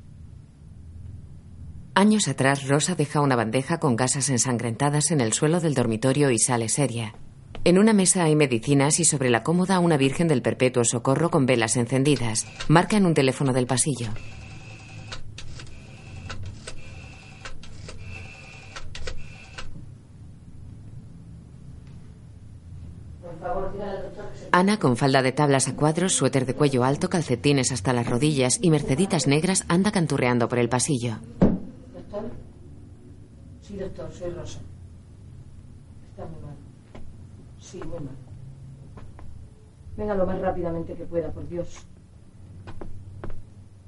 Años 1.94 2.28
atrás, 2.28 2.66
Rosa 2.66 2.94
deja 2.94 3.20
una 3.20 3.36
bandeja 3.36 3.78
con 3.78 3.94
gasas 3.94 4.30
ensangrentadas 4.30 5.10
en 5.10 5.20
el 5.20 5.34
suelo 5.34 5.60
del 5.60 5.74
dormitorio 5.74 6.30
y 6.30 6.38
sale 6.38 6.70
seria. 6.70 7.14
En 7.64 7.78
una 7.78 7.92
mesa 7.92 8.24
hay 8.24 8.36
medicinas 8.36 9.00
y 9.00 9.04
sobre 9.04 9.28
la 9.28 9.42
cómoda 9.42 9.80
una 9.80 9.98
Virgen 9.98 10.28
del 10.28 10.40
Perpetuo 10.40 10.84
Socorro 10.84 11.30
con 11.30 11.44
velas 11.44 11.76
encendidas. 11.76 12.46
Marca 12.68 12.96
en 12.96 13.04
un 13.04 13.12
teléfono 13.12 13.52
del 13.52 13.66
pasillo. 13.66 14.08
Ana, 24.52 24.78
con 24.78 24.96
falda 24.96 25.22
de 25.22 25.32
tablas 25.32 25.68
a 25.68 25.76
cuadros, 25.76 26.12
suéter 26.12 26.46
de 26.46 26.54
cuello 26.54 26.84
alto, 26.84 27.08
calcetines 27.08 27.72
hasta 27.72 27.92
las 27.92 28.08
rodillas 28.08 28.58
y 28.60 28.70
merceditas 28.70 29.26
negras, 29.26 29.64
anda 29.68 29.92
canturreando 29.92 30.48
por 30.48 30.58
el 30.58 30.68
pasillo. 30.68 31.18
¿Doctor? 31.40 32.30
Sí, 33.62 33.76
doctor, 33.76 34.12
soy 34.12 34.30
Rosa. 34.30 34.60
Está 36.10 36.26
muy 36.26 36.40
mal. 36.42 36.56
Sí, 37.60 37.78
muy 37.78 38.00
mal. 38.00 38.16
Venga 39.96 40.14
lo 40.14 40.26
más 40.26 40.40
rápidamente 40.40 40.94
que 40.94 41.04
pueda, 41.04 41.30
por 41.30 41.48
Dios. 41.48 41.86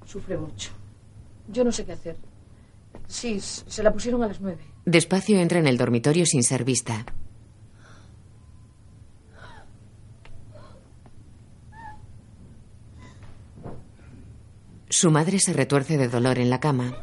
Sufre 0.04 0.36
mucho. 0.36 0.70
Yo 1.48 1.64
no 1.64 1.72
sé 1.72 1.84
qué 1.84 1.92
hacer. 1.92 2.16
Sí, 3.06 3.40
se 3.40 3.82
la 3.82 3.92
pusieron 3.92 4.22
a 4.22 4.28
las 4.28 4.40
nueve. 4.40 4.62
Despacio 4.84 5.38
entra 5.38 5.58
en 5.58 5.66
el 5.66 5.78
dormitorio 5.78 6.26
sin 6.26 6.42
ser 6.42 6.64
vista. 6.64 7.04
Su 15.03 15.11
madre 15.11 15.40
se 15.40 15.53
retuerce 15.53 15.98
de 15.98 16.07
dolor 16.07 16.38
en 16.38 16.48
la 16.48 16.61
cama. 16.61 16.94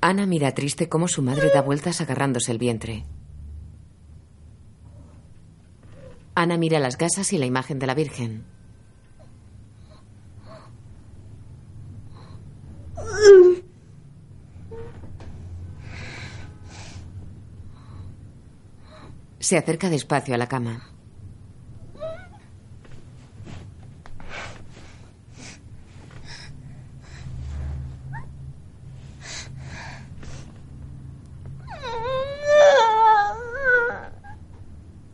Ana 0.00 0.26
mira 0.26 0.50
triste 0.50 0.88
cómo 0.88 1.06
su 1.06 1.22
madre 1.22 1.48
da 1.54 1.62
vueltas 1.62 2.00
agarrándose 2.00 2.50
el 2.50 2.58
vientre. 2.58 3.04
Ana 6.34 6.56
mira 6.56 6.80
las 6.80 6.98
gasas 6.98 7.32
y 7.32 7.38
la 7.38 7.46
imagen 7.46 7.78
de 7.78 7.86
la 7.86 7.94
Virgen. 7.94 8.53
Se 19.44 19.58
acerca 19.58 19.90
despacio 19.90 20.34
a 20.34 20.38
la 20.38 20.48
cama. 20.48 20.88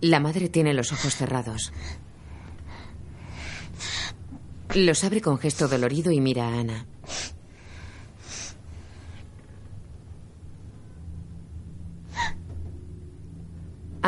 La 0.01 0.20
madre 0.20 0.49
tiene 0.49 0.74
los 0.74 0.93
ojos 0.93 1.16
cerrados. 1.16 1.72
Los 4.76 5.03
abre 5.03 5.20
con 5.20 5.39
gesto 5.39 5.66
dolorido 5.66 6.12
y 6.12 6.20
mira 6.20 6.45
a 6.47 6.61
Ana. 6.61 6.87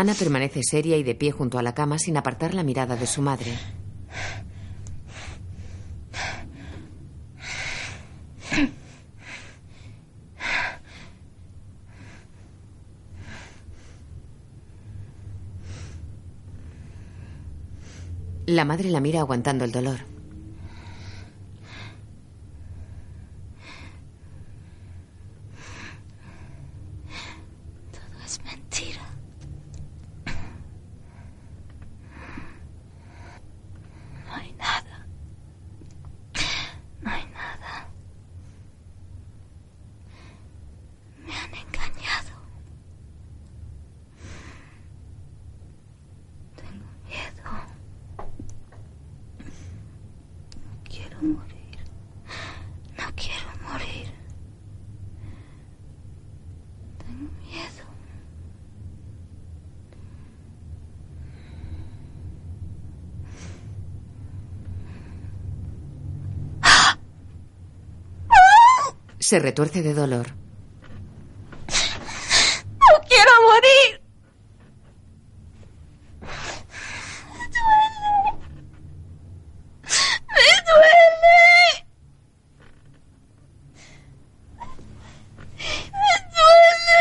Ana 0.03 0.15
permanece 0.15 0.65
seria 0.65 0.97
y 0.97 1.05
de 1.05 1.15
pie 1.15 1.31
junto 1.31 1.61
a 1.61 1.63
la 1.63 1.77
cama 1.77 1.97
sin 1.97 2.17
apartar 2.17 2.55
la 2.55 2.65
mirada 2.65 2.97
de 2.97 3.07
su 3.07 3.23
madre. 3.23 3.57
La 18.47 18.65
madre 18.65 18.91
la 18.91 19.01
mira 19.01 19.21
aguantando 19.21 19.65
el 19.65 19.71
dolor. 19.71 19.99
Todo 27.93 28.25
es 28.27 28.41
mentira. 28.45 29.01
No 34.27 34.35
hay 34.35 34.53
nada. 34.55 35.07
No 37.03 37.11
hay 37.11 37.25
nada. 37.27 37.89
Me 41.27 41.35
han 41.35 41.55
engañado. 41.55 42.33
Tengo 46.57 46.89
miedo. 47.07 47.45
No 50.65 50.83
quiero 50.85 51.23
morir. 51.23 51.79
No 52.99 53.05
quiero 53.15 53.51
morir. 53.69 54.09
Tengo 56.99 57.31
miedo. 57.43 57.85
Se 69.33 69.39
retuerce 69.39 69.81
de 69.81 69.95
dolor. 69.95 70.27
¡No 71.67 73.01
quiero 73.09 73.31
morir! 73.49 74.03
¡Me 76.21 76.29
duele! 77.49 78.13
¡Me 80.29 80.53
duele! 80.69 81.17
¡Me 85.95 86.13
duele! 86.29 86.77
¡Me 86.93 86.95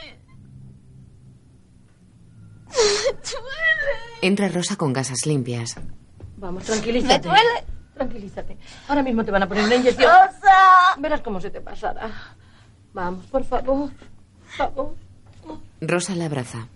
duele! 0.00 0.18
Entra 4.22 4.48
Rosa 4.48 4.74
con 4.74 4.92
gasas 4.92 5.26
limpias. 5.26 5.76
Vamos, 6.38 6.64
tranquilízate. 6.64 7.28
Me 7.28 7.34
duele. 7.36 7.64
Tranquilízate. 7.94 8.58
Ahora 8.88 9.04
mismo 9.04 9.24
te 9.24 9.30
van 9.30 9.44
a 9.44 9.48
poner 9.48 9.64
una 9.64 9.76
inyección. 9.76 10.10
Verás 10.98 11.20
cómo 11.20 11.40
se 11.40 11.50
te 11.50 11.60
pasará. 11.60 12.10
Vamos, 12.92 13.26
por 13.26 13.44
favor. 13.44 13.90
Por 13.90 14.50
favor. 14.56 14.94
Rosa 15.80 16.14
la 16.14 16.26
abraza. 16.26 16.66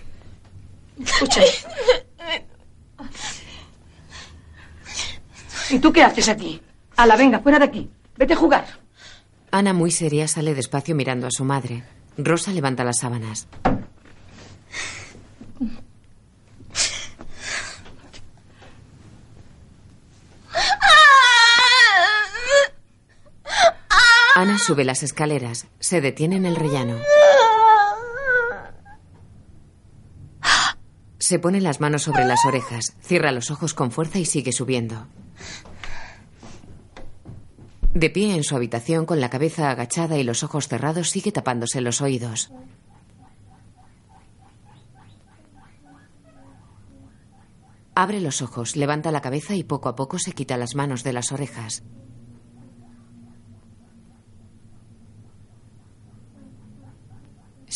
Escucha. 0.98 1.40
¿Y 5.70 5.78
tú 5.78 5.92
qué 5.92 6.02
haces 6.02 6.28
aquí? 6.28 6.60
la 7.06 7.16
venga, 7.16 7.40
fuera 7.40 7.58
de 7.58 7.64
aquí. 7.64 7.90
Vete 8.16 8.34
a 8.34 8.36
jugar. 8.36 8.64
Ana, 9.50 9.72
muy 9.72 9.90
seria, 9.90 10.28
sale 10.28 10.54
despacio 10.54 10.94
mirando 10.94 11.26
a 11.26 11.30
su 11.30 11.44
madre. 11.44 11.82
Rosa 12.16 12.52
levanta 12.52 12.84
las 12.84 12.98
sábanas. 13.00 13.48
Ana 24.34 24.58
sube 24.58 24.84
las 24.84 25.02
escaleras. 25.02 25.66
Se 25.78 26.00
detiene 26.00 26.36
en 26.36 26.46
el 26.46 26.56
rellano. 26.56 26.96
Se 31.18 31.38
pone 31.38 31.60
las 31.60 31.80
manos 31.80 32.02
sobre 32.02 32.24
las 32.24 32.44
orejas, 32.46 32.96
cierra 33.00 33.30
los 33.30 33.50
ojos 33.50 33.74
con 33.74 33.90
fuerza 33.92 34.18
y 34.18 34.24
sigue 34.24 34.52
subiendo. 34.52 35.06
De 37.94 38.10
pie 38.10 38.34
en 38.34 38.42
su 38.42 38.56
habitación, 38.56 39.04
con 39.04 39.20
la 39.20 39.28
cabeza 39.28 39.70
agachada 39.70 40.16
y 40.16 40.24
los 40.24 40.42
ojos 40.42 40.66
cerrados, 40.66 41.10
sigue 41.10 41.30
tapándose 41.30 41.80
los 41.82 42.00
oídos. 42.00 42.50
Abre 47.94 48.20
los 48.20 48.40
ojos, 48.40 48.76
levanta 48.76 49.12
la 49.12 49.20
cabeza 49.20 49.54
y 49.54 49.62
poco 49.62 49.90
a 49.90 49.94
poco 49.94 50.18
se 50.18 50.32
quita 50.32 50.56
las 50.56 50.74
manos 50.74 51.04
de 51.04 51.12
las 51.12 51.30
orejas. 51.32 51.82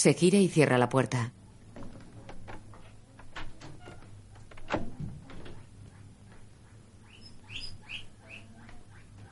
Se 0.06 0.14
gira 0.14 0.38
y 0.38 0.46
cierra 0.46 0.78
la 0.78 0.88
puerta. 0.88 1.32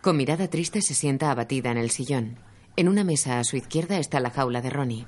Con 0.03 0.17
mirada 0.17 0.49
triste 0.49 0.83
se 0.83 0.95
sienta 0.95 1.31
abatida 1.31 1.71
en 1.71 1.79
el 1.79 1.93
sillón. 1.93 2.41
En 2.75 2.89
una 2.89 3.05
mesa 3.05 3.39
a 3.39 3.45
su 3.45 3.57
izquierda 3.57 3.99
está 3.99 4.19
la 4.19 4.31
jaula 4.31 4.63
de 4.63 4.71
Ronnie. 4.71 5.07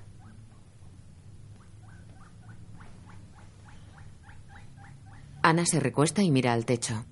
Ana 5.42 5.66
se 5.66 5.80
recuesta 5.80 6.22
y 6.22 6.30
mira 6.30 6.52
al 6.52 6.64
techo. 6.64 7.04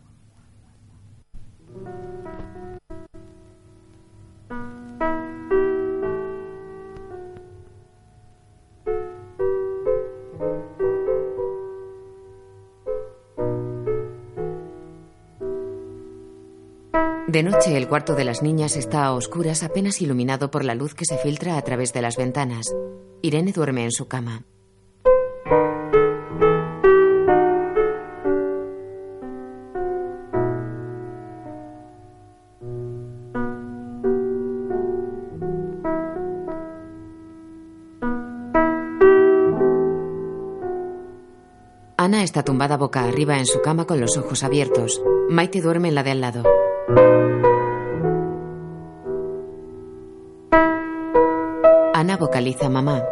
De 17.35 17.43
noche 17.43 17.76
el 17.76 17.89
cuarto 17.89 18.14
de 18.14 18.22
las 18.22 18.43
niñas 18.43 18.76
está 18.76 19.07
a 19.07 19.12
oscuras 19.12 19.64
apenas 19.64 20.01
iluminado 20.01 20.53
por 20.53 20.64
la 20.64 20.76
luz 20.76 20.95
que 20.95 21.05
se 21.05 21.18
filtra 21.18 21.59
a 21.59 21.62
través 21.62 21.93
de 21.93 22.01
las 22.01 22.16
ventanas. 22.16 22.72
Irene 23.22 23.51
duerme 23.51 23.82
en 23.82 23.91
su 23.91 24.07
cama. 24.07 24.45
Ana 41.97 42.22
está 42.22 42.45
tumbada 42.45 42.76
boca 42.76 43.03
arriba 43.03 43.39
en 43.39 43.47
su 43.47 43.61
cama 43.61 43.87
con 43.89 44.01
los 44.01 44.16
ojos 44.16 44.45
abiertos. 44.45 45.03
Maite 45.28 45.61
duerme 45.61 45.89
en 45.89 45.97
la 45.97 46.05
de 46.05 46.12
al 46.12 46.20
lado. 46.20 46.64
Ana 51.95 52.18
vocaliza 52.18 52.68
mamá. 52.68 53.03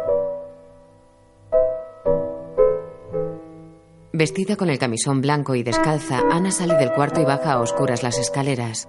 Vestida 4.11 4.57
con 4.57 4.69
el 4.69 4.77
camisón 4.77 5.21
blanco 5.21 5.55
y 5.55 5.63
descalza, 5.63 6.21
Ana 6.29 6.51
sale 6.51 6.75
del 6.75 6.91
cuarto 6.91 7.19
y 7.19 7.25
baja 7.25 7.53
a 7.53 7.61
oscuras 7.61 8.03
las 8.03 8.19
escaleras. 8.19 8.87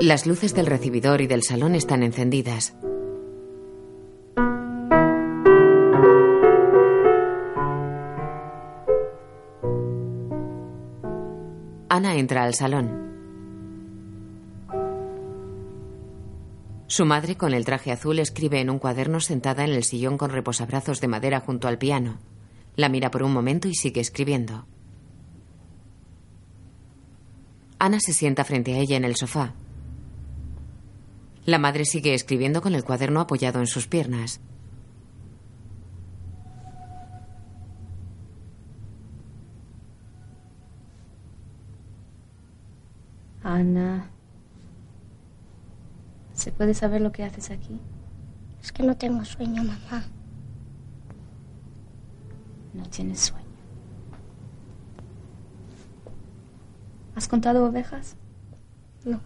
Las 0.00 0.26
luces 0.26 0.54
del 0.54 0.64
recibidor 0.64 1.20
y 1.20 1.26
del 1.26 1.42
salón 1.42 1.74
están 1.74 2.02
encendidas. 2.02 2.74
Ana 11.94 12.14
entra 12.14 12.44
al 12.44 12.54
salón. 12.54 12.88
Su 16.86 17.04
madre, 17.04 17.36
con 17.36 17.52
el 17.52 17.66
traje 17.66 17.92
azul, 17.92 18.18
escribe 18.18 18.60
en 18.62 18.70
un 18.70 18.78
cuaderno 18.78 19.20
sentada 19.20 19.62
en 19.62 19.72
el 19.72 19.84
sillón 19.84 20.16
con 20.16 20.30
reposabrazos 20.30 21.02
de 21.02 21.08
madera 21.08 21.40
junto 21.40 21.68
al 21.68 21.76
piano. 21.76 22.18
La 22.76 22.88
mira 22.88 23.10
por 23.10 23.22
un 23.22 23.34
momento 23.34 23.68
y 23.68 23.74
sigue 23.74 24.00
escribiendo. 24.00 24.64
Ana 27.78 28.00
se 28.00 28.14
sienta 28.14 28.44
frente 28.44 28.72
a 28.72 28.78
ella 28.78 28.96
en 28.96 29.04
el 29.04 29.16
sofá. 29.16 29.52
La 31.44 31.58
madre 31.58 31.84
sigue 31.84 32.14
escribiendo 32.14 32.62
con 32.62 32.74
el 32.74 32.84
cuaderno 32.84 33.20
apoyado 33.20 33.60
en 33.60 33.66
sus 33.66 33.86
piernas. 33.86 34.40
Ana. 43.52 44.08
¿Se 46.32 46.50
puede 46.52 46.72
saber 46.72 47.02
lo 47.02 47.12
que 47.12 47.22
haces 47.24 47.50
aquí? 47.50 47.78
Es 48.62 48.72
que 48.72 48.82
no 48.82 48.96
tengo 48.96 49.24
sueño, 49.24 49.62
mamá. 49.62 50.04
No 52.72 52.86
tienes 52.86 53.20
sueño. 53.20 53.42
¿Has 57.14 57.28
contado 57.28 57.66
ovejas? 57.66 58.16
No. 59.04 59.20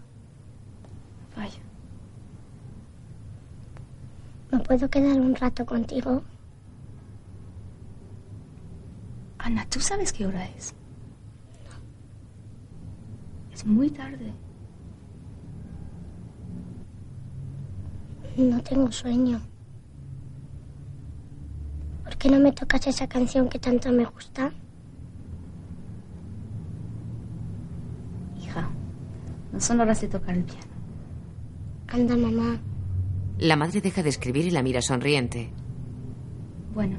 Vaya. 1.37 1.61
¿Me 4.51 4.59
puedo 4.59 4.91
quedar 4.91 5.21
un 5.21 5.37
rato 5.37 5.65
contigo? 5.65 6.25
Ana, 9.39 9.65
¿tú 9.71 9.79
sabes 9.79 10.13
qué 10.13 10.27
hora 10.27 10.49
es? 10.49 10.75
Es 13.57 13.65
muy 13.65 13.89
tarde. 13.89 14.35
No 18.37 18.63
tengo 18.63 18.93
sueño. 18.93 19.41
¿Por 22.05 22.19
qué 22.19 22.29
no 22.29 22.39
me 22.39 22.53
tocas 22.53 22.87
esa 22.87 23.09
canción 23.09 23.49
que 23.49 23.59
tanto 23.59 23.91
me 23.93 24.05
gusta? 24.05 24.53
Hija, 28.39 28.69
no 29.51 29.59
son 29.59 29.81
horas 29.81 30.03
de 30.03 30.09
tocar 30.09 30.37
el 30.37 30.45
piano. 30.45 30.75
Anda, 31.89 32.15
mamá. 32.15 32.61
La 33.39 33.57
madre 33.57 33.81
deja 33.81 34.03
de 34.03 34.11
escribir 34.11 34.45
y 34.45 34.51
la 34.51 34.63
mira 34.63 34.83
sonriente. 34.83 35.51
Bueno. 36.75 36.99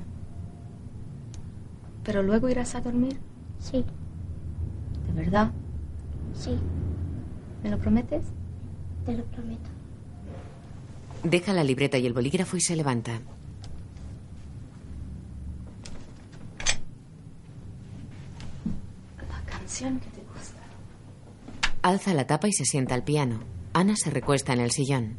¿Pero 2.03 2.23
luego 2.23 2.49
irás 2.49 2.73
a 2.73 2.81
dormir? 2.81 3.19
Sí. 3.59 3.85
Sí, 6.47 6.57
¿Me 7.63 7.69
lo 7.69 7.77
prometes? 7.79 8.23
te 9.05 9.13
lo 9.15 9.23
prometo. 9.25 9.69
Deja 11.23 11.53
la 11.53 11.63
libreta 11.63 11.97
y 11.97 12.05
el 12.05 12.13
bolígrafo 12.13 12.57
y 12.57 12.61
se 12.61 12.75
levanta. 12.75 13.19
La 19.29 19.41
canción 19.51 19.99
que 19.99 20.09
te 20.09 20.21
gusta. 20.33 20.61
Alza 21.81 22.13
la 22.13 22.27
tapa 22.27 22.47
y 22.47 22.53
se 22.53 22.65
sienta 22.65 22.95
al 22.95 23.03
piano. 23.03 23.39
Ana 23.73 23.95
se 23.95 24.09
recuesta 24.09 24.53
en 24.53 24.59
el 24.59 24.71
sillón. 24.71 25.17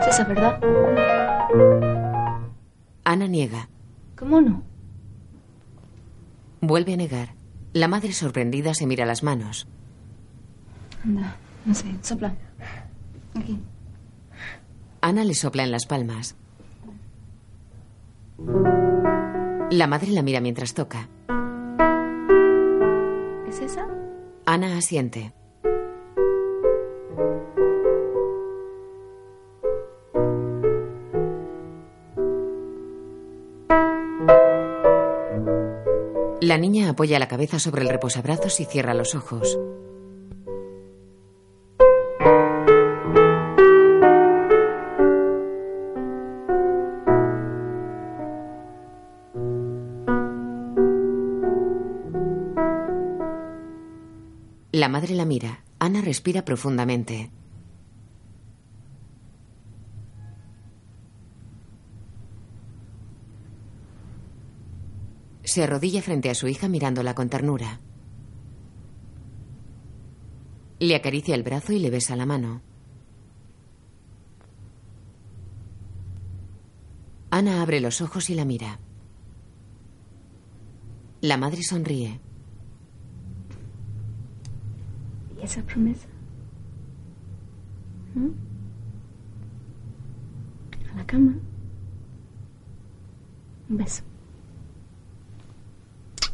¿Es 0.00 0.06
esa 0.08 0.24
verdad? 0.24 0.60
Ana 3.04 3.26
niega. 3.26 3.68
¿Cómo 4.16 4.40
no? 4.40 4.62
Vuelve 6.60 6.94
a 6.94 6.96
negar. 6.96 7.34
La 7.72 7.88
madre 7.88 8.12
sorprendida 8.12 8.74
se 8.74 8.86
mira 8.86 9.04
las 9.04 9.22
manos. 9.22 9.68
Anda, 11.04 11.36
no 11.64 11.74
sé, 11.74 11.86
sopla. 12.02 12.34
Aquí. 13.34 13.60
Ana 15.02 15.24
le 15.24 15.34
sopla 15.34 15.62
en 15.62 15.70
las 15.70 15.86
palmas. 15.86 16.36
La 19.70 19.86
madre 19.86 20.10
la 20.12 20.22
mira 20.22 20.40
mientras 20.40 20.74
toca. 20.74 21.08
¿Es 23.46 23.60
esa? 23.60 23.86
Ana 24.46 24.78
asiente. 24.78 25.34
La 36.56 36.62
niña 36.62 36.88
apoya 36.88 37.18
la 37.18 37.28
cabeza 37.28 37.58
sobre 37.58 37.82
el 37.82 37.90
reposabrazos 37.90 38.60
y 38.60 38.64
cierra 38.64 38.94
los 38.94 39.14
ojos. 39.14 39.58
La 54.72 54.88
madre 54.88 55.14
la 55.14 55.26
mira. 55.26 55.62
Ana 55.78 56.00
respira 56.00 56.46
profundamente. 56.46 57.30
Se 65.56 65.62
arrodilla 65.62 66.02
frente 66.02 66.28
a 66.28 66.34
su 66.34 66.48
hija 66.48 66.68
mirándola 66.68 67.14
con 67.14 67.30
ternura. 67.30 67.80
Le 70.80 70.94
acaricia 70.94 71.34
el 71.34 71.44
brazo 71.44 71.72
y 71.72 71.78
le 71.78 71.88
besa 71.88 72.14
la 72.14 72.26
mano. 72.26 72.60
Ana 77.30 77.62
abre 77.62 77.80
los 77.80 78.02
ojos 78.02 78.28
y 78.28 78.34
la 78.34 78.44
mira. 78.44 78.80
La 81.22 81.38
madre 81.38 81.62
sonríe. 81.62 82.20
¿Y 85.40 85.42
esa 85.42 85.62
promesa? 85.62 86.06
¿Mm? 88.14 88.28
A 90.92 90.96
la 90.98 91.06
cama. 91.06 91.34
Un 93.70 93.76
beso. 93.78 94.02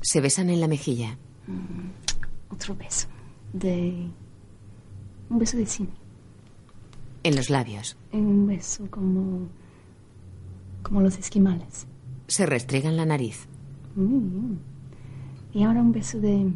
Se 0.03 0.21
besan 0.21 0.51
en 0.51 0.61
la 0.61 0.69
mejilla. 0.69 1.17
Mm, 1.47 2.53
Otro 2.53 2.75
beso. 2.77 3.09
De. 3.53 4.09
Un 5.31 5.39
beso 5.39 5.57
de 5.57 5.67
cine. 5.67 5.89
En 7.23 7.37
los 7.37 7.51
labios. 7.51 7.97
Un 8.13 8.47
beso 8.47 8.87
como. 8.91 9.49
como 10.83 11.01
los 11.01 11.19
esquimales. 11.19 11.87
Se 12.27 12.47
restregan 12.47 12.97
la 12.97 13.05
nariz. 13.07 13.47
Y 15.55 15.63
ahora 15.63 15.81
un 15.81 15.93
beso 15.93 16.19
de. 16.19 16.53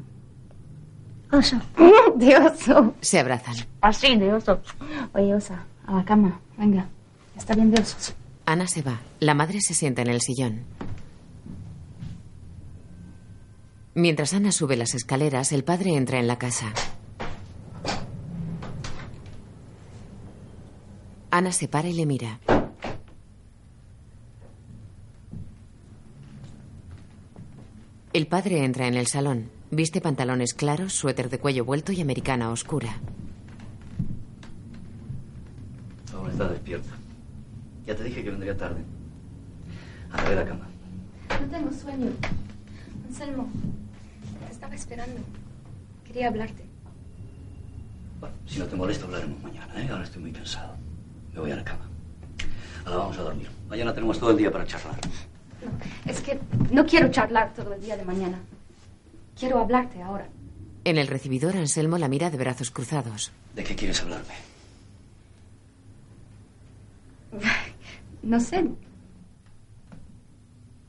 Oso. 1.32 1.60
de 2.16 2.36
oso. 2.36 2.94
Se 3.00 3.18
abrazan. 3.18 3.56
Así, 3.80 4.16
de 4.16 4.32
oso. 4.32 4.60
Oye, 5.14 5.34
osa, 5.34 5.64
a 5.86 5.96
la 5.96 6.04
cama. 6.04 6.40
Venga. 6.56 6.88
Está 7.36 7.54
bien 7.54 7.70
de 7.70 7.80
osos. 7.82 8.14
Ana 8.46 8.66
se 8.66 8.82
va. 8.82 9.00
La 9.20 9.34
madre 9.34 9.60
se 9.60 9.74
sienta 9.74 10.02
en 10.02 10.08
el 10.08 10.20
sillón. 10.20 10.60
Mientras 13.98 14.34
Ana 14.34 14.52
sube 14.52 14.76
las 14.76 14.94
escaleras, 14.94 15.52
el 15.52 15.64
padre 15.64 15.96
entra 15.96 16.18
en 16.20 16.26
la 16.26 16.36
casa. 16.36 16.70
Ana 21.30 21.50
se 21.50 21.66
para 21.66 21.88
y 21.88 21.94
le 21.94 22.04
mira. 22.04 22.38
El 28.12 28.26
padre 28.26 28.66
entra 28.66 28.86
en 28.86 28.96
el 28.96 29.06
salón. 29.06 29.48
Viste 29.70 30.02
pantalones 30.02 30.52
claros, 30.52 30.92
suéter 30.92 31.30
de 31.30 31.38
cuello 31.38 31.64
vuelto 31.64 31.90
y 31.90 32.02
americana 32.02 32.50
oscura. 32.50 32.98
Aún 36.12 36.30
está 36.30 36.48
despierta. 36.48 36.90
Ya 37.86 37.96
te 37.96 38.04
dije 38.04 38.22
que 38.22 38.30
vendría 38.30 38.54
tarde. 38.58 38.82
A 40.12 40.22
ver 40.22 40.36
la 40.36 40.44
cama. 40.44 40.68
No 41.40 41.46
tengo 41.50 41.72
sueño. 41.72 42.10
Anselmo, 43.08 43.48
estaba 44.56 44.74
esperando. 44.74 45.20
Quería 46.04 46.28
hablarte. 46.28 46.64
Bueno, 48.20 48.34
si 48.46 48.58
no 48.58 48.64
te 48.66 48.74
molesta 48.74 49.04
hablaremos 49.04 49.42
mañana, 49.42 49.74
¿eh? 49.82 49.88
Ahora 49.90 50.04
estoy 50.04 50.22
muy 50.22 50.32
cansado. 50.32 50.74
Me 51.34 51.40
voy 51.40 51.50
a 51.50 51.56
la 51.56 51.64
cama. 51.64 51.86
Ahora 52.86 52.96
vamos 52.98 53.18
a 53.18 53.22
dormir. 53.22 53.50
Mañana 53.68 53.92
tenemos 53.92 54.18
todo 54.18 54.30
el 54.30 54.38
día 54.38 54.50
para 54.50 54.64
charlar. 54.66 54.98
Es 56.06 56.20
que 56.22 56.40
no 56.70 56.86
quiero 56.86 57.10
charlar 57.10 57.52
todo 57.52 57.74
el 57.74 57.82
día 57.82 57.98
de 57.98 58.04
mañana. 58.04 58.38
Quiero 59.38 59.58
hablarte 59.58 60.00
ahora. 60.00 60.26
En 60.84 60.96
el 60.96 61.08
recibidor, 61.08 61.54
Anselmo 61.56 61.98
la 61.98 62.08
mira 62.08 62.30
de 62.30 62.38
brazos 62.38 62.70
cruzados. 62.70 63.32
¿De 63.54 63.62
qué 63.62 63.76
quieres 63.76 64.00
hablarme? 64.02 64.34
No 68.22 68.40
sé. 68.40 68.68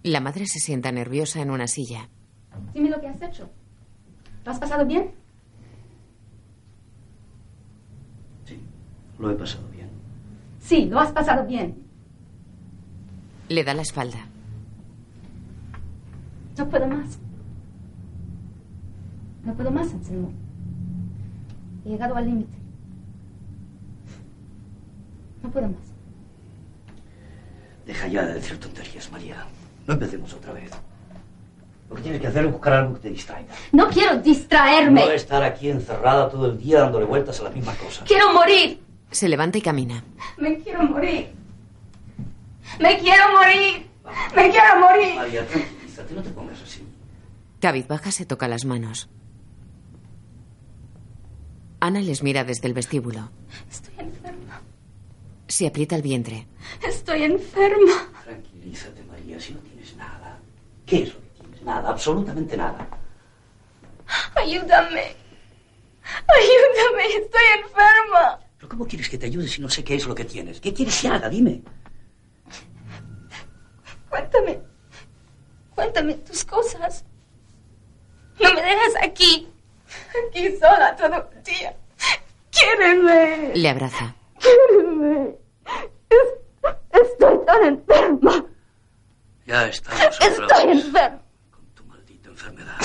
La 0.02 0.22
madre 0.22 0.48
se 0.48 0.58
sienta 0.58 0.92
nerviosa 0.92 1.40
en 1.40 1.52
una 1.52 1.68
silla. 1.68 2.10
Dime 2.74 2.90
lo 2.90 3.00
que 3.00 3.08
has 3.08 3.22
hecho. 3.22 3.48
¿Lo 4.48 4.54
has 4.54 4.60
pasado 4.60 4.86
bien? 4.86 5.12
Lo 9.20 9.30
he 9.30 9.36
pasado 9.36 9.68
bien. 9.74 9.90
Sí, 10.62 10.86
lo 10.86 11.02
has 11.02 11.12
pasado 11.12 11.46
bien. 11.46 11.76
Le 13.50 13.66
da 13.66 13.74
la 13.74 13.82
espalda. 13.82 14.20
No 16.58 16.70
puedo 16.70 16.88
más. 16.88 17.20
No 19.44 19.54
puedo 19.54 19.70
más, 19.70 19.94
Anselmo. 19.94 20.32
He 21.84 21.90
llegado 21.90 22.16
al 22.16 22.28
límite. 22.28 22.58
No 25.44 25.52
puedo 25.52 25.68
más. 25.68 25.94
Deja 27.86 28.08
ya 28.08 28.26
de 28.26 28.36
decir 28.36 28.58
tonterías, 28.58 29.12
María. 29.12 29.46
No 29.86 29.96
empecemos 29.96 30.34
otra 30.34 30.54
vez. 30.54 30.72
Lo 31.90 31.96
que 31.96 32.02
tienes 32.02 32.20
que 32.22 32.28
hacer 32.28 32.46
es 32.46 32.52
buscar 32.52 32.74
algo 32.74 32.96
que 32.96 33.00
te 33.02 33.10
distraiga. 33.10 33.54
No 33.72 33.88
quiero 33.90 34.18
distraerme. 34.18 35.06
No 35.06 35.12
estar 35.12 35.42
aquí 35.44 35.70
encerrada 35.70 36.30
todo 36.30 36.48
el 36.48 36.58
día 36.58 36.82
dándole 36.82 37.06
vueltas 37.06 37.40
a 37.40 37.44
las 37.44 37.56
mismas 37.56 37.78
cosas. 37.78 38.06
Quiero 38.08 38.34
morir. 38.34 38.82
Se 39.10 39.30
levanta 39.30 39.58
y 39.58 39.62
camina. 39.62 40.04
Me 40.38 40.58
quiero 40.60 40.84
morir. 40.84 41.30
Me 42.80 43.00
quiero 43.00 43.24
morir. 43.32 43.88
Me 44.36 44.50
quiero 44.50 44.80
morir. 44.80 45.16
María, 45.16 45.48
tranquilízate, 45.48 46.14
no 46.14 46.22
te 46.24 46.30
pongas 46.32 46.62
así. 46.62 46.86
Cabizbaja 47.62 48.12
se 48.12 48.26
toca 48.26 48.48
las 48.48 48.66
manos. 48.66 49.10
Ana 51.80 52.02
les 52.02 52.22
mira 52.22 52.44
desde 52.44 52.68
el 52.68 52.74
vestíbulo. 52.74 53.30
Estoy 53.72 53.94
enferma. 54.00 54.62
Se 55.48 55.68
aprieta 55.68 55.96
el 55.96 56.02
vientre. 56.02 56.48
Estoy 56.86 57.24
enferma. 57.24 58.10
Tranquilízate, 58.26 59.04
María, 59.04 59.40
si 59.40 59.54
no 59.54 59.60
tienes 59.60 59.96
nada. 59.96 60.38
¿Qué 60.86 61.04
es 61.04 61.14
lo? 61.14 61.27
Nada, 61.68 61.90
absolutamente 61.90 62.56
nada. 62.56 62.88
Ayúdame. 64.36 65.06
Ayúdame. 66.38 67.04
Estoy 67.22 67.46
enferma. 67.60 68.40
¿Pero 68.56 68.70
cómo 68.70 68.88
quieres 68.88 69.10
que 69.10 69.18
te 69.18 69.26
ayude 69.26 69.50
si 69.50 69.62
no 69.62 69.68
sé 69.70 69.84
qué 69.84 69.96
es 69.96 70.08
lo 70.08 70.16
que 70.16 70.24
tienes? 70.24 70.62
¿Qué 70.62 70.74
quieres 70.74 71.02
que 71.02 71.10
haga? 71.10 71.28
Dime. 71.28 71.62
Cuéntame. 74.10 74.62
Cuéntame 75.76 76.14
tus 76.16 76.46
cosas. 76.46 77.04
No 78.42 78.54
me 78.54 78.62
dejes 78.62 78.94
aquí. 79.04 79.50
Aquí 80.30 80.56
sola 80.58 80.96
todo 80.96 81.30
el 81.36 81.44
día. 81.44 81.76
Quiéreme. 82.50 83.52
Le 83.56 83.70
abraza. 83.70 84.16
Quiéreme. 84.40 85.36
Es- 86.10 87.04
Estoy 87.04 87.38
tan 87.46 87.64
enferma. 87.66 88.46
Ya 89.46 89.68
estamos 89.68 90.02
Estoy 90.22 90.72
enferma. 90.72 91.22
Enfermedad. 92.48 92.78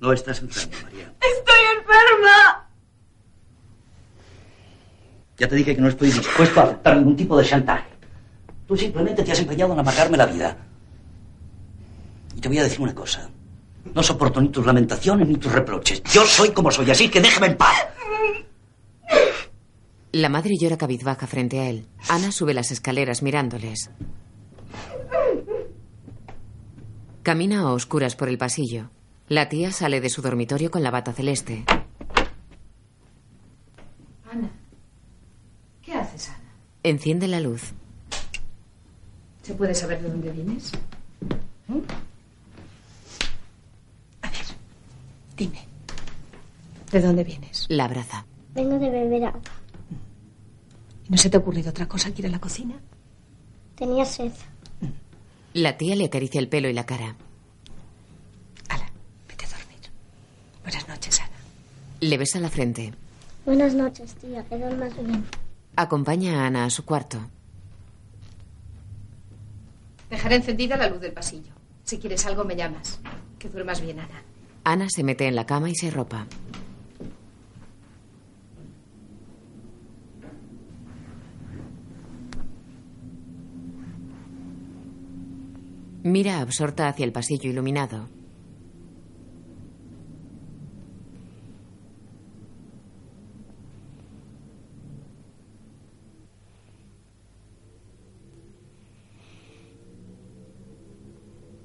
No 0.00 0.12
estás 0.12 0.40
enferma, 0.40 0.76
María. 0.82 1.12
Estoy 1.20 1.60
enferma. 1.78 2.68
Ya 5.38 5.48
te 5.48 5.56
dije 5.56 5.74
que 5.74 5.80
no 5.80 5.88
estoy 5.88 6.10
dispuesto 6.10 6.60
a 6.60 6.64
aceptar 6.64 6.96
ningún 6.96 7.16
tipo 7.16 7.36
de 7.36 7.44
chantaje. 7.44 7.88
Tú 8.66 8.76
simplemente 8.76 9.22
te 9.22 9.32
has 9.32 9.40
empeñado 9.40 9.72
en 9.72 9.80
amargarme 9.80 10.16
la 10.16 10.26
vida. 10.26 10.56
Y 12.36 12.40
te 12.40 12.48
voy 12.48 12.58
a 12.58 12.62
decir 12.62 12.80
una 12.80 12.94
cosa. 12.94 13.28
No 13.94 14.02
soporto 14.02 14.40
ni 14.40 14.48
tus 14.48 14.64
lamentaciones 14.64 15.28
ni 15.28 15.36
tus 15.36 15.52
reproches. 15.52 16.02
Yo 16.04 16.24
soy 16.24 16.50
como 16.50 16.70
soy, 16.70 16.90
así 16.90 17.08
que 17.08 17.20
déjame 17.20 17.48
en 17.48 17.56
paz. 17.56 17.86
La 20.12 20.28
madre 20.28 20.52
llora 20.58 20.78
cabizbaja 20.78 21.26
frente 21.26 21.60
a 21.60 21.68
él. 21.68 21.86
Ana 22.08 22.30
sube 22.30 22.54
las 22.54 22.70
escaleras 22.70 23.22
mirándoles. 23.22 23.90
Camina 27.24 27.60
a 27.60 27.72
oscuras 27.72 28.16
por 28.16 28.28
el 28.28 28.36
pasillo. 28.36 28.90
La 29.28 29.48
tía 29.48 29.72
sale 29.72 30.02
de 30.02 30.10
su 30.10 30.20
dormitorio 30.20 30.70
con 30.70 30.82
la 30.82 30.90
bata 30.90 31.14
celeste. 31.14 31.64
Ana. 34.30 34.50
¿Qué 35.80 35.94
haces, 35.94 36.28
Ana? 36.28 36.52
Enciende 36.82 37.26
la 37.26 37.40
luz. 37.40 37.72
¿Se 39.42 39.54
puede 39.54 39.74
saber 39.74 40.02
de 40.02 40.10
dónde 40.10 40.32
vienes? 40.32 40.72
¿Mm? 41.66 41.78
A 44.20 44.28
ver, 44.28 44.44
dime. 45.38 45.66
¿De 46.92 47.00
dónde 47.00 47.24
vienes? 47.24 47.64
La 47.70 47.86
abraza. 47.86 48.26
Vengo 48.54 48.78
de 48.78 48.90
beber 48.90 49.24
agua. 49.24 49.40
¿No 51.08 51.16
se 51.16 51.30
te 51.30 51.38
ha 51.38 51.40
ocurrido 51.40 51.70
otra 51.70 51.88
cosa 51.88 52.12
que 52.12 52.20
ir 52.20 52.26
a 52.26 52.30
la 52.30 52.38
cocina? 52.38 52.74
Tenía 53.76 54.04
sed. 54.04 54.30
La 55.54 55.76
tía 55.78 55.94
le 55.94 56.06
acaricia 56.06 56.40
el 56.40 56.48
pelo 56.48 56.68
y 56.68 56.72
la 56.72 56.84
cara. 56.84 57.14
Vete 59.28 59.44
a 59.46 59.48
dormir. 59.48 59.78
Buenas 60.62 60.88
noches, 60.88 61.20
Ana. 61.20 61.30
Le 62.00 62.18
besa 62.18 62.40
la 62.40 62.50
frente. 62.50 62.92
Buenas 63.46 63.72
noches, 63.74 64.14
tía. 64.14 64.44
Que 64.44 64.58
duermas 64.58 64.96
bien. 64.96 65.24
Acompaña 65.76 66.42
a 66.42 66.46
Ana 66.46 66.64
a 66.64 66.70
su 66.70 66.84
cuarto. 66.84 67.18
Dejaré 70.10 70.36
encendida 70.36 70.76
la 70.76 70.88
luz 70.88 71.00
del 71.00 71.12
pasillo. 71.12 71.52
Si 71.84 71.98
quieres 71.98 72.26
algo, 72.26 72.44
me 72.44 72.56
llamas. 72.56 72.98
Que 73.38 73.48
duermas 73.48 73.80
bien, 73.80 74.00
Ana. 74.00 74.22
Ana 74.64 74.88
se 74.88 75.04
mete 75.04 75.26
en 75.28 75.36
la 75.36 75.46
cama 75.46 75.70
y 75.70 75.74
se 75.76 75.90
ropa. 75.90 76.26
Mira 86.04 86.42
absorta 86.42 86.86
hacia 86.86 87.06
el 87.06 87.12
pasillo 87.12 87.48
iluminado. 87.48 88.10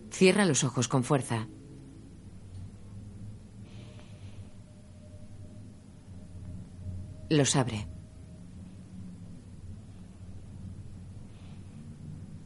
Cierra 0.09 0.45
los 0.45 0.63
ojos 0.63 0.87
con 0.87 1.03
fuerza. 1.03 1.49
Los 7.29 7.57
abre. 7.57 7.98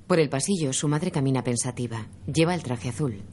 Por 0.07 0.19
el 0.19 0.29
pasillo, 0.29 0.73
su 0.73 0.87
madre 0.87 1.11
camina 1.11 1.43
pensativa. 1.43 2.07
Lleva 2.27 2.53
el 2.53 2.63
traje 2.63 2.89
azul. 2.89 3.23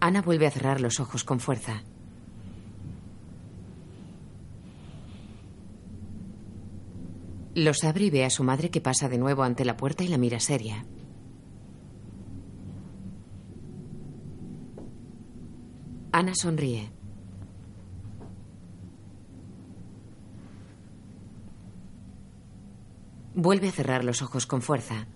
Ana 0.00 0.22
vuelve 0.22 0.46
a 0.46 0.50
cerrar 0.50 0.80
los 0.80 1.00
ojos 1.00 1.24
con 1.24 1.40
fuerza. 1.40 1.82
Los 7.54 7.84
abre 7.84 8.04
y 8.04 8.10
ve 8.10 8.24
a 8.24 8.30
su 8.30 8.44
madre 8.44 8.70
que 8.70 8.80
pasa 8.80 9.08
de 9.08 9.18
nuevo 9.18 9.42
ante 9.42 9.64
la 9.64 9.76
puerta 9.76 10.04
y 10.04 10.08
la 10.08 10.16
mira 10.16 10.38
seria. 10.40 10.86
Ana 16.12 16.32
sonríe. 16.34 16.99
Vuelve 23.42 23.68
a 23.68 23.72
cerrar 23.72 24.04
los 24.04 24.20
ojos 24.20 24.44
con 24.44 24.60
fuerza. 24.60 25.06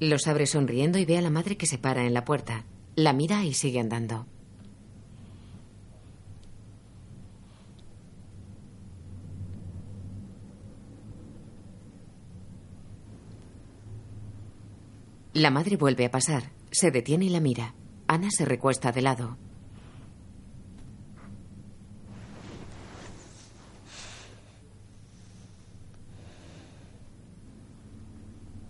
Los 0.00 0.26
abre 0.26 0.46
sonriendo 0.46 0.98
y 0.98 1.04
ve 1.04 1.18
a 1.18 1.20
la 1.20 1.28
madre 1.28 1.58
que 1.58 1.66
se 1.66 1.76
para 1.76 2.06
en 2.06 2.14
la 2.14 2.24
puerta. 2.24 2.64
La 2.96 3.12
mira 3.12 3.44
y 3.44 3.52
sigue 3.52 3.80
andando. 3.80 4.24
La 15.34 15.50
madre 15.50 15.76
vuelve 15.76 16.06
a 16.06 16.10
pasar. 16.10 16.52
Se 16.70 16.90
detiene 16.90 17.26
y 17.26 17.28
la 17.28 17.40
mira. 17.40 17.74
Ana 18.06 18.30
se 18.30 18.46
recuesta 18.46 18.92
de 18.92 19.02
lado. 19.02 19.36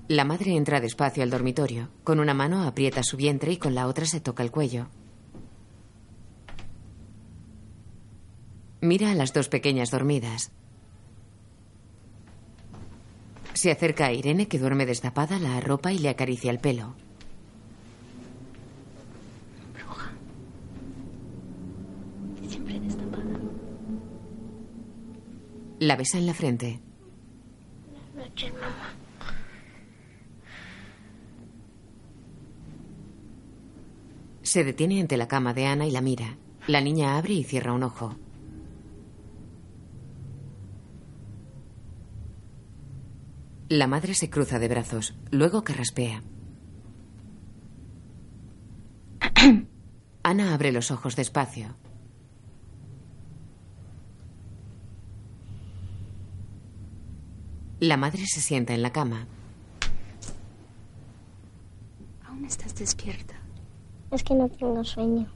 La 0.08 0.24
madre 0.24 0.54
entra 0.54 0.80
despacio 0.80 1.22
al 1.22 1.30
dormitorio. 1.30 1.88
Con 2.04 2.20
una 2.20 2.34
mano 2.34 2.64
aprieta 2.64 3.02
su 3.02 3.16
vientre 3.16 3.52
y 3.52 3.56
con 3.56 3.74
la 3.74 3.86
otra 3.86 4.04
se 4.04 4.20
toca 4.20 4.42
el 4.42 4.50
cuello. 4.50 4.88
Mira 8.82 9.12
a 9.12 9.14
las 9.14 9.32
dos 9.32 9.48
pequeñas 9.48 9.90
dormidas. 9.90 10.52
Se 13.54 13.70
acerca 13.70 14.06
a 14.06 14.12
Irene, 14.12 14.46
que 14.46 14.58
duerme 14.58 14.84
destapada, 14.84 15.38
la 15.38 15.56
arropa 15.56 15.90
y 15.90 15.98
le 15.98 16.10
acaricia 16.10 16.50
el 16.50 16.58
pelo. 16.58 16.94
Bruja. 19.72 20.12
Siempre 22.46 22.78
destapada. 22.78 23.40
La 25.78 25.96
besa 25.96 26.18
en 26.18 26.26
la 26.26 26.34
frente. 26.34 26.80
Buenas 28.14 28.28
noches, 28.28 28.52
mamá. 28.52 28.93
Se 34.54 34.62
detiene 34.62 35.00
ante 35.00 35.16
la 35.16 35.26
cama 35.26 35.52
de 35.52 35.66
Ana 35.66 35.84
y 35.84 35.90
la 35.90 36.00
mira. 36.00 36.36
La 36.68 36.80
niña 36.80 37.18
abre 37.18 37.34
y 37.34 37.42
cierra 37.42 37.72
un 37.72 37.82
ojo. 37.82 38.14
La 43.68 43.88
madre 43.88 44.14
se 44.14 44.30
cruza 44.30 44.60
de 44.60 44.68
brazos, 44.68 45.16
luego 45.32 45.64
carraspea. 45.64 46.22
Ana 50.22 50.54
abre 50.54 50.70
los 50.70 50.92
ojos 50.92 51.16
despacio. 51.16 51.74
La 57.80 57.96
madre 57.96 58.24
se 58.24 58.40
sienta 58.40 58.72
en 58.72 58.82
la 58.82 58.92
cama. 58.92 59.26
Aún 62.24 62.44
estás 62.44 62.76
despierta. 62.76 63.33
Es 64.14 64.22
que 64.22 64.32
no 64.32 64.48
tengo 64.48 64.84
sueño. 64.84 65.26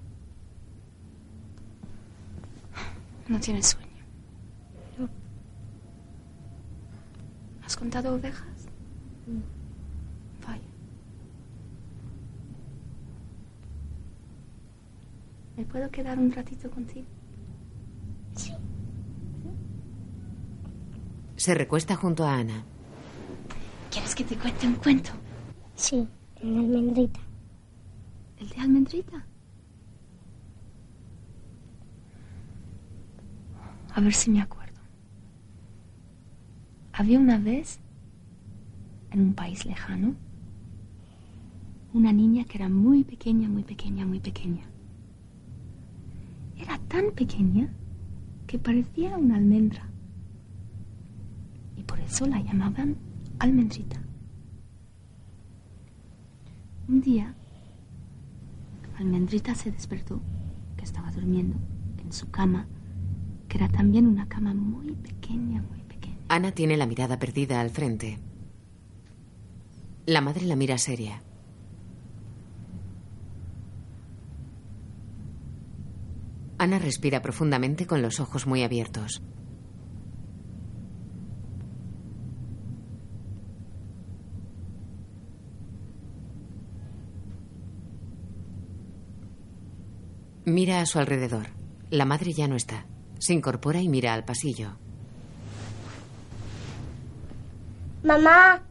No 3.27 3.41
tienes 3.41 3.67
sueño. 3.67 4.05
No. 4.97 5.09
¿Has 7.67 7.77
contado 7.77 8.15
ovejas? 8.15 8.69
Vaya. 10.47 10.63
¿Me 15.57 15.65
puedo 15.65 15.91
quedar 15.91 16.17
un 16.17 16.31
ratito 16.31 16.71
contigo? 16.71 17.09
Sí. 18.37 18.53
Se 21.35 21.53
recuesta 21.55 21.97
junto 21.97 22.25
a 22.25 22.37
Ana. 22.37 22.63
¿Quieres 23.91 24.15
que 24.15 24.23
te 24.23 24.37
cuente 24.37 24.69
un 24.69 24.77
cuento? 24.77 25.11
Sí, 25.75 26.07
en 26.37 26.59
almendrita. 26.59 27.28
¿El 28.41 28.49
de 28.49 28.57
almendrita? 28.61 29.27
A 33.95 34.01
ver 34.01 34.13
si 34.13 34.31
me 34.31 34.41
acuerdo. 34.41 34.81
Había 36.93 37.19
una 37.19 37.39
vez, 37.39 37.81
en 39.11 39.21
un 39.21 39.35
país 39.35 39.67
lejano, 39.67 40.15
una 41.93 42.13
niña 42.13 42.45
que 42.45 42.59
era 42.59 42.69
muy 42.69 43.03
pequeña, 43.03 43.49
muy 43.49 43.65
pequeña, 43.65 44.07
muy 44.07 44.21
pequeña. 44.21 44.65
Era 46.57 46.79
tan 46.89 47.13
pequeña 47.13 47.73
que 48.47 48.59
parecía 48.59 49.17
una 49.17 49.37
almendra. 49.37 49.89
Y 51.77 51.83
por 51.83 51.99
eso 52.01 52.27
la 52.27 52.41
llamaban 52.41 52.97
almendrita. 53.39 54.01
Un 56.89 57.01
día, 57.01 57.35
Almendrita 58.99 59.55
se 59.55 59.71
despertó, 59.71 60.21
que 60.77 60.85
estaba 60.85 61.13
durmiendo 61.13 61.57
en 62.03 62.13
su 62.13 62.33
cama, 62.33 62.67
que 63.49 63.59
era 63.59 63.69
también 63.69 64.09
una 64.09 64.29
cama 64.29 64.55
muy 64.55 64.93
pequeña, 64.97 65.63
muy 65.63 65.83
pequeña. 65.85 66.17
Ana 66.29 66.51
tiene 66.51 66.77
la 66.77 66.87
mirada 66.87 67.17
perdida 67.21 67.61
al 67.61 67.71
frente. 67.71 68.19
La 70.05 70.21
madre 70.21 70.47
la 70.47 70.57
mira 70.57 70.79
seria. 70.79 71.23
Ana 76.59 76.81
respira 76.81 77.23
profundamente 77.23 77.87
con 77.87 78.03
los 78.03 78.19
ojos 78.19 78.49
muy 78.49 78.65
abiertos. 78.65 79.23
Mira 90.49 90.81
a 90.81 90.87
su 90.87 90.99
alrededor. 90.99 91.49
La 91.91 92.07
madre 92.07 92.33
ya 92.33 92.49
no 92.49 92.57
está. 92.57 92.87
Se 93.19 93.35
incorpora 93.35 93.83
y 93.83 93.89
mira 93.91 94.15
al 94.15 94.25
pasillo. 94.25 94.79
Mamá. 98.03 98.63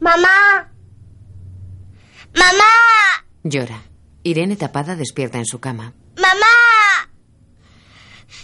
Mamá. 0.00 0.72
Mamá. 2.34 2.72
Llora. 3.44 3.80
Irene 4.24 4.56
tapada 4.56 4.96
despierta 4.96 5.38
en 5.38 5.46
su 5.46 5.60
cama. 5.60 5.92
Mamá. 6.16 7.10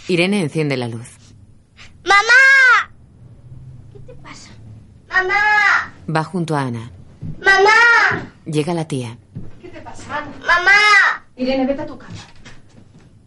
Irene 0.07 0.39
enciende 0.41 0.77
la 0.77 0.87
luz. 0.87 1.09
Mamá. 2.05 2.93
¿Qué 3.91 3.99
te 3.99 4.13
pasa? 4.13 4.51
Mamá. 5.09 5.93
Va 6.09 6.23
junto 6.23 6.55
a 6.55 6.61
Ana. 6.61 6.89
Mamá. 7.43 8.31
Llega 8.45 8.73
la 8.73 8.87
tía. 8.87 9.17
¿Qué 9.77 9.83
pasa, 9.83 10.17
Ana? 10.17 10.31
Mamá. 10.39 11.23
Irene, 11.35 11.67
vete 11.67 11.81
a 11.83 11.85
tu 11.85 11.97
cama. 11.99 12.17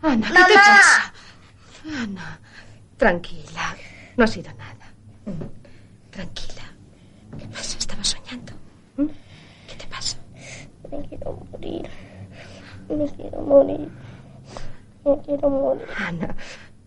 Ana, 0.02 0.26
¿qué 0.26 0.32
Mamá. 0.34 0.46
te 0.48 0.54
pasa? 0.54 1.12
Ana, 2.02 2.40
tranquila. 2.96 3.76
No 4.16 4.24
ha 4.24 4.26
sido 4.26 4.50
nada. 4.54 4.86
Mm, 5.26 6.10
Tranquila. 6.10 6.62
¿Qué 7.38 7.46
pasa? 7.46 7.78
Estaba 7.78 8.02
soñando. 8.02 8.52
¿Mm? 8.96 9.06
¿Qué 9.68 9.74
te 9.76 9.86
pasa? 9.86 10.16
Me 10.90 11.06
quiero 11.08 11.38
morir. 11.52 11.88
Me 12.88 13.06
quiero 13.14 13.40
morir. 13.42 13.88
Me 15.04 15.22
quiero 15.22 15.50
morir. 15.50 15.86
Ana, 15.98 16.34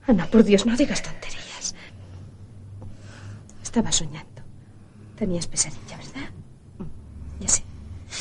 Ana, 0.07 0.25
por 0.27 0.43
Dios, 0.43 0.65
no 0.65 0.75
digas 0.75 1.01
tonterías. 1.01 1.73
Estaba 3.61 3.93
soñando. 3.93 4.41
Tenías 5.15 5.47
pesadilla, 5.47 5.95
¿verdad? 5.95 6.29
Mm, 6.79 6.83
Ya 7.43 7.47
sé. 7.47 7.63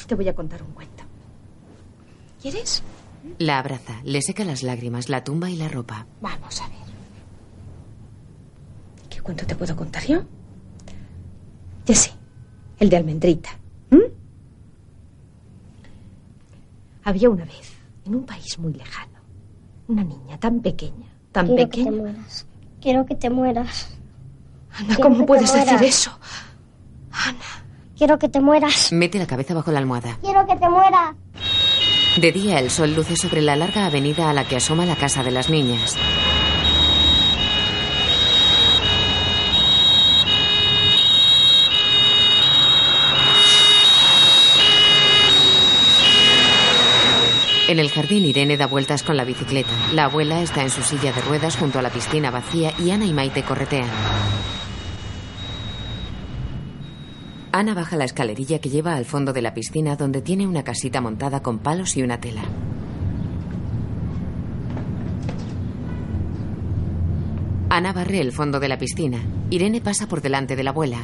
Te 0.06 0.14
voy 0.14 0.28
a 0.28 0.34
contar 0.36 0.62
un 0.62 0.70
cuento. 0.72 0.91
¿Quieres? 2.42 2.82
La 3.38 3.58
abraza, 3.60 4.00
le 4.04 4.20
seca 4.20 4.44
las 4.44 4.62
lágrimas, 4.64 5.08
la 5.08 5.22
tumba 5.22 5.48
y 5.48 5.56
la 5.56 5.68
ropa. 5.68 6.06
Vamos 6.20 6.60
a 6.60 6.68
ver. 6.68 6.76
¿Qué 9.08 9.20
cuento 9.20 9.46
te 9.46 9.54
puedo 9.54 9.76
contar 9.76 10.04
yo? 10.04 10.22
Ya 11.86 11.94
sé, 11.94 12.10
el 12.80 12.90
de 12.90 12.96
almendrita. 12.96 13.50
¿Mm? 13.90 13.98
Había 17.04 17.30
una 17.30 17.44
vez, 17.44 17.72
en 18.04 18.14
un 18.16 18.24
país 18.24 18.58
muy 18.58 18.72
lejano, 18.72 19.18
una 19.88 20.04
niña 20.04 20.38
tan 20.38 20.60
pequeña, 20.60 21.06
tan 21.32 21.46
Quiero 21.46 21.62
que 21.62 21.76
te 21.78 21.84
pequeña. 21.84 22.02
mueras. 22.02 22.46
Quiero 22.80 23.06
que 23.06 23.14
te 23.14 23.30
mueras. 23.30 23.88
Ana, 24.72 24.86
Quiero 24.96 25.02
¿cómo 25.02 25.26
puedes 25.26 25.52
decir 25.52 25.82
eso? 25.82 26.18
Quiero 27.96 28.18
que 28.18 28.28
te 28.28 28.40
mueras. 28.40 28.92
Mete 28.92 29.18
la 29.18 29.26
cabeza 29.26 29.54
bajo 29.54 29.70
la 29.70 29.78
almohada. 29.78 30.18
Quiero 30.22 30.44
que 30.46 30.56
te 30.56 30.68
mueras. 30.68 31.14
De 32.16 32.30
día 32.30 32.58
el 32.58 32.70
sol 32.70 32.94
luce 32.94 33.16
sobre 33.16 33.40
la 33.40 33.56
larga 33.56 33.86
avenida 33.86 34.28
a 34.28 34.34
la 34.34 34.44
que 34.44 34.56
asoma 34.56 34.84
la 34.84 34.96
casa 34.96 35.22
de 35.22 35.30
las 35.30 35.48
niñas. 35.48 35.96
En 47.68 47.78
el 47.78 47.90
jardín 47.90 48.26
Irene 48.26 48.58
da 48.58 48.66
vueltas 48.66 49.02
con 49.02 49.16
la 49.16 49.24
bicicleta. 49.24 49.70
La 49.94 50.04
abuela 50.04 50.42
está 50.42 50.60
en 50.60 50.68
su 50.68 50.82
silla 50.82 51.12
de 51.12 51.22
ruedas 51.22 51.56
junto 51.56 51.78
a 51.78 51.82
la 51.82 51.88
piscina 51.88 52.30
vacía 52.30 52.74
y 52.78 52.90
Ana 52.90 53.06
y 53.06 53.14
Maite 53.14 53.42
corretean. 53.42 53.88
Ana 57.54 57.74
baja 57.74 57.98
la 57.98 58.06
escalerilla 58.06 58.60
que 58.60 58.70
lleva 58.70 58.96
al 58.96 59.04
fondo 59.04 59.34
de 59.34 59.42
la 59.42 59.52
piscina 59.52 59.94
donde 59.94 60.22
tiene 60.22 60.46
una 60.46 60.64
casita 60.64 61.02
montada 61.02 61.42
con 61.42 61.58
palos 61.58 61.98
y 61.98 62.02
una 62.02 62.18
tela. 62.18 62.42
Ana 67.68 67.92
barre 67.92 68.20
el 68.20 68.32
fondo 68.32 68.58
de 68.58 68.68
la 68.68 68.78
piscina. 68.78 69.18
Irene 69.50 69.82
pasa 69.82 70.08
por 70.08 70.22
delante 70.22 70.56
de 70.56 70.62
la 70.64 70.70
abuela. 70.70 70.98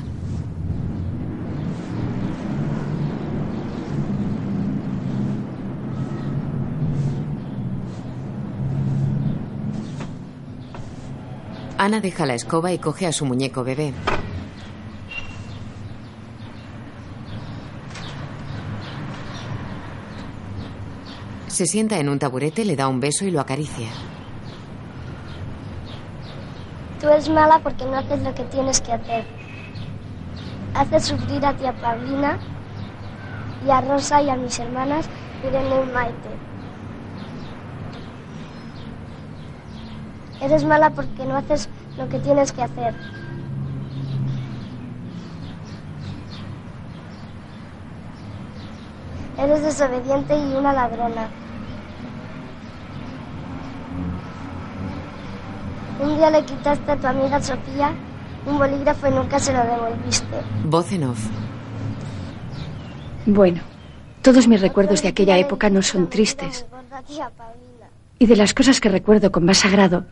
Ana 11.76 12.00
deja 12.00 12.24
la 12.24 12.34
escoba 12.34 12.72
y 12.72 12.78
coge 12.78 13.06
a 13.06 13.12
su 13.12 13.26
muñeco 13.26 13.64
bebé. 13.64 13.92
Se 21.58 21.66
sienta 21.66 21.98
en 21.98 22.08
un 22.08 22.20
taburete, 22.20 22.64
le 22.64 22.76
da 22.76 22.86
un 22.86 23.00
beso 23.00 23.24
y 23.24 23.32
lo 23.32 23.40
acaricia. 23.40 23.88
Tú 27.00 27.08
eres 27.08 27.28
mala 27.28 27.58
porque 27.58 27.84
no 27.84 27.96
haces 27.96 28.22
lo 28.22 28.32
que 28.32 28.44
tienes 28.44 28.80
que 28.80 28.92
hacer. 28.92 29.24
Haces 30.72 31.06
sufrir 31.06 31.44
a 31.44 31.56
tía 31.56 31.72
Paulina 31.72 32.38
y 33.66 33.70
a 33.70 33.80
Rosa 33.80 34.22
y 34.22 34.30
a 34.30 34.36
mis 34.36 34.56
hermanas 34.60 35.08
Irene 35.44 35.82
y 35.82 35.92
Maite. 35.92 36.28
Eres 40.40 40.64
mala 40.64 40.90
porque 40.90 41.24
no 41.24 41.38
haces 41.38 41.68
lo 41.96 42.08
que 42.08 42.20
tienes 42.20 42.52
que 42.52 42.62
hacer. 42.62 42.94
Eres 49.36 49.62
desobediente 49.64 50.38
y 50.38 50.54
una 50.54 50.72
ladrona. 50.72 51.28
Un 56.00 56.16
día 56.16 56.30
le 56.30 56.44
quitaste 56.44 56.92
a 56.92 56.96
tu 56.96 57.06
amiga 57.06 57.40
Sofía 57.42 57.92
un 58.46 58.58
bolígrafo 58.58 59.08
y 59.08 59.10
nunca 59.10 59.38
se 59.38 59.52
lo 59.52 59.62
devolviste. 59.62 60.36
Voz 60.64 60.92
en 60.92 61.04
off. 61.04 61.26
Bueno, 63.26 63.60
todos 64.22 64.48
mis 64.48 64.60
recuerdos 64.60 65.02
de 65.02 65.08
aquella 65.08 65.36
época 65.38 65.70
no 65.70 65.82
son 65.82 66.08
tristes. 66.08 66.66
Y 68.18 68.26
de 68.26 68.36
las 68.36 68.54
cosas 68.54 68.80
que 68.80 68.88
recuerdo 68.88 69.30
con 69.30 69.44
más 69.44 69.64
agrado, 69.64 70.06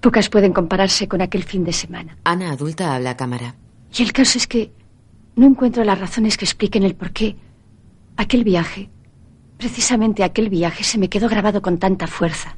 pocas 0.00 0.28
pueden 0.28 0.52
compararse 0.52 1.08
con 1.08 1.20
aquel 1.20 1.44
fin 1.44 1.64
de 1.64 1.72
semana. 1.72 2.16
Ana 2.24 2.52
adulta 2.52 2.94
habla 2.94 3.10
a 3.10 3.16
cámara. 3.16 3.54
Y 3.96 4.02
el 4.02 4.12
caso 4.12 4.38
es 4.38 4.46
que 4.46 4.72
no 5.36 5.46
encuentro 5.46 5.84
las 5.84 5.98
razones 5.98 6.36
que 6.36 6.44
expliquen 6.44 6.82
el 6.82 6.94
por 6.94 7.12
qué 7.12 7.36
aquel 8.16 8.44
viaje, 8.44 8.90
precisamente 9.58 10.24
aquel 10.24 10.48
viaje, 10.48 10.84
se 10.84 10.98
me 10.98 11.08
quedó 11.08 11.28
grabado 11.28 11.62
con 11.62 11.78
tanta 11.78 12.06
fuerza. 12.06 12.56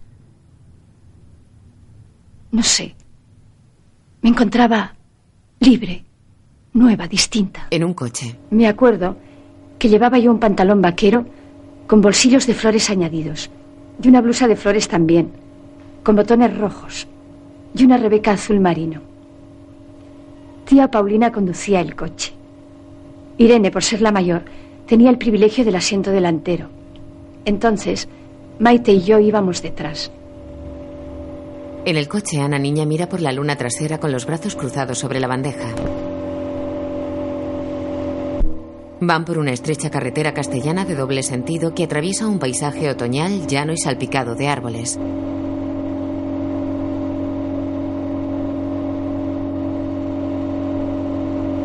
No 2.50 2.62
sé. 2.62 2.94
Me 4.22 4.30
encontraba 4.30 4.94
libre, 5.60 6.04
nueva, 6.72 7.06
distinta. 7.06 7.66
En 7.70 7.84
un 7.84 7.94
coche. 7.94 8.36
Me 8.50 8.66
acuerdo 8.66 9.16
que 9.78 9.88
llevaba 9.88 10.18
yo 10.18 10.30
un 10.30 10.40
pantalón 10.40 10.82
vaquero 10.82 11.26
con 11.86 12.00
bolsillos 12.00 12.46
de 12.46 12.54
flores 12.54 12.90
añadidos 12.90 13.50
y 14.02 14.08
una 14.08 14.20
blusa 14.20 14.48
de 14.48 14.56
flores 14.56 14.88
también, 14.88 15.30
con 16.02 16.16
botones 16.16 16.56
rojos 16.56 17.06
y 17.74 17.84
una 17.84 17.96
rebeca 17.96 18.32
azul 18.32 18.60
marino. 18.60 19.00
Tía 20.64 20.90
Paulina 20.90 21.32
conducía 21.32 21.80
el 21.80 21.94
coche. 21.94 22.32
Irene, 23.38 23.70
por 23.70 23.82
ser 23.82 24.02
la 24.02 24.12
mayor, 24.12 24.42
tenía 24.86 25.10
el 25.10 25.18
privilegio 25.18 25.64
del 25.64 25.76
asiento 25.76 26.10
delantero. 26.10 26.68
Entonces, 27.44 28.08
Maite 28.58 28.92
y 28.92 29.02
yo 29.02 29.20
íbamos 29.20 29.62
detrás. 29.62 30.10
En 31.88 31.96
el 31.96 32.06
coche, 32.06 32.38
Ana 32.38 32.58
niña 32.58 32.84
mira 32.84 33.08
por 33.08 33.22
la 33.22 33.32
luna 33.32 33.56
trasera 33.56 33.96
con 33.96 34.12
los 34.12 34.26
brazos 34.26 34.54
cruzados 34.54 34.98
sobre 34.98 35.20
la 35.20 35.26
bandeja. 35.26 35.74
Van 39.00 39.24
por 39.24 39.38
una 39.38 39.52
estrecha 39.52 39.88
carretera 39.88 40.34
castellana 40.34 40.84
de 40.84 40.94
doble 40.94 41.22
sentido 41.22 41.74
que 41.74 41.84
atraviesa 41.84 42.26
un 42.26 42.38
paisaje 42.38 42.90
otoñal 42.90 43.46
llano 43.46 43.72
y 43.72 43.78
salpicado 43.78 44.34
de 44.34 44.48
árboles. 44.48 44.98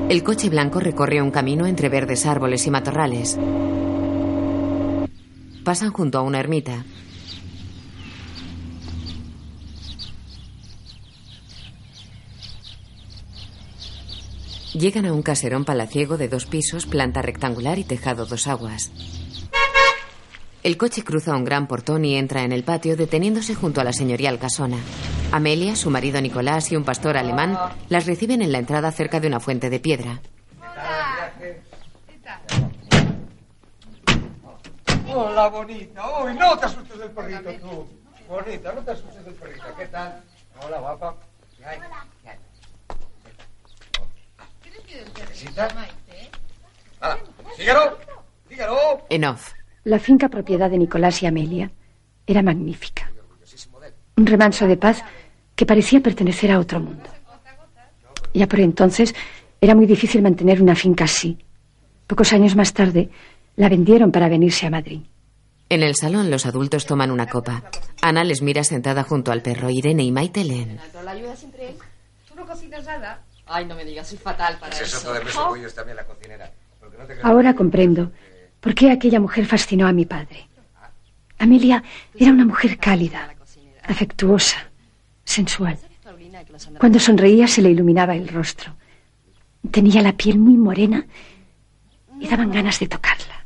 El 0.08 0.24
coche 0.24 0.50
blanco 0.50 0.80
recorre 0.80 1.22
un 1.22 1.32
camino 1.32 1.68
entre 1.68 1.90
verdes 1.90 2.26
árboles 2.26 2.66
y 2.66 2.72
matorrales. 2.72 3.38
Pasan 5.66 5.92
junto 5.92 6.18
a 6.18 6.22
una 6.22 6.40
ermita. 6.40 6.86
Llegan 14.74 15.06
a 15.06 15.14
un 15.14 15.22
caserón 15.22 15.66
palaciego 15.66 16.18
de 16.18 16.28
dos 16.28 16.48
pisos, 16.48 16.88
planta 16.88 17.22
rectangular 17.22 17.78
y 17.78 17.84
tejado 17.84 18.26
dos 18.26 18.48
aguas. 18.48 18.92
El 20.64 20.78
coche 20.78 21.04
cruza 21.04 21.36
un 21.36 21.44
gran 21.44 21.68
portón 21.68 22.06
y 22.06 22.16
entra 22.16 22.44
en 22.44 22.52
el 22.52 22.64
patio 22.64 22.96
deteniéndose 22.96 23.54
junto 23.54 23.82
a 23.82 23.84
la 23.84 23.94
señorial 23.94 24.40
casona. 24.40 24.78
Amelia, 25.32 25.76
su 25.76 25.92
marido 25.92 26.20
Nicolás 26.22 26.72
y 26.72 26.76
un 26.76 26.86
pastor 26.86 27.18
alemán 27.18 27.58
las 27.90 28.08
reciben 28.08 28.42
en 28.42 28.52
la 28.52 28.60
entrada 28.60 28.92
cerca 28.92 29.20
de 29.20 29.28
una 29.28 29.40
fuente 29.40 29.70
de 29.70 29.80
piedra. 29.80 30.22
Hola, 35.14 35.48
bonita. 35.50 36.02
No 36.34 36.58
te 36.58 36.66
asustes 36.66 36.98
del 36.98 37.12
perrito, 37.12 37.54
tú. 37.62 37.88
Bonita, 38.28 38.74
no 38.74 38.82
te 38.82 38.92
asustes 38.92 39.24
del 39.24 39.36
perrito. 39.36 39.66
¿Qué 39.78 39.86
tal? 39.88 40.24
Hola, 40.66 40.80
guapa. 40.80 41.16
¿Qué 41.58 41.66
hay? 41.66 41.80
¿Qué 42.24 42.30
hay? 42.30 42.38
¿Necesitas? 43.04 43.48
Ah, 44.40 44.48
Fígaro, 44.64 44.83
Fígaro. 44.83 44.83
En 49.10 49.26
off. 49.26 49.54
La 49.84 50.00
finca 50.00 50.30
propiedad 50.30 50.70
de 50.70 50.78
Nicolás 50.78 51.22
y 51.22 51.26
Amelia 51.26 51.72
era 52.26 52.42
magnífica. 52.42 53.12
Un 54.16 54.26
remanso 54.26 54.68
de 54.68 54.78
paz 54.78 55.04
que 55.56 55.66
parecía 55.66 56.00
pertenecer 56.00 56.52
a 56.52 56.60
otro 56.60 56.80
mundo. 56.80 57.10
Ya 58.34 58.48
por 58.48 58.60
entonces 58.60 59.14
era 59.62 59.76
muy 59.76 59.86
difícil 59.86 60.22
mantener 60.22 60.62
una 60.62 60.76
finca 60.76 61.04
así. 61.04 61.38
Pocos 62.08 62.34
años 62.34 62.56
más 62.56 62.74
tarde 62.74 63.10
la 63.56 63.70
vendieron 63.70 64.12
para 64.12 64.30
venirse 64.30 64.66
a 64.66 64.70
Madrid. 64.70 65.02
En 65.70 65.84
el 65.84 65.96
salón 65.96 66.30
los 66.30 66.46
adultos 66.46 66.86
toman 66.86 67.12
una 67.12 67.28
copa. 67.28 67.64
Ana 68.02 68.24
les 68.24 68.42
mira 68.42 68.64
sentada 68.64 69.04
junto 69.04 69.32
al 69.32 69.42
perro. 69.42 69.70
Irene 69.70 70.04
y 70.04 70.12
Maite 70.12 70.44
leen. 70.44 70.80
¿La 71.04 71.12
ayuda 71.12 71.36
siempre 71.36 71.70
él? 71.70 71.76
¿Tú 72.28 72.36
no 72.36 72.46
cocinas 72.46 72.86
nada? 72.86 73.22
Ay, 73.46 73.66
no 73.66 73.76
me 73.76 73.84
digas, 73.86 74.08
soy 74.08 74.18
fatal 74.18 74.58
para 74.60 74.74
Ese 74.76 74.84
eso. 74.86 75.14
también 75.76 75.96
la 75.98 76.06
cocinera. 76.06 76.52
Porque 76.80 76.98
no 76.98 77.04
te 77.06 77.14
creas- 77.14 77.26
Ahora 77.26 77.54
comprendo 77.56 78.12
por 78.60 78.74
qué 78.74 78.92
aquella 78.92 79.20
mujer 79.20 79.46
fascinó 79.46 79.88
a 79.88 79.92
mi 79.94 80.06
padre. 80.06 80.48
Amelia 81.40 81.84
era 82.18 82.32
una 82.32 82.46
mujer 82.46 82.78
cálida, 82.78 83.34
afectuosa, 83.84 84.70
sensual. 85.26 85.78
Cuando 86.80 87.00
sonreía 87.00 87.48
se 87.48 87.62
le 87.62 87.70
iluminaba 87.72 88.16
el 88.16 88.28
rostro. 88.28 88.76
Tenía 89.72 90.02
la 90.02 90.14
piel 90.14 90.40
muy 90.40 90.56
morena 90.56 91.06
y 92.20 92.28
daban 92.28 92.52
ganas 92.52 92.80
de 92.80 92.88
tocarla. 92.88 93.46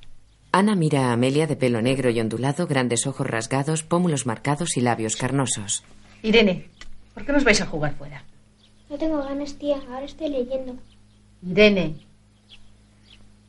Ana 0.52 0.76
mira 0.76 1.10
a 1.10 1.14
Amelia 1.14 1.46
de 1.48 1.56
pelo 1.56 1.82
negro 1.82 2.10
y 2.10 2.20
ondulado, 2.20 2.68
grandes 2.68 3.06
ojos 3.08 3.28
rasgados, 3.28 3.84
pómulos 3.84 4.26
marcados 4.26 4.78
y 4.78 4.82
labios 4.82 5.16
carnosos. 5.16 5.84
Irene, 6.24 6.70
¿por 7.14 7.26
qué 7.26 7.32
nos 7.34 7.44
vais 7.44 7.62
a 7.62 7.66
jugar 7.66 7.94
fuera? 7.96 8.24
No 8.90 8.98
tengo 8.98 9.18
ganas, 9.24 9.54
tía. 9.56 9.78
Ahora 9.90 10.06
estoy 10.06 10.30
leyendo. 10.30 10.76
Irene. 11.46 11.96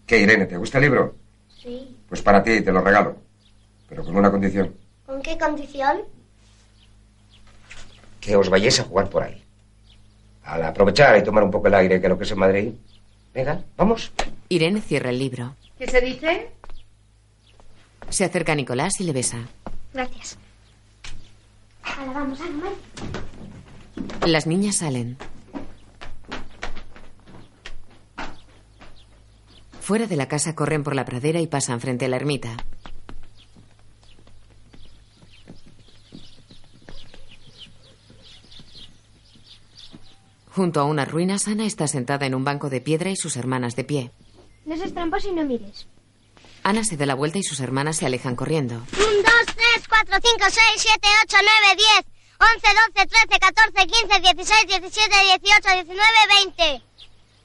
¿Qué, 0.06 0.20
Irene? 0.20 0.46
¿Te 0.46 0.56
gusta 0.56 0.78
el 0.78 0.84
libro? 0.84 1.14
Sí. 1.62 1.96
Pues 2.08 2.22
para 2.22 2.42
ti, 2.42 2.60
te 2.60 2.72
lo 2.72 2.80
regalo. 2.80 3.16
Pero 3.88 4.04
con 4.04 4.16
una 4.16 4.30
condición. 4.30 4.74
¿Con 5.06 5.22
qué 5.22 5.38
condición? 5.38 6.02
Que 8.20 8.36
os 8.36 8.48
vayáis 8.48 8.80
a 8.80 8.84
jugar 8.84 9.08
por 9.08 9.22
ahí. 9.22 9.42
Al 10.44 10.64
aprovechar 10.64 11.16
y 11.18 11.22
tomar 11.22 11.44
un 11.44 11.50
poco 11.50 11.68
el 11.68 11.74
aire, 11.74 12.00
que 12.00 12.08
lo 12.08 12.18
que 12.18 12.24
es 12.24 12.30
en 12.30 12.38
Madrid. 12.38 12.72
Venga, 13.34 13.62
vamos. 13.76 14.10
Irene 14.48 14.80
cierra 14.80 15.10
el 15.10 15.18
libro. 15.18 15.54
¿Qué 15.78 15.86
se 15.86 16.00
dice? 16.00 16.50
Se 18.08 18.24
acerca 18.24 18.52
a 18.52 18.56
Nicolás 18.56 18.98
y 19.00 19.04
le 19.04 19.12
besa. 19.12 19.38
Gracias. 19.92 20.38
Ahora 21.82 22.12
vamos, 22.12 22.40
Ana, 22.40 22.50
Maite. 22.50 23.28
Las 24.26 24.46
niñas 24.46 24.76
salen. 24.76 25.16
Fuera 29.80 30.06
de 30.06 30.16
la 30.16 30.28
casa 30.28 30.54
corren 30.54 30.84
por 30.84 30.94
la 30.94 31.06
pradera 31.06 31.40
y 31.40 31.46
pasan 31.46 31.80
frente 31.80 32.04
a 32.04 32.08
la 32.08 32.16
ermita. 32.16 32.56
Junto 40.50 40.80
a 40.80 40.84
unas 40.84 41.10
ruinas, 41.10 41.46
Ana 41.48 41.64
está 41.64 41.86
sentada 41.86 42.26
en 42.26 42.34
un 42.34 42.44
banco 42.44 42.68
de 42.68 42.80
piedra 42.80 43.10
y 43.10 43.16
sus 43.16 43.36
hermanas 43.36 43.76
de 43.76 43.84
pie. 43.84 44.10
No 44.66 44.76
seas 44.76 44.92
tramposo 44.92 45.30
y 45.30 45.32
no 45.32 45.44
mires. 45.44 45.86
Ana 46.64 46.84
se 46.84 46.96
da 46.96 47.06
la 47.06 47.14
vuelta 47.14 47.38
y 47.38 47.42
sus 47.42 47.60
hermanas 47.60 47.96
se 47.96 48.06
alejan 48.06 48.36
corriendo. 48.36 48.74
1, 48.74 48.84
2, 48.92 48.92
3, 48.92 49.88
4, 49.88 50.16
5, 50.20 50.44
6, 50.50 50.60
7, 50.76 51.08
8, 51.24 51.36
9, 51.64 51.82
10, 52.04 52.17
11, 52.40 52.68
12, 52.94 53.06
13, 53.06 53.38
14, 53.40 53.86
15, 53.86 54.20
16, 54.20 54.66
17, 54.68 55.14
18, 55.42 55.68
19, 55.74 56.02
20. 56.44 56.82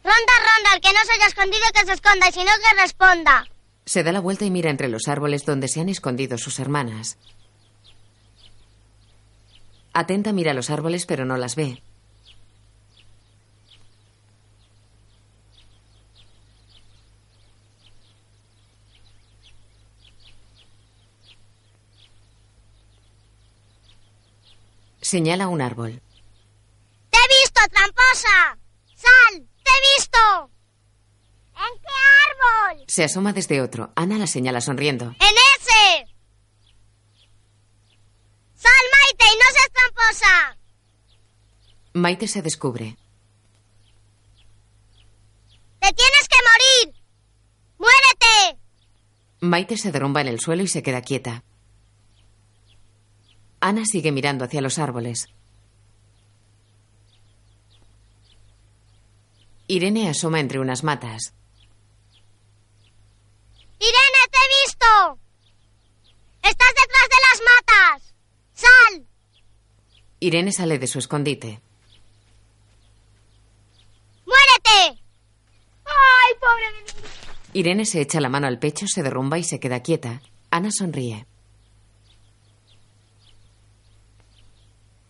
Ronda, 0.04 0.34
ronda, 0.40 0.76
el 0.76 0.82
que 0.82 0.94
no 0.94 1.00
se 1.06 1.14
haya 1.14 1.28
escondido 1.28 1.64
que 1.74 1.86
se 1.86 1.94
esconda 1.94 2.30
y 2.30 2.32
si 2.32 2.40
no 2.40 2.52
que 2.52 2.82
responda. 2.82 3.46
Se 3.86 4.04
da 4.04 4.12
la 4.12 4.20
vuelta 4.20 4.46
y 4.46 4.52
mira 4.52 4.70
entre 4.70 4.88
los 4.90 5.08
árboles 5.08 5.46
donde 5.46 5.68
se 5.68 5.82
han 5.82 5.90
escondido 5.90 6.38
sus 6.38 6.60
hermanas. 6.60 7.18
Atenta 9.94 10.32
mira 10.32 10.54
los 10.54 10.70
árboles 10.70 11.06
pero 11.06 11.26
no 11.26 11.38
las 11.38 11.56
ve. 11.56 11.82
Señala 25.14 25.48
un 25.48 25.62
árbol. 25.62 26.02
¡Te 27.12 27.18
he 27.20 27.28
visto, 27.44 27.62
tramposa! 27.72 28.58
¡Sal! 28.96 29.48
¡Te 29.64 29.70
he 29.70 29.82
visto! 29.96 30.50
¿En 31.56 31.74
qué 31.84 31.94
árbol? 32.32 32.86
Se 32.88 33.04
asoma 33.04 33.32
desde 33.32 33.62
otro. 33.62 33.94
Ana 33.96 34.18
la 34.18 34.26
señala 34.26 34.60
sonriendo. 34.60 35.06
¡En 35.06 35.36
ese! 35.54 36.16
¡Sal, 38.56 38.86
Maite, 38.96 39.26
y 39.32 39.38
no 39.38 39.46
seas 39.54 39.72
tramposa! 39.72 40.58
Maite 41.94 42.28
se 42.28 42.42
descubre. 42.42 42.98
¡Te 45.80 45.94
tienes 45.94 46.28
que 46.28 46.40
morir! 46.50 47.04
¡Muérete! 47.78 48.60
Maite 49.42 49.78
se 49.78 49.92
derrumba 49.92 50.22
en 50.22 50.30
el 50.30 50.40
suelo 50.40 50.64
y 50.64 50.68
se 50.68 50.82
queda 50.82 51.04
quieta. 51.04 51.44
Ana 53.66 53.86
sigue 53.86 54.12
mirando 54.12 54.44
hacia 54.44 54.60
los 54.60 54.78
árboles. 54.78 55.30
Irene 59.68 60.10
asoma 60.10 60.42
entre 60.42 60.60
unas 60.60 60.84
matas. 60.84 61.34
¡Irene, 63.80 64.22
te 64.32 64.38
he 64.38 64.50
visto! 64.66 65.20
¡Estás 66.42 66.74
detrás 66.76 67.08
de 67.08 67.20
las 67.24 67.40
matas! 67.48 68.14
¡Sal! 68.54 69.08
Irene 70.20 70.52
sale 70.52 70.78
de 70.78 70.88
su 70.88 71.00
escondite. 71.00 71.62
¡Muérete! 74.26 75.02
¡Ay, 75.86 76.34
pobre 76.42 76.66
de 76.66 76.84
mí! 76.84 77.08
Irene 77.54 77.86
se 77.86 78.02
echa 78.02 78.20
la 78.20 78.28
mano 78.28 78.48
al 78.48 78.60
pecho, 78.60 78.88
se 78.90 79.04
derrumba 79.04 79.38
y 79.38 79.46
se 79.46 79.62
queda 79.62 79.82
quieta. 79.82 80.22
Ana 80.52 80.70
sonríe. 80.70 81.28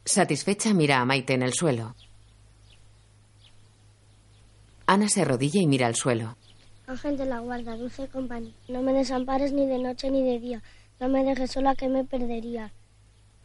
Satisfecha 0.05 0.73
mira 0.73 0.99
a 0.99 1.05
Maite 1.05 1.33
en 1.33 1.43
el 1.43 1.53
suelo. 1.53 1.95
Ana 4.85 5.07
se 5.07 5.21
arrodilla 5.21 5.61
y 5.61 5.67
mira 5.67 5.87
al 5.87 5.95
suelo. 5.95 6.35
Ángel 6.87 7.17
de 7.17 7.25
la 7.25 7.39
guarda, 7.39 7.77
dulce 7.77 8.07
compañía. 8.09 8.53
No 8.67 8.81
me 8.81 8.91
desampares 8.91 9.53
ni 9.53 9.65
de 9.65 9.79
noche 9.79 10.11
ni 10.11 10.21
de 10.23 10.39
día. 10.39 10.61
No 10.99 11.07
me 11.07 11.23
dejes 11.23 11.51
sola 11.51 11.75
que 11.75 11.87
me 11.87 12.03
perdería. 12.03 12.73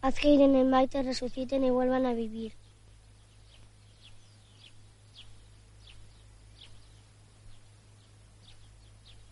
Haz 0.03 0.19
que 0.19 0.31
Irene 0.31 0.61
y 0.61 0.65
Maite 0.65 1.03
resuciten 1.03 1.65
y 1.65 1.71
vuelvan 1.71 2.07
a 2.07 2.13
vivir. 2.13 2.53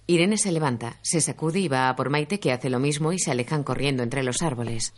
Irene 0.09 0.39
se 0.39 0.53
levanta, 0.53 0.98
se 1.03 1.20
sacude 1.20 1.59
y 1.59 1.66
va 1.66 1.89
a 1.89 1.97
por 1.97 2.11
Maite 2.11 2.39
que 2.39 2.53
hace 2.53 2.70
lo 2.70 2.78
mismo 2.78 3.12
y 3.12 3.19
se 3.19 3.32
alejan 3.32 3.65
corriendo 3.65 4.05
entre 4.05 4.23
los 4.23 4.40
árboles. 4.40 4.94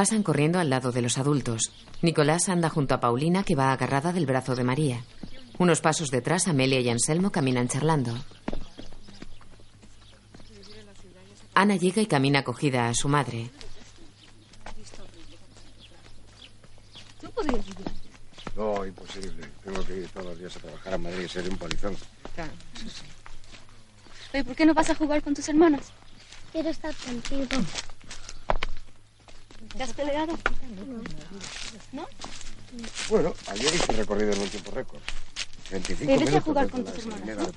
Pasan 0.00 0.22
corriendo 0.22 0.58
al 0.58 0.70
lado 0.70 0.92
de 0.92 1.02
los 1.02 1.18
adultos. 1.18 1.72
Nicolás 2.00 2.48
anda 2.48 2.70
junto 2.70 2.94
a 2.94 3.00
Paulina 3.00 3.42
que 3.44 3.54
va 3.54 3.70
agarrada 3.70 4.14
del 4.14 4.24
brazo 4.24 4.56
de 4.56 4.64
María. 4.64 5.04
Unos 5.58 5.82
pasos 5.82 6.10
detrás, 6.10 6.48
Amelia 6.48 6.80
y 6.80 6.88
Anselmo 6.88 7.30
caminan 7.30 7.68
charlando. 7.68 8.14
Ana 11.52 11.76
llega 11.76 12.00
y 12.00 12.06
camina 12.06 12.44
cogida 12.44 12.88
a 12.88 12.94
su 12.94 13.10
madre. 13.10 13.50
¿Tú 17.20 17.30
podrías 17.32 17.66
vivir? 17.66 17.86
No, 18.56 18.86
imposible. 18.86 19.50
Tengo 19.62 19.84
que 19.84 19.96
ir 19.98 20.08
todos 20.08 20.26
los 20.28 20.38
días 20.38 20.56
a 20.56 20.60
trabajar 20.60 20.94
a 20.94 20.96
Madrid 20.96 21.24
y 21.26 21.28
ser 21.28 21.46
un 21.46 21.58
polizón. 21.58 21.94
Claro, 22.34 22.52
eso 22.74 22.88
sí. 22.88 23.04
Oye, 24.32 24.44
¿por 24.44 24.56
qué 24.56 24.64
no 24.64 24.72
vas 24.72 24.88
a 24.88 24.94
jugar 24.94 25.22
con 25.22 25.34
tus 25.34 25.46
hermanas? 25.50 25.92
Quiero 26.52 26.70
estar 26.70 26.94
contigo. 26.94 27.62
¿Te 29.80 29.84
has 29.84 29.94
peleado? 29.94 30.38
¿No? 31.92 32.06
Bueno, 33.08 33.32
ayer 33.48 33.74
hice 33.74 33.86
un 33.92 33.96
recorrido 33.96 34.32
en 34.32 34.40
un 34.42 34.48
tiempo 34.50 34.70
récord. 34.72 35.00
25 35.70 36.04
Pero 36.12 36.24
vete 36.26 36.36
a 36.36 36.40
jugar 36.42 36.68
con 36.68 36.84
la 36.84 36.92
tus 36.92 37.06
hermanas. 37.06 37.48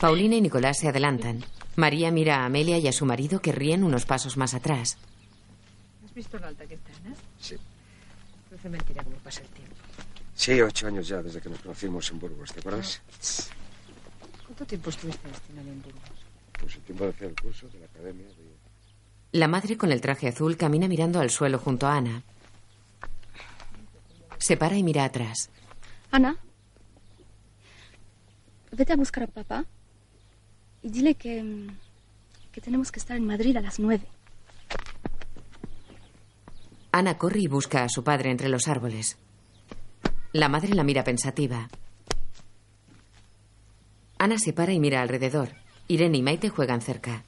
Paulina 0.00 0.36
y 0.36 0.40
Nicolás 0.40 0.78
se 0.78 0.88
adelantan. 0.88 1.44
María 1.76 2.10
mira 2.10 2.36
a 2.38 2.44
Amelia 2.46 2.78
y 2.78 2.88
a 2.88 2.92
su 2.92 3.04
marido 3.04 3.42
que 3.42 3.52
ríen 3.52 3.84
unos 3.84 4.06
pasos 4.06 4.38
más 4.38 4.54
atrás. 4.54 4.96
¿Has 6.06 6.14
visto 6.14 6.38
lo 6.38 6.46
alta 6.46 6.64
que 6.64 6.76
está, 6.76 6.92
no? 7.06 7.14
Sí. 7.42 7.56
Parece 8.48 8.68
mentira 8.70 9.04
cómo 9.04 9.16
pasa 9.16 9.42
el 9.42 9.48
tiempo. 9.48 9.74
Sí, 10.34 10.58
ocho 10.62 10.86
años 10.86 11.06
ya 11.08 11.20
desde 11.22 11.42
que 11.42 11.50
nos 11.50 11.58
conocimos 11.60 12.10
en 12.10 12.20
Burgos, 12.20 12.54
¿te 12.54 12.60
acuerdas? 12.60 13.02
¿Cuánto 14.46 14.64
tiempo 14.64 14.88
estuviste 14.88 15.28
destinado 15.28 15.68
en 15.68 15.82
Burgos? 15.82 16.00
Pues 16.58 16.74
el 16.76 16.80
tiempo 16.80 17.04
de 17.04 17.10
hacer 17.10 17.28
el 17.28 17.36
curso 17.38 17.68
de 17.68 17.80
la 17.80 17.84
academia. 17.84 18.24
de- 18.28 18.45
La 19.36 19.48
madre 19.48 19.76
con 19.76 19.92
el 19.92 20.00
traje 20.00 20.28
azul 20.28 20.56
camina 20.56 20.88
mirando 20.88 21.20
al 21.20 21.28
suelo 21.28 21.58
junto 21.58 21.86
a 21.86 21.96
Ana. 21.98 22.22
Se 24.38 24.56
para 24.56 24.78
y 24.78 24.82
mira 24.82 25.04
atrás. 25.04 25.50
Ana, 26.10 26.38
vete 28.72 28.94
a 28.94 28.96
buscar 28.96 29.24
a 29.24 29.26
papá 29.26 29.66
y 30.80 30.88
dile 30.88 31.16
que, 31.16 31.42
mm, 31.42 31.66
que 32.50 32.62
tenemos 32.62 32.90
que 32.90 32.98
estar 32.98 33.14
en 33.14 33.26
Madrid 33.26 33.54
a 33.58 33.60
las 33.60 33.78
nueve. 33.78 34.06
Ana 36.90 37.18
corre 37.18 37.40
y 37.40 37.46
busca 37.46 37.84
a 37.84 37.90
su 37.90 38.02
padre 38.02 38.30
entre 38.30 38.48
los 38.48 38.68
árboles. 38.68 39.18
La 40.32 40.48
madre 40.48 40.74
la 40.74 40.82
mira 40.82 41.04
pensativa. 41.04 41.68
Ana 44.16 44.38
se 44.38 44.54
para 44.54 44.72
y 44.72 44.80
mira 44.80 45.02
alrededor. 45.02 45.50
Irene 45.88 46.16
y 46.16 46.22
Maite 46.22 46.48
juegan 46.48 46.80
cerca. 46.80 47.22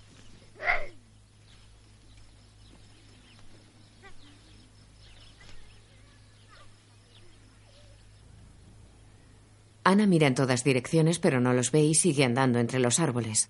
Ana 9.88 10.06
mira 10.06 10.26
en 10.26 10.34
todas 10.34 10.64
direcciones, 10.64 11.18
pero 11.18 11.40
no 11.40 11.54
los 11.54 11.72
ve 11.72 11.80
y 11.80 11.94
sigue 11.94 12.22
andando 12.22 12.58
entre 12.58 12.78
los 12.78 13.00
árboles. 13.00 13.48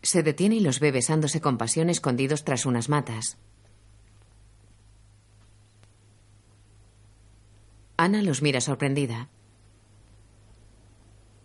Se 0.00 0.22
detiene 0.22 0.54
y 0.54 0.60
los 0.60 0.78
ve 0.78 0.92
besándose 0.92 1.40
con 1.40 1.58
pasión 1.58 1.90
escondidos 1.90 2.44
tras 2.44 2.66
unas 2.66 2.88
matas. 2.88 3.36
Ana 7.96 8.22
los 8.22 8.42
mira 8.42 8.60
sorprendida. 8.60 9.28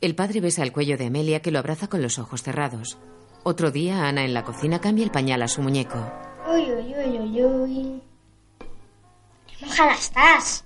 El 0.01 0.13
padre 0.13 0.39
besa 0.39 0.61
el 0.61 0.71
cuello 0.71 0.99
de 0.99 1.07
Amelia 1.07 1.41
que 1.41 1.49
lo 1.49 1.57
abraza 1.57 1.87
con 1.87 2.03
los 2.03 2.19
ojos 2.19 2.43
cerrados. 2.43 2.99
Otro 3.43 3.71
día, 3.71 4.07
Ana 4.07 4.23
en 4.23 4.35
la 4.35 4.43
cocina 4.43 4.79
cambia 4.79 5.03
el 5.03 5.09
pañal 5.09 5.41
a 5.41 5.47
su 5.47 5.63
muñeco. 5.63 5.97
Uy, 6.47 6.61
uy, 6.61 6.93
uy, 6.93 7.17
uy, 7.17 7.43
uy. 7.43 8.14
Mojada 9.65 9.93
estás. 9.93 10.63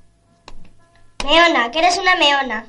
Meona, 1.25 1.71
que 1.71 1.79
eres 1.79 1.97
una 1.97 2.15
meona. 2.15 2.65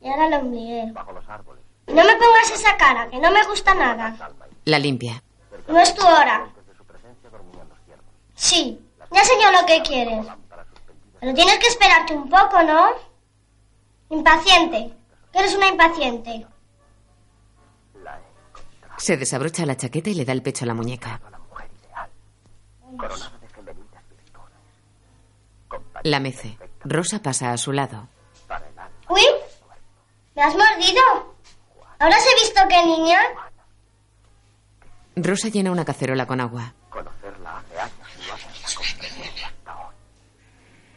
Y 0.00 0.08
ahora 0.08 0.28
lo 0.28 0.36
obligué. 0.38 0.86
No 0.86 2.04
me 2.04 2.16
pongas 2.16 2.50
esa 2.52 2.76
cara, 2.76 3.08
que 3.08 3.18
no 3.18 3.30
me 3.30 3.44
gusta 3.46 3.74
nada. 3.74 4.16
La 4.64 4.78
limpia. 4.78 5.22
No 5.68 5.80
es 5.80 5.94
tu 5.94 6.06
hora. 6.06 6.46
Sí, 8.34 8.80
ya 9.10 9.24
sé 9.24 9.32
yo 9.42 9.50
lo 9.52 9.66
que 9.66 9.82
quieres. 9.82 10.26
Pero 11.20 11.34
tienes 11.34 11.58
que 11.58 11.66
esperarte 11.68 12.14
un 12.14 12.28
poco, 12.28 12.62
¿no? 12.62 12.90
Impaciente. 14.10 14.92
Que 15.32 15.38
eres 15.38 15.54
una 15.54 15.68
impaciente. 15.68 16.46
Se 18.98 19.16
desabrocha 19.16 19.66
la 19.66 19.76
chaqueta 19.76 20.10
y 20.10 20.14
le 20.14 20.24
da 20.24 20.32
el 20.32 20.42
pecho 20.42 20.64
a 20.64 20.68
la 20.68 20.74
muñeca. 20.74 21.20
La 26.04 26.20
mece. 26.20 26.58
Rosa 26.84 27.20
pasa 27.22 27.50
a 27.50 27.56
su 27.56 27.72
lado. 27.72 28.08
Uy, 29.08 29.22
¿me 30.36 30.42
has 30.42 30.54
mordido? 30.54 31.00
¿Ahora 31.98 32.14
has 32.16 32.42
visto 32.42 32.60
qué 32.68 32.84
niña? 32.84 33.18
Rosa 35.16 35.48
llena 35.48 35.72
una 35.72 35.86
cacerola 35.86 36.26
con 36.26 36.42
agua. 36.42 36.74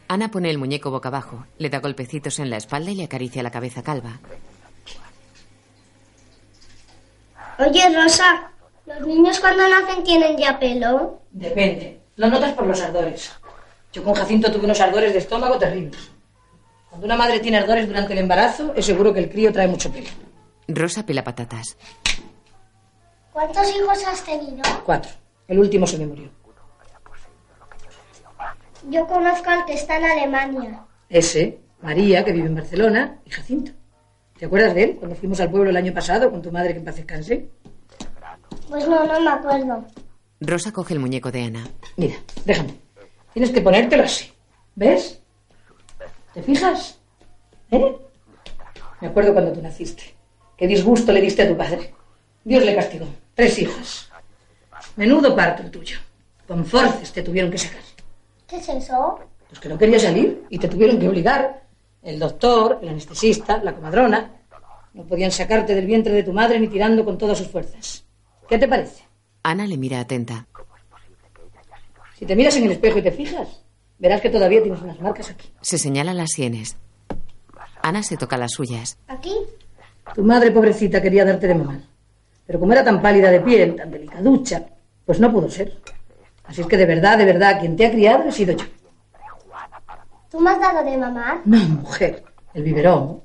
Ana 0.08 0.30
pone 0.30 0.50
el 0.50 0.58
muñeco 0.58 0.90
boca 0.90 1.08
abajo, 1.08 1.46
le 1.56 1.70
da 1.70 1.80
golpecitos 1.80 2.38
en 2.38 2.50
la 2.50 2.58
espalda 2.58 2.90
y 2.90 2.94
le 2.94 3.04
acaricia 3.04 3.42
la 3.42 3.50
cabeza 3.50 3.82
calva. 3.82 4.20
Oye, 7.58 7.94
Rosa, 7.94 8.50
¿los 8.84 9.00
niños 9.06 9.40
cuando 9.40 9.66
nacen 9.68 10.04
tienen 10.04 10.36
ya 10.36 10.58
pelo? 10.58 11.22
Depende. 11.30 11.98
Lo 12.16 12.28
notas 12.28 12.52
por 12.52 12.66
los 12.66 12.80
ardores. 12.82 13.32
Yo 13.98 14.04
con 14.04 14.14
Jacinto 14.14 14.52
tuve 14.52 14.64
unos 14.64 14.80
ardores 14.80 15.12
de 15.12 15.18
estómago 15.18 15.58
terribles. 15.58 16.12
Cuando 16.88 17.04
una 17.04 17.16
madre 17.16 17.40
tiene 17.40 17.56
ardores 17.56 17.88
durante 17.88 18.12
el 18.12 18.20
embarazo, 18.20 18.72
es 18.76 18.86
seguro 18.86 19.12
que 19.12 19.18
el 19.18 19.28
crío 19.28 19.52
trae 19.52 19.66
mucho 19.66 19.90
pelo. 19.90 20.06
Rosa 20.68 21.04
pela 21.04 21.24
patatas. 21.24 21.76
¿Cuántos 23.32 23.74
hijos 23.74 24.06
has 24.06 24.24
tenido? 24.24 24.62
Cuatro. 24.86 25.10
El 25.48 25.58
último 25.58 25.84
se 25.84 25.98
me 25.98 26.06
murió. 26.06 26.30
Yo 28.88 29.04
conozco 29.08 29.50
al 29.50 29.64
que 29.66 29.74
está 29.74 29.96
en 29.96 30.04
Alemania. 30.04 30.84
Ese, 31.08 31.58
María, 31.82 32.24
que 32.24 32.30
vive 32.30 32.46
en 32.46 32.54
Barcelona, 32.54 33.18
y 33.24 33.30
Jacinto. 33.30 33.72
¿Te 34.38 34.46
acuerdas 34.46 34.76
de 34.76 34.84
él 34.84 34.96
cuando 34.96 35.16
fuimos 35.16 35.40
al 35.40 35.50
pueblo 35.50 35.70
el 35.70 35.76
año 35.76 35.92
pasado 35.92 36.30
con 36.30 36.40
tu 36.40 36.52
madre 36.52 36.72
que 36.72 36.78
en 36.78 36.84
paz 36.84 36.94
descanse? 36.94 37.50
Pues 38.68 38.86
no, 38.86 39.04
no 39.04 39.20
me 39.20 39.30
acuerdo. 39.30 39.84
Rosa 40.40 40.70
coge 40.70 40.94
el 40.94 41.00
muñeco 41.00 41.32
de 41.32 41.42
Ana. 41.42 41.66
Mira, 41.96 42.14
déjame. 42.44 42.87
Tienes 43.38 43.54
que 43.54 43.60
ponértelo 43.60 44.02
así. 44.02 44.32
¿Ves? 44.74 45.20
¿Te 46.34 46.42
fijas? 46.42 46.98
¿Eh? 47.70 47.96
Me 49.00 49.06
acuerdo 49.06 49.32
cuando 49.32 49.52
tú 49.52 49.62
naciste. 49.62 50.02
Qué 50.56 50.66
disgusto 50.66 51.12
le 51.12 51.20
diste 51.20 51.42
a 51.42 51.48
tu 51.48 51.56
padre. 51.56 51.94
Dios 52.42 52.64
le 52.64 52.74
castigó. 52.74 53.06
Tres 53.36 53.56
hijas. 53.60 54.10
Menudo 54.96 55.36
parto 55.36 55.62
el 55.62 55.70
tuyo. 55.70 55.98
Con 56.48 56.64
forces 56.64 57.12
te 57.12 57.22
tuvieron 57.22 57.48
que 57.48 57.58
sacar. 57.58 57.80
¿Qué 58.48 58.56
es 58.56 58.68
eso? 58.70 59.20
Pues 59.48 59.60
que 59.60 59.68
no 59.68 59.78
quería 59.78 60.00
salir 60.00 60.44
y 60.48 60.58
te 60.58 60.66
tuvieron 60.66 60.98
que 60.98 61.08
obligar. 61.08 61.62
El 62.02 62.18
doctor, 62.18 62.80
el 62.82 62.88
anestesista, 62.88 63.62
la 63.62 63.72
comadrona. 63.72 64.32
No 64.94 65.04
podían 65.04 65.30
sacarte 65.30 65.76
del 65.76 65.86
vientre 65.86 66.12
de 66.12 66.24
tu 66.24 66.32
madre 66.32 66.58
ni 66.58 66.66
tirando 66.66 67.04
con 67.04 67.16
todas 67.16 67.38
sus 67.38 67.46
fuerzas. 67.46 68.04
¿Qué 68.48 68.58
te 68.58 68.66
parece? 68.66 69.04
Ana 69.44 69.64
le 69.68 69.76
mira 69.76 70.00
atenta. 70.00 70.48
Si 72.18 72.26
te 72.26 72.34
miras 72.34 72.56
en 72.56 72.64
el 72.64 72.72
espejo 72.72 72.98
y 72.98 73.02
te 73.02 73.12
fijas, 73.12 73.62
verás 73.96 74.20
que 74.20 74.28
todavía 74.28 74.60
tienes 74.60 74.82
unas 74.82 75.00
marcas 75.00 75.30
aquí. 75.30 75.52
Se 75.60 75.78
señala 75.78 76.12
las 76.12 76.30
sienes. 76.30 76.76
Ana 77.80 78.02
se 78.02 78.16
toca 78.16 78.36
las 78.36 78.50
suyas. 78.50 78.98
¿Aquí? 79.06 79.32
Tu 80.16 80.24
madre, 80.24 80.50
pobrecita, 80.50 81.00
quería 81.00 81.24
darte 81.24 81.46
de 81.46 81.54
mamá. 81.54 81.80
Pero 82.44 82.58
como 82.58 82.72
era 82.72 82.82
tan 82.82 83.00
pálida 83.00 83.30
de 83.30 83.40
piel, 83.40 83.76
tan 83.76 83.92
delicaducha, 83.92 84.66
pues 85.06 85.20
no 85.20 85.30
pudo 85.30 85.48
ser. 85.48 85.80
Así 86.42 86.62
es 86.62 86.66
que 86.66 86.76
de 86.76 86.86
verdad, 86.86 87.18
de 87.18 87.24
verdad, 87.24 87.60
quien 87.60 87.76
te 87.76 87.86
ha 87.86 87.90
criado 87.92 88.24
he 88.24 88.32
sido 88.32 88.56
yo. 88.56 88.64
¿Tú 90.28 90.40
me 90.40 90.50
has 90.50 90.58
dado 90.58 90.82
de 90.82 90.96
mamá? 90.96 91.40
No, 91.44 91.56
mujer. 91.56 92.24
El 92.52 92.64
biberón. 92.64 93.22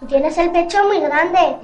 Tú 0.00 0.06
tienes 0.06 0.36
el 0.36 0.52
pecho 0.52 0.84
muy 0.84 1.00
grande. 1.00 1.56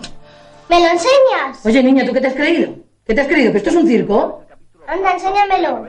¿Me 0.71 0.81
lo 0.81 0.87
enseñas? 0.87 1.67
Oye, 1.67 1.83
niña, 1.83 2.07
¿tú 2.07 2.15
qué 2.15 2.23
te 2.23 2.29
has 2.29 2.35
creído? 2.35 2.75
¿Qué 3.05 3.15
te 3.15 3.21
has 3.21 3.29
creído? 3.29 3.53
¿Que 3.53 3.59
esto 3.59 3.69
es 3.71 3.77
un 3.77 3.87
circo? 3.87 4.46
Anda, 4.87 5.13
enséñamelo. 5.13 5.83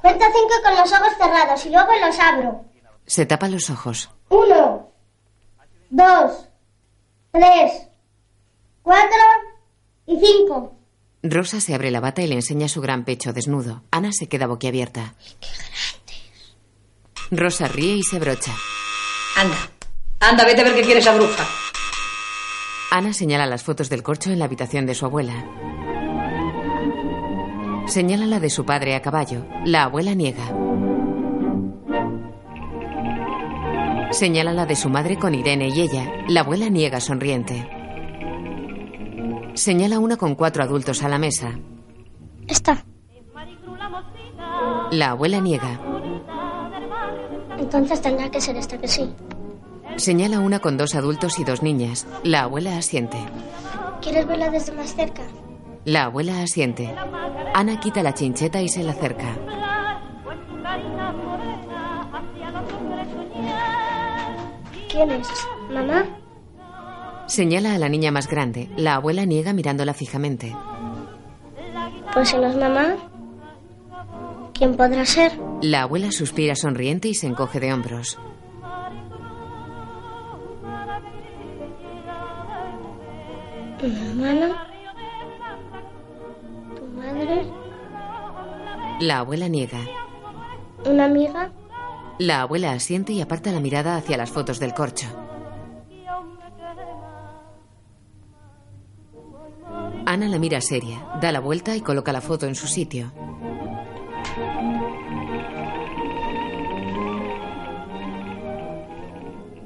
Cuenta 0.00 0.26
cinco 0.32 0.54
con 0.64 0.76
los 0.76 0.92
ojos 0.92 1.12
cerrados 1.18 1.66
y 1.66 1.70
luego 1.70 1.88
los 2.04 2.18
abro. 2.18 2.64
Se 3.06 3.26
tapa 3.26 3.48
los 3.48 3.70
ojos. 3.70 4.10
Uno, 4.28 4.92
dos, 5.90 6.48
tres, 7.32 7.88
cuatro 8.82 9.18
y 10.06 10.18
cinco. 10.20 10.74
Rosa 11.22 11.60
se 11.60 11.74
abre 11.74 11.90
la 11.90 12.00
bata 12.00 12.22
y 12.22 12.26
le 12.28 12.36
enseña 12.36 12.68
su 12.68 12.80
gran 12.80 13.04
pecho 13.04 13.32
desnudo. 13.32 13.82
Ana 13.90 14.12
se 14.12 14.28
queda 14.28 14.46
boquiabierta. 14.46 15.14
Rosa 17.30 17.66
ríe 17.68 17.96
y 17.96 18.02
se 18.02 18.18
brocha. 18.18 18.52
Anda. 19.36 19.56
Anda, 20.20 20.44
vete 20.44 20.60
a 20.60 20.64
ver 20.64 20.74
qué 20.74 20.82
quiere 20.82 21.00
esa 21.00 21.14
bruja. 21.14 21.46
Ana 22.90 23.12
señala 23.12 23.46
las 23.46 23.64
fotos 23.64 23.88
del 23.88 24.02
corcho 24.02 24.30
en 24.30 24.38
la 24.38 24.44
habitación 24.46 24.86
de 24.86 24.94
su 24.94 25.04
abuela. 25.06 25.44
Señala 27.88 28.26
la 28.26 28.38
de 28.38 28.50
su 28.50 28.66
padre 28.66 28.94
a 28.94 29.00
caballo. 29.00 29.46
La 29.64 29.84
abuela 29.84 30.14
niega. 30.14 30.44
Señala 34.10 34.52
la 34.52 34.66
de 34.66 34.76
su 34.76 34.90
madre 34.90 35.16
con 35.16 35.34
Irene 35.34 35.68
y 35.68 35.80
ella. 35.80 36.12
La 36.28 36.40
abuela 36.40 36.68
niega 36.68 37.00
sonriente. 37.00 37.66
Señala 39.54 39.98
una 40.00 40.18
con 40.18 40.34
cuatro 40.34 40.62
adultos 40.62 41.02
a 41.02 41.08
la 41.08 41.18
mesa. 41.18 41.58
Esta. 42.46 42.84
La 44.90 45.10
abuela 45.10 45.40
niega. 45.40 45.80
Entonces 47.58 48.02
tendrá 48.02 48.30
que 48.30 48.40
ser 48.42 48.56
esta 48.56 48.76
que 48.76 48.88
sí. 48.88 49.10
Señala 49.96 50.40
una 50.40 50.58
con 50.58 50.76
dos 50.76 50.94
adultos 50.94 51.38
y 51.38 51.44
dos 51.44 51.62
niñas. 51.62 52.06
La 52.22 52.42
abuela 52.42 52.76
asiente. 52.76 53.16
¿Quieres 54.02 54.26
verla 54.26 54.50
desde 54.50 54.72
más 54.72 54.94
cerca? 54.94 55.22
La 55.84 56.04
abuela 56.04 56.42
asiente. 56.42 56.94
Ana 57.54 57.80
quita 57.80 58.02
la 58.02 58.14
chincheta 58.14 58.60
y 58.60 58.68
se 58.68 58.82
la 58.82 58.92
acerca. 58.92 59.36
¿Quién 64.90 65.10
es? 65.10 65.28
¿Mamá? 65.70 66.04
Señala 67.26 67.74
a 67.74 67.78
la 67.78 67.88
niña 67.88 68.10
más 68.10 68.28
grande. 68.28 68.68
La 68.76 68.94
abuela 68.96 69.24
niega 69.24 69.52
mirándola 69.52 69.94
fijamente. 69.94 70.54
Pues 72.12 72.30
si 72.30 72.36
no 72.36 72.46
es 72.46 72.56
mamá, 72.56 72.96
¿quién 74.54 74.74
podrá 74.76 75.04
ser? 75.04 75.32
La 75.60 75.82
abuela 75.82 76.10
suspira 76.10 76.54
sonriente 76.54 77.08
y 77.08 77.14
se 77.14 77.26
encoge 77.26 77.60
de 77.60 77.72
hombros. 77.72 78.18
¿Mi 83.82 84.08
hermana? 84.08 84.66
La 89.00 89.18
abuela 89.18 89.48
niega. 89.48 89.80
¿Una 90.84 91.04
amiga? 91.04 91.52
La 92.18 92.42
abuela 92.42 92.72
asiente 92.72 93.12
y 93.12 93.20
aparta 93.20 93.52
la 93.52 93.60
mirada 93.60 93.96
hacia 93.96 94.16
las 94.16 94.30
fotos 94.30 94.58
del 94.58 94.74
corcho. 94.74 95.06
Ana 100.04 100.26
la 100.28 100.38
mira 100.38 100.60
seria, 100.60 101.06
da 101.20 101.32
la 101.32 101.40
vuelta 101.40 101.76
y 101.76 101.80
coloca 101.80 102.12
la 102.12 102.20
foto 102.20 102.46
en 102.46 102.54
su 102.54 102.66
sitio. 102.66 103.12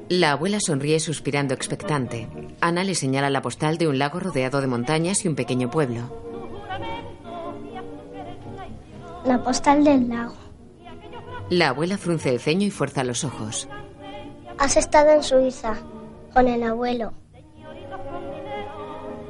La 0.08 0.32
abuela 0.32 0.58
sonríe 0.60 1.00
suspirando 1.00 1.54
expectante. 1.54 2.28
Ana 2.60 2.84
le 2.84 2.94
señala 2.94 3.30
la 3.30 3.40
postal 3.40 3.78
de 3.78 3.88
un 3.88 3.98
lago 3.98 4.20
rodeado 4.20 4.60
de 4.60 4.66
montañas 4.66 5.24
y 5.24 5.28
un 5.28 5.36
pequeño 5.36 5.70
pueblo. 5.70 6.31
La 9.24 9.42
postal 9.42 9.84
del 9.84 10.08
lago. 10.08 10.34
La 11.48 11.68
abuela 11.68 11.96
frunce 11.96 12.30
el 12.30 12.40
ceño 12.40 12.66
y 12.66 12.70
fuerza 12.70 13.04
los 13.04 13.24
ojos. 13.24 13.68
Has 14.58 14.76
estado 14.76 15.10
en 15.10 15.22
Suiza 15.22 15.74
con 16.32 16.48
el 16.48 16.62
abuelo. 16.62 17.12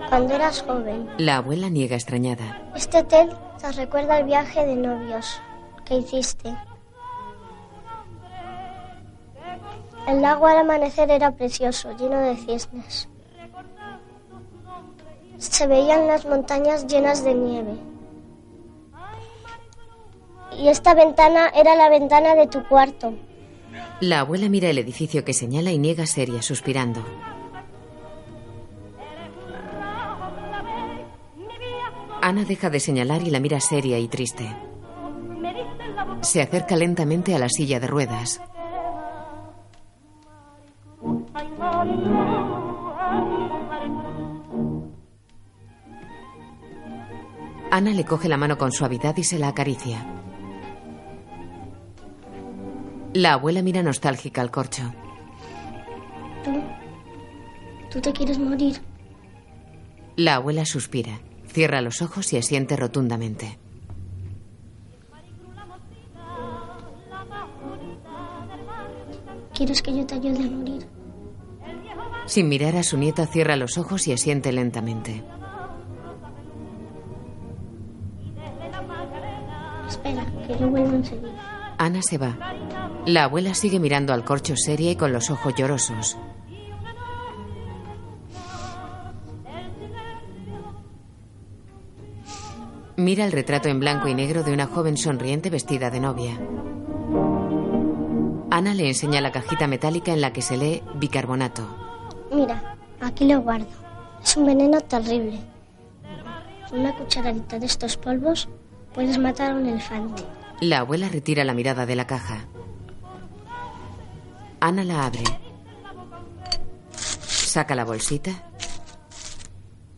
Cuando 0.09 0.35
eras 0.35 0.62
joven. 0.62 1.09
La 1.19 1.39
abuela 1.39 1.69
niega 1.69 1.97
extrañada. 1.97 2.70
Este 2.74 2.98
hotel 2.98 3.31
te 3.60 3.73
recuerda 3.73 4.19
el 4.19 4.24
viaje 4.24 4.64
de 4.66 4.77
novios 4.77 5.40
que 5.85 5.97
hiciste. 5.97 6.55
El 10.09 10.23
lago 10.23 10.47
al 10.47 10.59
amanecer 10.59 11.10
era 11.10 11.32
precioso, 11.32 11.97
lleno 11.97 12.19
de 12.19 12.36
cisnes. 12.36 13.09
Se 15.39 15.66
veían 15.66 16.06
las 16.06 16.24
montañas 16.24 16.86
llenas 16.86 17.24
de 17.24 17.35
nieve. 17.35 17.91
Y 20.59 20.69
esta 20.69 20.95
ventana 20.95 21.49
era 21.55 21.74
la 21.74 21.89
ventana 21.89 22.35
de 22.35 22.47
tu 22.47 22.62
cuarto. 22.65 23.15
La 24.01 24.20
abuela 24.20 24.49
mira 24.49 24.69
el 24.69 24.79
edificio 24.79 25.24
que 25.24 25.33
señala 25.33 25.70
y 25.70 25.79
niega 25.79 26.07
seria, 26.07 26.43
suspirando. 26.43 27.05
Ana 32.20 32.45
deja 32.45 32.70
de 32.70 32.79
señalar 32.79 33.23
y 33.23 33.31
la 33.31 33.41
mira 33.41 33.61
seria 33.61 33.99
y 33.99 34.07
triste. 34.09 34.57
Se 36.20 36.41
acerca 36.41 36.77
lentamente 36.77 37.35
a 37.35 37.39
la 37.39 37.49
silla 37.49 37.81
de 37.81 37.87
ruedas. 37.89 38.41
Ana 47.70 47.91
le 47.93 48.05
coge 48.05 48.29
la 48.29 48.37
mano 48.37 48.59
con 48.59 48.70
suavidad 48.70 49.16
y 49.16 49.24
se 49.24 49.39
la 49.39 49.49
acaricia. 49.49 50.22
La 53.15 53.35
abuela 53.35 53.63
mira 53.63 53.83
nostálgica 53.83 54.41
al 54.41 54.51
corcho. 54.51 54.83
¿Tú? 56.45 56.63
¿Tú 57.91 58.01
te 58.01 58.13
quieres 58.13 58.39
morir? 58.39 58.81
La 60.17 60.37
abuela 60.37 60.65
suspira, 60.65 61.21
cierra 61.47 61.83
los 61.83 62.01
ojos 62.01 62.33
y 62.33 62.39
asiente 62.39 62.75
rotundamente. 62.77 63.59
¿Quieres 69.55 69.83
que 69.83 69.95
yo 69.95 70.07
te 70.07 70.15
ayude 70.15 70.45
a 70.45 70.51
morir? 70.51 70.87
Sin 72.27 72.49
mirar 72.49 72.77
a 72.77 72.83
su 72.83 72.97
nieta, 72.97 73.27
cierra 73.27 73.57
los 73.57 73.77
ojos 73.77 74.09
y 74.09 74.13
asiente 74.13 74.53
lentamente. 74.53 75.23
Espera, 79.87 80.25
que 80.47 80.59
yo 80.59 80.71
vuelvo 80.71 80.97
enseguida. 80.97 81.32
Ana 81.83 82.01
se 82.01 82.17
va. 82.17 82.39
La 83.07 83.25
abuela 83.25 83.55
sigue 83.55 83.81
mirando 83.81 84.13
al 84.13 84.25
corcho 84.25 84.55
seria 84.57 84.93
y 84.93 84.95
con 84.95 85.13
los 85.13 85.31
ojos 85.31 85.53
llorosos. 85.57 86.17
Mira 92.97 93.25
el 93.25 93.33
retrato 93.33 93.69
en 93.69 93.81
blanco 93.81 94.07
y 94.07 94.15
negro 94.15 94.45
de 94.45 94.53
una 94.53 94.67
joven 94.67 94.97
sonriente 94.97 95.51
vestida 95.51 95.91
de 95.91 95.99
novia. 95.99 96.39
Ana 98.53 98.75
le 98.75 98.87
enseña 98.87 99.21
la 99.21 99.33
cajita 99.33 99.67
metálica 99.67 100.13
en 100.13 100.21
la 100.21 100.33
que 100.33 100.43
se 100.43 100.57
lee 100.57 100.85
bicarbonato. 100.95 101.67
Mira, 102.33 102.77
aquí 103.01 103.25
lo 103.25 103.41
guardo. 103.41 103.67
Es 104.23 104.37
un 104.37 104.47
veneno 104.47 104.81
terrible. 104.83 105.41
Una 106.71 106.97
cucharadita 106.97 107.59
de 107.59 107.67
estos 107.67 107.97
polvos 107.97 108.49
puedes 108.95 109.19
matar 109.19 109.51
a 109.51 109.55
un 109.57 109.67
elefante. 109.67 110.23
La 110.63 110.79
abuela 110.79 111.09
retira 111.09 111.43
la 111.43 111.55
mirada 111.55 111.87
de 111.87 111.97
la 111.97 112.07
caja. 112.07 112.47
Ana 114.61 114.85
la 114.85 115.07
abre. 115.07 115.25
Saca 116.93 117.75
la 117.75 117.85
bolsita 117.85 118.31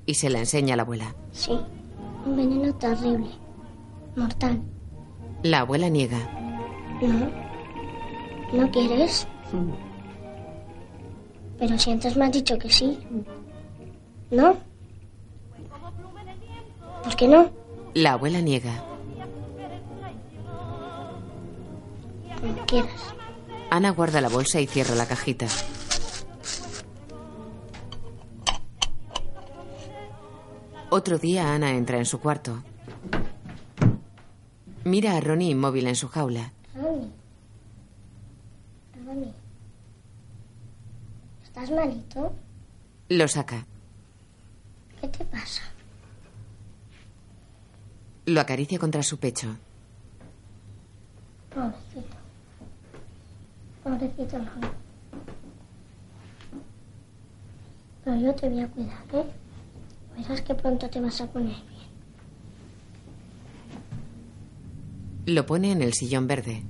y 0.07 0.15
se 0.15 0.31
la 0.31 0.39
enseña 0.39 0.73
a 0.73 0.77
la 0.79 0.85
abuela. 0.85 1.15
Sí, 1.33 1.53
un 2.25 2.35
veneno 2.35 2.75
terrible. 2.77 3.29
Mortal. 4.17 4.63
La 5.43 5.61
abuela 5.61 5.91
niega. 5.91 6.17
¿No? 7.03 7.31
¿No 8.59 8.71
quieres? 8.71 9.29
Pero 11.59 11.79
si 11.79 11.91
antes 11.91 12.17
me 12.17 12.25
has 12.25 12.33
dicho 12.33 12.59
que 12.59 12.71
sí. 12.71 12.99
¿No? 14.31 14.57
¿Por 17.03 17.17
qué 17.17 17.29
no? 17.29 17.51
La 17.93 18.15
abuela 18.15 18.41
niega. 18.41 18.94
Como 22.45 22.67
quieras. 22.67 23.15
Ana 23.71 23.89
guarda 23.89 24.21
la 24.21 24.29
bolsa 24.29 24.61
y 24.61 24.67
cierra 24.67 24.95
la 24.95 25.07
cajita. 25.07 25.47
Otro 30.91 31.19
día 31.19 31.55
Ana 31.55 31.71
entra 31.71 31.97
en 31.97 32.05
su 32.05 32.21
cuarto. 32.21 32.63
Mira 34.85 35.17
a 35.17 35.21
Ronnie 35.21 35.53
inmóvil 35.53 35.87
en 35.87 35.97
su 35.97 36.09
jaula. 36.09 36.53
Ronnie. 36.75 37.11
Ronnie. 39.07 39.33
¿Estás 41.45 41.71
malito? 41.71 42.35
Lo 43.09 43.27
saca. 43.27 43.65
¿Qué 45.01 45.09
te 45.09 45.25
pasa? 45.25 45.63
Lo 48.27 48.39
acaricia 48.39 48.79
contra 48.79 49.03
su 49.03 49.19
pecho. 49.19 49.57
Pobrecito. 51.49 52.14
Pobrecito 53.85 54.39
Ronnie. 54.39 54.71
Pero 58.03 58.17
yo 58.17 58.35
te 58.35 58.49
voy 58.49 58.61
a 58.61 58.69
cuidar, 58.69 59.05
¿eh? 59.13 59.25
Verás 60.17 60.41
que 60.41 60.55
pronto 60.55 60.89
te 60.89 61.01
vas 61.01 61.21
a 61.21 61.27
poner 61.27 61.55
bien. 61.55 61.85
Lo 65.27 65.45
pone 65.47 65.73
en 65.73 65.83
el 65.83 65.93
sillón 65.93 66.27
verde. 66.27 66.65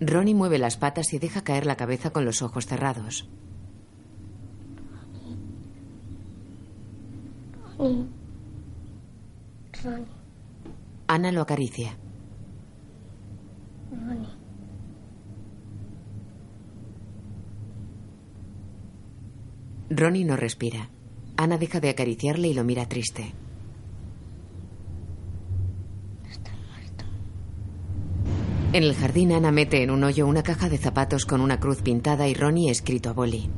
Ronnie 0.00 0.34
mueve 0.34 0.58
las 0.58 0.76
patas 0.76 1.12
y 1.12 1.18
deja 1.18 1.42
caer 1.42 1.66
la 1.66 1.76
cabeza 1.76 2.10
con 2.10 2.24
los 2.24 2.40
ojos 2.40 2.66
cerrados. 2.66 3.28
Ronnie. 7.78 8.06
Ronnie. 9.82 10.06
Ana 11.08 11.32
lo 11.32 11.40
acaricia. 11.42 11.96
Ronnie. 13.90 14.40
Ronnie 19.90 20.24
no 20.24 20.36
respira. 20.36 20.88
Ana 21.36 21.58
deja 21.58 21.80
de 21.80 21.90
acariciarle 21.90 22.46
y 22.48 22.54
lo 22.54 22.62
mira 22.62 22.86
triste. 22.86 23.32
En 28.72 28.84
el 28.84 28.94
jardín 28.94 29.32
Ana 29.32 29.50
mete 29.50 29.82
en 29.82 29.90
un 29.90 30.04
hoyo 30.04 30.28
una 30.28 30.44
caja 30.44 30.68
de 30.68 30.78
zapatos 30.78 31.26
con 31.26 31.40
una 31.40 31.58
cruz 31.58 31.82
pintada 31.82 32.28
y 32.28 32.34
Ronnie 32.34 32.70
escrito 32.70 33.10
a 33.10 33.12
boli. 33.14 33.50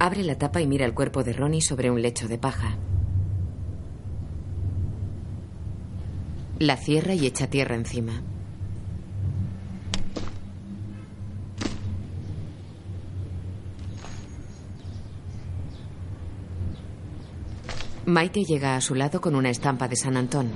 Abre 0.00 0.24
la 0.24 0.36
tapa 0.36 0.60
y 0.60 0.66
mira 0.66 0.84
el 0.84 0.92
cuerpo 0.92 1.22
de 1.22 1.32
Ronnie 1.32 1.60
sobre 1.60 1.88
un 1.88 2.02
lecho 2.02 2.26
de 2.26 2.38
paja. 2.38 2.76
La 6.58 6.76
cierra 6.76 7.14
y 7.14 7.26
echa 7.26 7.46
tierra 7.46 7.76
encima. 7.76 8.22
Maite 18.04 18.42
llega 18.42 18.74
a 18.74 18.80
su 18.80 18.96
lado 18.96 19.20
con 19.20 19.36
una 19.36 19.48
estampa 19.48 19.86
de 19.86 19.94
San 19.94 20.16
Antón. 20.16 20.50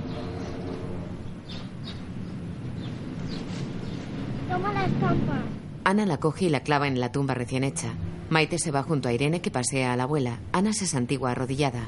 Toma 4.49 4.73
la 4.73 4.85
estampa. 4.85 5.41
Ana 5.85 6.05
la 6.05 6.17
coge 6.17 6.45
y 6.45 6.49
la 6.49 6.59
clava 6.59 6.89
en 6.89 6.99
la 6.99 7.13
tumba 7.13 7.35
recién 7.35 7.63
hecha. 7.63 7.93
Maite 8.29 8.59
se 8.59 8.71
va 8.71 8.83
junto 8.83 9.07
a 9.07 9.13
Irene 9.13 9.39
que 9.39 9.49
pasea 9.49 9.93
a 9.93 9.95
la 9.95 10.03
abuela. 10.03 10.39
Ana 10.51 10.73
se 10.73 10.85
santigua 10.87 11.31
arrodillada. 11.31 11.87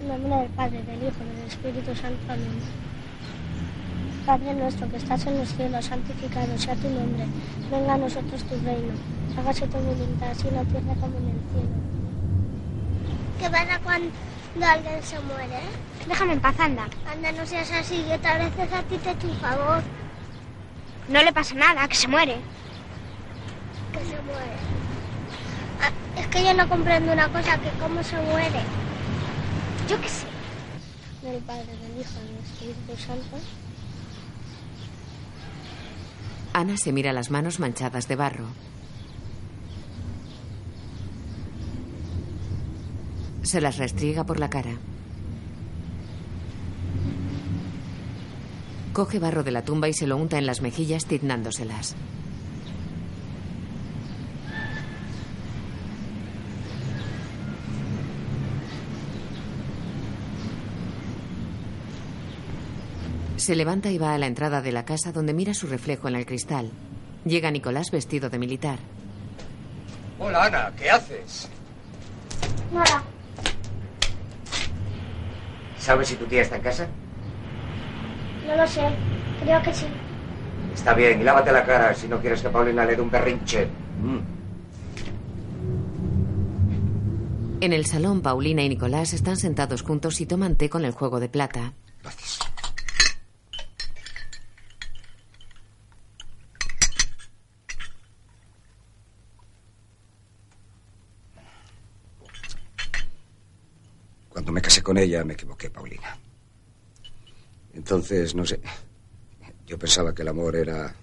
En 0.00 0.08
nombre 0.08 0.34
del 0.34 0.48
Padre, 0.48 0.82
del 0.82 0.96
Hijo 0.96 1.22
y 1.22 1.36
del 1.36 1.46
Espíritu 1.46 1.94
Santo. 1.94 2.18
Amén. 2.28 2.58
Padre 4.26 4.54
nuestro 4.54 4.88
que 4.88 4.96
estás 4.96 5.24
en 5.26 5.38
los 5.38 5.48
cielos, 5.54 5.84
santificado 5.84 6.58
sea 6.58 6.74
tu 6.74 6.90
nombre. 6.90 7.24
Venga 7.70 7.94
a 7.94 7.98
nosotros 7.98 8.42
tu 8.42 8.56
reino. 8.64 8.94
Hágase 9.38 9.64
tu 9.68 9.78
voluntad, 9.78 10.30
así 10.30 10.48
en 10.48 10.54
la 10.56 10.64
tierra 10.64 10.94
como 11.00 11.16
en 11.18 11.28
el 11.28 11.40
cielo. 11.52 11.92
¿Qué 13.38 13.48
pasa 13.48 13.80
cuando 13.84 14.10
alguien 14.60 15.02
se 15.02 15.18
muere? 15.20 15.60
Déjame 16.06 16.32
en 16.34 16.40
paz, 16.40 16.58
anda. 16.60 16.86
Anda, 17.10 17.32
no 17.32 17.46
seas 17.46 17.70
así. 17.72 18.04
Yo 18.08 18.18
tal 18.20 18.38
vez 18.38 18.72
a 18.72 18.82
ti 18.82 18.96
te 18.98 19.10
echo 19.10 19.28
un 19.28 19.36
favor. 19.38 19.82
No 21.08 21.22
le 21.22 21.32
pasa 21.32 21.54
nada, 21.54 21.88
que 21.88 21.94
se 21.94 22.08
muere. 22.08 22.36
Que 23.92 23.98
se 24.00 24.20
muere. 24.22 24.56
Ah, 25.80 26.20
es 26.20 26.26
que 26.28 26.44
yo 26.44 26.54
no 26.54 26.68
comprendo 26.68 27.12
una 27.12 27.28
cosa, 27.28 27.58
que 27.58 27.70
cómo 27.80 28.02
se 28.02 28.16
muere. 28.16 28.60
Yo 29.88 30.00
qué 30.00 30.08
sé. 30.08 30.26
Del 31.22 31.42
Padre, 31.42 31.66
del 31.66 32.00
Hijo, 32.00 32.18
del 32.20 32.38
Espíritu 32.44 32.96
Santo. 32.96 33.36
Ana 36.52 36.76
se 36.76 36.92
mira 36.92 37.12
las 37.12 37.30
manos 37.30 37.60
manchadas 37.60 38.08
de 38.08 38.16
barro. 38.16 38.46
Se 43.42 43.60
las 43.60 43.76
restriega 43.78 44.24
por 44.24 44.38
la 44.38 44.48
cara. 44.48 44.76
Coge 48.92 49.18
barro 49.18 49.42
de 49.42 49.50
la 49.50 49.64
tumba 49.64 49.88
y 49.88 49.94
se 49.94 50.06
lo 50.06 50.16
unta 50.16 50.38
en 50.38 50.46
las 50.46 50.60
mejillas 50.60 51.06
tiznándoselas. 51.06 51.96
Se 63.36 63.56
levanta 63.56 63.90
y 63.90 63.98
va 63.98 64.14
a 64.14 64.18
la 64.18 64.26
entrada 64.26 64.62
de 64.62 64.70
la 64.70 64.84
casa 64.84 65.10
donde 65.10 65.34
mira 65.34 65.52
su 65.52 65.66
reflejo 65.66 66.06
en 66.06 66.14
el 66.14 66.26
cristal. 66.26 66.70
Llega 67.24 67.50
Nicolás 67.50 67.90
vestido 67.90 68.30
de 68.30 68.38
militar. 68.38 68.78
Hola, 70.20 70.44
Ana, 70.44 70.72
¿qué 70.76 70.90
haces? 70.90 71.48
Nada. 72.72 73.02
¿Sabes 75.82 76.06
si 76.06 76.14
tu 76.14 76.26
tía 76.26 76.42
está 76.42 76.54
en 76.54 76.62
casa? 76.62 76.86
No 78.46 78.56
lo 78.56 78.66
sé. 78.68 78.82
Creo 79.42 79.60
que 79.64 79.74
sí. 79.74 79.86
Está 80.72 80.94
bien, 80.94 81.20
y 81.20 81.24
lávate 81.24 81.50
la 81.50 81.64
cara 81.64 81.92
si 81.92 82.06
no 82.06 82.20
quieres 82.20 82.40
que 82.40 82.50
Paulina 82.50 82.84
le 82.84 82.94
dé 82.94 83.02
un 83.02 83.10
berrinche. 83.10 83.66
Mm. 84.00 84.18
En 87.62 87.72
el 87.72 87.84
salón, 87.86 88.22
Paulina 88.22 88.62
y 88.62 88.68
Nicolás 88.68 89.12
están 89.12 89.36
sentados 89.36 89.82
juntos 89.82 90.20
y 90.20 90.26
toman 90.26 90.54
té 90.54 90.70
con 90.70 90.84
el 90.84 90.92
juego 90.92 91.18
de 91.18 91.28
plata. 91.28 91.72
Cuando 104.52 104.60
me 104.60 104.68
casé 104.68 104.82
con 104.82 104.98
ella 104.98 105.24
me 105.24 105.32
equivoqué, 105.32 105.70
Paulina. 105.70 106.14
Entonces, 107.72 108.34
no 108.34 108.44
sé, 108.44 108.60
yo 109.64 109.78
pensaba 109.78 110.14
que 110.14 110.20
el 110.20 110.28
amor 110.28 110.54
era, 110.56 110.94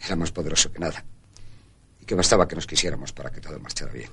era 0.00 0.14
más 0.14 0.30
poderoso 0.30 0.70
que 0.70 0.78
nada. 0.78 1.04
Y 2.00 2.04
que 2.04 2.14
bastaba 2.14 2.46
que 2.46 2.54
nos 2.54 2.68
quisiéramos 2.68 3.12
para 3.12 3.32
que 3.32 3.40
todo 3.40 3.58
marchara 3.58 3.90
bien. 3.90 4.10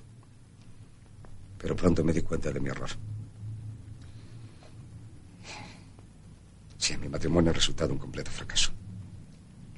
Pero 1.59 1.75
pronto 1.75 2.03
me 2.03 2.11
di 2.11 2.23
cuenta 2.23 2.51
de 2.51 2.59
mi 2.59 2.69
error. 2.69 2.89
Sí, 6.79 6.97
mi 6.97 7.07
matrimonio 7.07 7.51
ha 7.51 7.53
resultado 7.53 7.93
un 7.93 7.99
completo 7.99 8.31
fracaso. 8.31 8.71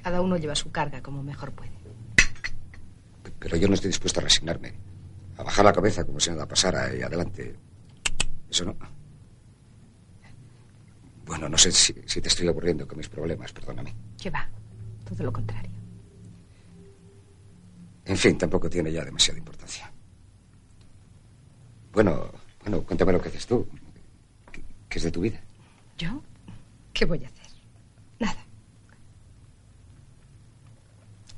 Cada 0.02 0.22
uno 0.22 0.38
lleva 0.38 0.56
su 0.56 0.72
carga 0.72 1.04
como 1.04 1.22
mejor 1.22 1.52
puede. 1.52 1.74
Pero 3.38 3.58
yo 3.58 3.68
no 3.68 3.74
estoy 3.74 3.90
dispuesto 3.90 4.22
a 4.22 4.24
resignarme. 4.24 4.74
A 5.36 5.44
bajar 5.44 5.66
la 5.66 5.74
cabeza 5.74 6.06
como 6.06 6.22
si 6.22 6.30
nada 6.30 6.48
pasara 6.48 6.96
y 6.96 7.02
adelante. 7.02 7.73
Eso 8.54 8.66
no. 8.66 8.76
Bueno, 11.26 11.50
no 11.50 11.58
sé 11.58 11.72
si, 11.72 11.96
si 12.06 12.22
te 12.22 12.28
estoy 12.28 12.48
aburriendo 12.48 12.88
con 12.88 13.00
mis 13.00 13.10
problemas, 13.10 13.52
perdóname. 13.52 13.96
¿Qué 14.22 14.30
va? 14.30 14.48
Todo 15.10 15.24
lo 15.24 15.34
contrario. 15.34 15.72
En 18.06 18.16
fin, 18.16 18.38
tampoco 18.38 18.70
tiene 18.70 18.92
ya 18.92 19.04
demasiada 19.04 19.40
importancia. 19.40 19.92
Bueno, 21.94 22.30
bueno, 22.62 22.84
cuéntame 22.84 23.14
lo 23.14 23.20
que 23.20 23.30
haces 23.30 23.48
tú. 23.48 23.68
¿Qué, 24.52 24.64
qué 24.88 25.00
es 25.00 25.04
de 25.04 25.12
tu 25.12 25.22
vida? 25.22 25.42
¿Yo? 25.98 26.22
¿Qué 26.94 27.06
voy 27.06 27.24
a 27.24 27.30
hacer? 27.30 27.48
Nada. 28.20 28.46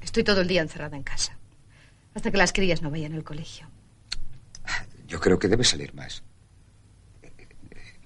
Estoy 0.01 0.25
todo 0.25 0.41
el 0.41 0.49
día 0.49 0.61
encerrada 0.61 0.97
en 0.97 1.03
casa. 1.03 1.37
Hasta 2.13 2.29
que 2.29 2.37
las 2.37 2.51
crías 2.51 2.81
no 2.81 2.91
vayan 2.91 3.13
al 3.13 3.23
colegio. 3.23 3.69
Yo 5.07 5.21
creo 5.21 5.39
que 5.39 5.47
debes 5.47 5.69
salir 5.69 5.93
más. 5.93 6.21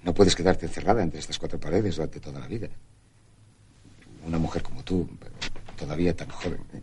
No 0.02 0.14
puedes 0.14 0.34
quedarte 0.34 0.66
encerrada 0.66 1.02
entre 1.02 1.20
estas 1.20 1.38
cuatro 1.38 1.60
paredes 1.60 1.96
durante 1.96 2.20
toda 2.20 2.40
la 2.40 2.46
vida. 2.46 2.68
Una 4.26 4.38
mujer 4.38 4.62
como 4.62 4.82
tú, 4.82 5.08
pero 5.18 5.34
todavía 5.76 6.16
tan 6.16 6.28
joven. 6.28 6.64
¿eh? 6.72 6.82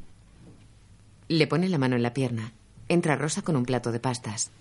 Le 1.30 1.48
pone 1.48 1.70
la 1.70 1.78
mano 1.78 1.96
en 1.96 2.04
la 2.04 2.14
pierna. 2.14 2.54
Entra 2.90 3.16
Rosa 3.16 3.42
con 3.42 3.56
un 3.56 3.66
plato 3.66 3.92
de 3.92 4.00
pastas. 4.00 4.52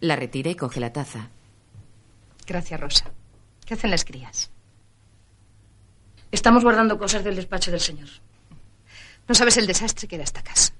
La 0.00 0.16
retira 0.16 0.50
y 0.50 0.56
coge 0.56 0.80
la 0.80 0.92
taza. 0.92 1.28
Gracias, 2.46 2.80
Rosa. 2.80 3.10
¿Qué 3.64 3.74
hacen 3.74 3.90
las 3.90 4.04
crías? 4.04 4.50
Estamos 6.32 6.64
guardando 6.64 6.98
cosas 6.98 7.22
del 7.22 7.36
despacho 7.36 7.70
del 7.70 7.80
señor. 7.80 8.08
No 9.28 9.34
sabes 9.34 9.56
el 9.58 9.66
desastre 9.66 10.08
que 10.08 10.16
era 10.16 10.24
esta 10.24 10.42
casa. 10.42 10.72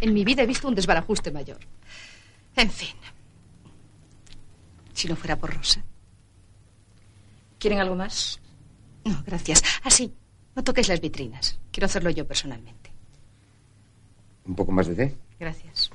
En 0.00 0.12
mi 0.12 0.24
vida 0.24 0.42
he 0.42 0.46
visto 0.46 0.68
un 0.68 0.74
desbarajuste 0.74 1.30
mayor. 1.30 1.58
En 2.56 2.70
fin. 2.70 2.94
Si 4.92 5.08
no 5.08 5.16
fuera 5.16 5.36
por 5.36 5.54
Rosa. 5.54 5.82
¿Quieren 7.66 7.80
algo 7.80 7.96
más? 7.96 8.40
No, 9.04 9.24
gracias. 9.26 9.60
Así, 9.82 10.14
no 10.54 10.62
toquéis 10.62 10.86
las 10.86 11.00
vitrinas. 11.00 11.58
Quiero 11.72 11.86
hacerlo 11.86 12.10
yo 12.10 12.24
personalmente. 12.24 12.92
¿Un 14.44 14.54
poco 14.54 14.70
más 14.70 14.86
de 14.86 14.94
té? 14.94 15.16
Gracias. 15.40 15.90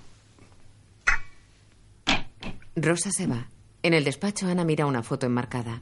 Rosa 2.76 3.10
se 3.10 3.26
va. 3.26 3.48
En 3.84 3.93
el 3.93 4.03
despacho, 4.03 4.48
Ana 4.48 4.65
mira 4.65 4.85
una 4.85 5.02
foto 5.02 5.27
enmarcada. 5.27 5.81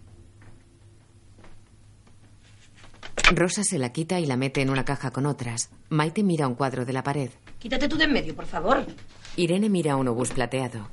Rosa 3.33 3.63
se 3.63 3.79
la 3.79 3.91
quita 3.91 4.19
y 4.19 4.27
la 4.27 4.37
mete 4.37 4.61
en 4.61 4.69
una 4.69 4.85
caja 4.85 5.09
con 5.09 5.25
otras. 5.25 5.71
Maite 5.89 6.21
mira 6.21 6.47
un 6.47 6.53
cuadro 6.53 6.85
de 6.85 6.93
la 6.93 7.01
pared. 7.01 7.31
Quítate 7.57 7.89
tú 7.89 7.97
de 7.97 8.03
en 8.03 8.13
medio, 8.13 8.35
por 8.35 8.45
favor. 8.45 8.85
Irene 9.37 9.69
mira 9.69 9.95
un 9.95 10.07
obús 10.07 10.29
plateado. 10.29 10.87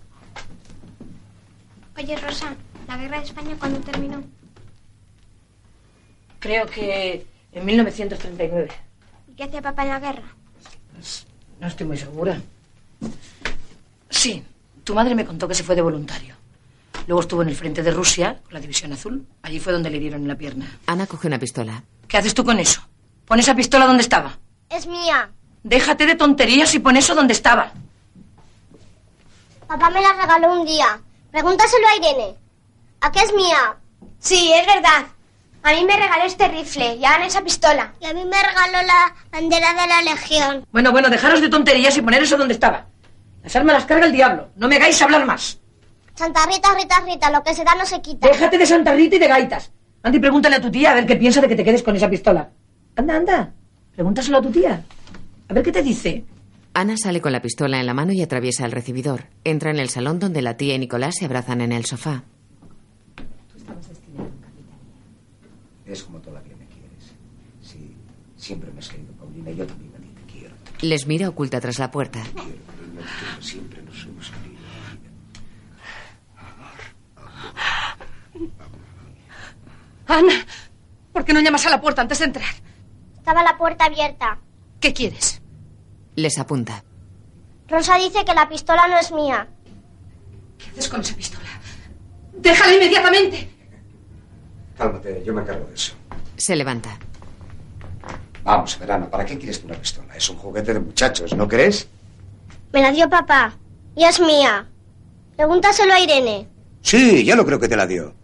Oye, 1.98 2.16
Rosa, 2.16 2.56
¿la 2.89 2.97
guerra 2.97 3.18
de 3.18 3.24
España 3.27 3.56
cuándo 3.59 3.78
terminó? 3.81 4.24
Creo 6.39 6.67
que 6.67 7.27
en 7.53 7.65
1939. 7.65 8.69
¿Y 9.29 9.33
qué 9.35 9.45
hacía 9.45 9.63
papá 9.63 9.83
en 9.83 9.89
la 9.89 10.01
guerra? 10.01 10.23
No 11.61 11.67
estoy 11.67 11.87
muy 11.87 11.97
segura. 11.97 12.41
Sí, 14.11 14.43
tu 14.85 14.95
madre 14.95 15.15
me 15.15 15.25
contó 15.25 15.49
que 15.49 15.55
se 15.55 15.63
fue 15.65 15.75
de 15.75 15.83
voluntario. 15.83 16.35
Luego 17.07 17.21
estuvo 17.21 17.43
en 17.43 17.49
el 17.49 17.57
frente 17.57 17.83
de 17.83 17.91
Rusia, 17.91 18.41
con 18.45 18.55
la 18.55 18.61
División 18.61 18.93
Azul. 18.93 19.27
Allí 19.43 19.61
fue 19.61 19.73
donde 19.73 19.91
le 19.91 19.99
dieron 19.99 20.23
en 20.23 20.29
la 20.29 20.37
pierna. 20.37 20.79
Ana 20.87 21.07
coge 21.07 21.29
una 21.29 21.39
pistola. 21.39 21.83
¿Qué 22.09 22.17
haces 22.19 22.35
tú 22.35 22.45
con 22.45 22.59
eso? 22.59 22.81
Pon 23.25 23.39
esa 23.39 23.55
pistola 23.55 23.87
donde 23.87 24.03
estaba. 24.03 24.39
Es 24.69 24.87
mía. 24.87 25.31
Déjate 25.63 26.07
de 26.07 26.15
tonterías 26.17 26.75
y 26.75 26.79
pon 26.79 26.97
eso 26.97 27.15
donde 27.15 27.33
estaba. 27.33 27.73
Papá 29.67 29.91
me 29.91 30.01
la 30.01 30.13
regaló 30.13 30.61
un 30.61 30.67
día. 30.67 31.01
Pregúntaselo 31.31 31.87
a 31.89 31.97
Irene. 31.97 32.35
¿A 33.01 33.13
qué 33.13 33.21
es 33.21 33.35
mía? 33.35 33.77
Sí, 34.19 34.53
es 34.53 34.67
verdad. 34.67 35.07
A 35.67 35.73
mí 35.73 35.85
me 35.85 35.97
regaló 35.97 36.23
este 36.25 36.47
rifle 36.47 36.95
y 36.95 37.05
a 37.05 37.17
Ana 37.17 37.27
esa 37.27 37.43
pistola. 37.43 37.93
Y 38.01 38.07
a 38.07 38.15
mí 38.15 38.25
me 38.25 38.37
regaló 38.41 38.87
la 38.87 39.13
bandera 39.33 39.73
de 39.73 39.89
la 39.89 40.13
Legión. 40.13 40.65
Bueno, 40.71 40.93
bueno, 40.93 41.11
dejaros 41.11 41.41
de 41.41 41.49
tonterías 41.49 41.97
y 41.97 42.03
poner 42.03 42.23
eso 42.23 42.37
donde 42.37 42.55
estaba. 42.55 42.87
Las 43.43 43.57
armas 43.57 43.75
las 43.75 43.85
carga 43.85 44.07
el 44.07 44.13
diablo. 44.13 44.51
No 44.55 44.69
me 44.69 44.77
hagáis 44.77 45.03
hablar 45.03 45.27
más. 45.27 45.59
Santa 46.15 46.47
Rita, 46.47 46.69
Rita, 46.73 47.01
Rita, 47.05 47.33
lo 47.33 47.43
que 47.43 47.53
se 47.53 47.65
da 47.65 47.75
no 47.75 47.85
se 47.85 48.01
quita. 48.01 48.29
Déjate 48.29 48.59
de 48.59 48.65
Santa 48.65 48.95
Rita 48.95 49.17
y 49.17 49.19
de 49.19 49.27
gaitas. 49.27 49.73
Anda 50.05 50.17
y 50.17 50.21
pregúntale 50.21 50.55
a 50.55 50.61
tu 50.61 50.71
tía 50.71 50.93
a 50.93 50.95
ver 50.95 51.05
qué 51.05 51.17
piensa 51.17 51.41
de 51.41 51.49
que 51.49 51.57
te 51.57 51.65
quedes 51.65 51.83
con 51.83 51.97
esa 51.97 52.09
pistola. 52.09 52.49
Anda, 52.95 53.17
anda. 53.17 53.53
Pregúntaselo 53.97 54.39
a 54.39 54.43
tu 54.43 54.53
tía. 54.53 54.85
A 55.49 55.53
ver 55.53 55.65
qué 55.65 55.73
te 55.73 55.83
dice. 55.83 56.25
Ana 56.75 56.97
sale 56.97 57.21
con 57.21 57.33
la 57.33 57.43
pistola 57.43 57.81
en 57.81 57.87
la 57.87 57.95
mano 57.95 58.13
y 58.13 58.23
atraviesa 58.23 58.65
el 58.67 58.71
recibidor. 58.71 59.31
Entra 59.43 59.71
en 59.73 59.81
el 59.81 59.89
salón 59.89 60.21
donde 60.21 60.43
la 60.43 60.57
tía 60.57 60.77
y 60.77 60.79
Nicolás 60.79 61.17
se 61.19 61.25
abrazan 61.25 61.61
en 61.61 61.73
el 61.73 61.87
sofá. 61.87 62.23
Es 65.87 66.03
como 66.03 66.19
todavía 66.21 66.57
me 66.57 66.67
quieres. 66.67 67.15
Sí, 67.63 67.97
siempre 68.37 68.71
me 68.73 68.81
has 68.81 68.89
querido, 68.89 69.13
Paulina, 69.15 69.51
y 69.51 69.57
yo 69.57 69.67
también 69.67 69.95
a 69.95 69.99
ti 69.99 70.09
te 70.09 70.33
quiero. 70.33 70.55
Les 70.81 71.07
mira 71.07 71.29
oculta 71.29 71.61
tras 71.61 71.79
la 71.79 71.91
puerta. 71.91 72.23
Te 72.23 72.33
quiero, 72.33 72.57
Paulina, 72.67 73.01
te 73.03 73.07
quiero. 73.07 73.43
Siempre 73.43 73.83
nos 73.83 74.05
hemos 74.05 74.31
querido. 74.31 74.57
Ana, 80.09 80.47
¿por 81.13 81.25
qué 81.25 81.33
no 81.33 81.41
llamas 81.41 81.67
a 81.67 81.71
la 81.71 81.81
puerta 81.81 82.03
antes 82.03 82.19
de 82.19 82.27
entrar? 82.27 82.55
Estaba 83.17 83.43
la 83.43 83.57
puerta 83.57 83.87
abierta. 83.87 84.39
¿Qué 84.81 84.93
quieres? 84.93 85.43
Les 86.15 86.39
apunta. 86.39 86.85
Rosa 87.69 87.97
dice 87.97 88.25
que 88.25 88.35
la 88.35 88.49
pistola 88.49 88.87
no 88.87 88.99
es 88.99 89.11
mía. 89.11 89.49
¿Qué 90.59 90.71
haces 90.71 90.89
con 90.89 91.01
esa 91.01 91.17
pistola? 91.17 91.49
¡Déjala 92.35 92.75
inmediatamente! 92.75 93.56
Cálmate, 94.77 95.23
yo 95.24 95.32
me 95.32 95.43
encargo 95.43 95.66
de 95.66 95.74
eso. 95.74 95.94
Se 96.36 96.55
levanta. 96.55 96.98
Vamos, 98.44 98.78
verano, 98.78 99.11
¿para 99.11 99.24
qué 99.24 99.36
quieres 99.39 99.61
tú 99.61 99.66
una 99.66 99.77
pistola? 99.77 100.15
Es 100.15 100.28
un 100.31 100.36
juguete 100.36 100.74
de 100.74 100.81
muchachos, 100.81 101.35
¿no 101.35 101.48
crees? 101.48 101.89
Me 102.73 102.81
la 102.82 102.93
dio 102.93 103.09
papá. 103.09 103.57
Y 103.97 104.05
es 104.05 104.20
mía. 104.20 104.69
Pregúntaselo 105.36 105.93
a 105.93 106.01
Irene. 106.01 106.47
Sí, 106.82 107.24
ya 107.24 107.35
lo 107.35 107.44
creo 107.44 107.59
que 107.59 107.69
te 107.69 107.77
la 107.77 107.86
dio. 107.86 108.15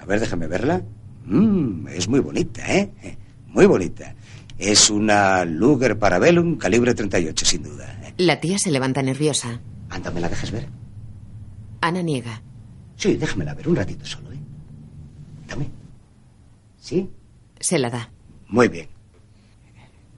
A 0.00 0.04
ver, 0.04 0.18
déjame 0.20 0.46
verla. 0.46 0.82
Mm, 1.26 1.88
es 1.88 2.08
muy 2.08 2.20
bonita, 2.20 2.62
¿eh? 2.74 2.90
Muy 3.46 3.66
bonita. 3.66 4.14
Es 4.58 4.90
una 4.90 5.44
Luger 5.44 5.98
Parabellum 5.98 6.56
calibre 6.56 6.94
38, 6.94 7.44
sin 7.46 7.62
duda. 7.62 7.96
La 8.16 8.40
tía 8.40 8.58
se 8.58 8.70
levanta 8.72 9.02
nerviosa. 9.02 9.60
Anda, 9.90 10.10
¿me 10.10 10.20
la 10.20 10.28
dejas 10.28 10.50
ver? 10.50 10.68
Ana 11.80 12.02
niega. 12.02 12.42
Sí, 12.96 13.14
déjamela 13.16 13.54
ver 13.54 13.68
un 13.68 13.76
ratito 13.76 14.04
solo, 14.04 14.32
¿eh? 14.32 14.38
Dame. 15.46 15.70
¿Sí? 16.80 17.10
Se 17.60 17.78
la 17.78 17.90
da. 17.90 18.10
Muy 18.48 18.68
bien. 18.68 18.88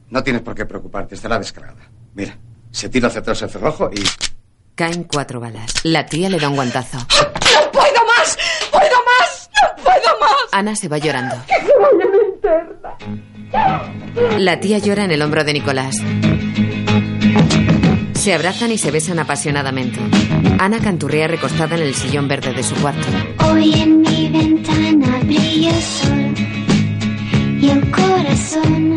No 0.08 0.22
tienes 0.22 0.42
por 0.42 0.54
qué 0.54 0.66
preocuparte, 0.66 1.14
estará 1.14 1.38
descargada. 1.38 1.88
Mira, 2.14 2.36
se 2.70 2.88
tira 2.88 3.08
hacia 3.08 3.20
atrás 3.20 3.42
el 3.42 3.50
cerrojo 3.50 3.90
y... 3.92 4.02
Caen 4.74 5.04
cuatro 5.04 5.40
balas. 5.40 5.72
La 5.84 6.06
tía 6.06 6.28
le 6.28 6.38
da 6.38 6.48
un 6.48 6.56
guantazo. 6.56 6.98
¡No 6.98 7.72
puedo 7.72 8.04
más! 8.06 8.38
¡Puedo 8.70 8.96
más! 9.04 9.50
¡No 9.62 9.82
puedo 9.84 10.20
más! 10.20 10.32
Ana 10.52 10.74
se 10.74 10.88
va 10.88 10.98
llorando. 10.98 11.36
¡Que 11.46 11.54
se 11.66 11.72
vaya 11.78 12.06
mi! 12.10 12.20
La 14.38 14.60
tía 14.60 14.78
llora 14.78 15.04
en 15.04 15.10
el 15.10 15.22
hombro 15.22 15.44
de 15.44 15.52
Nicolás. 15.52 15.96
Se 18.14 18.34
abrazan 18.34 18.70
y 18.70 18.78
se 18.78 18.90
besan 18.90 19.18
apasionadamente. 19.18 19.98
Ana 20.58 20.78
canturrea 20.80 21.26
recostada 21.26 21.76
en 21.76 21.82
el 21.82 21.94
sillón 21.94 22.28
verde 22.28 22.52
de 22.52 22.62
su 22.62 22.74
cuarto. 22.76 23.06
Hoy 23.50 23.72
en 23.74 24.02
mi 24.02 24.28
ventana 24.28 25.18
brilla 25.24 25.70
el 25.70 25.82
sol 25.82 26.19
y 27.60 27.68
el 27.68 27.90
corazón 27.90 28.96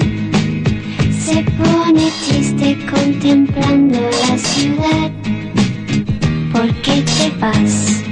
se 1.26 1.44
pone 1.44 2.12
triste 2.26 2.78
contemplando 2.90 4.00
la 4.00 4.38
ciudad. 4.38 5.12
¿Por 6.52 6.74
qué 6.82 7.02
te 7.02 7.30
vas? 7.40 8.04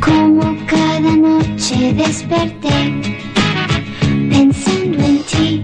Como 0.00 0.56
cada 0.66 1.14
noche 1.16 1.92
desperté 1.94 2.76
pensando 4.30 5.04
en 5.04 5.22
ti 5.24 5.62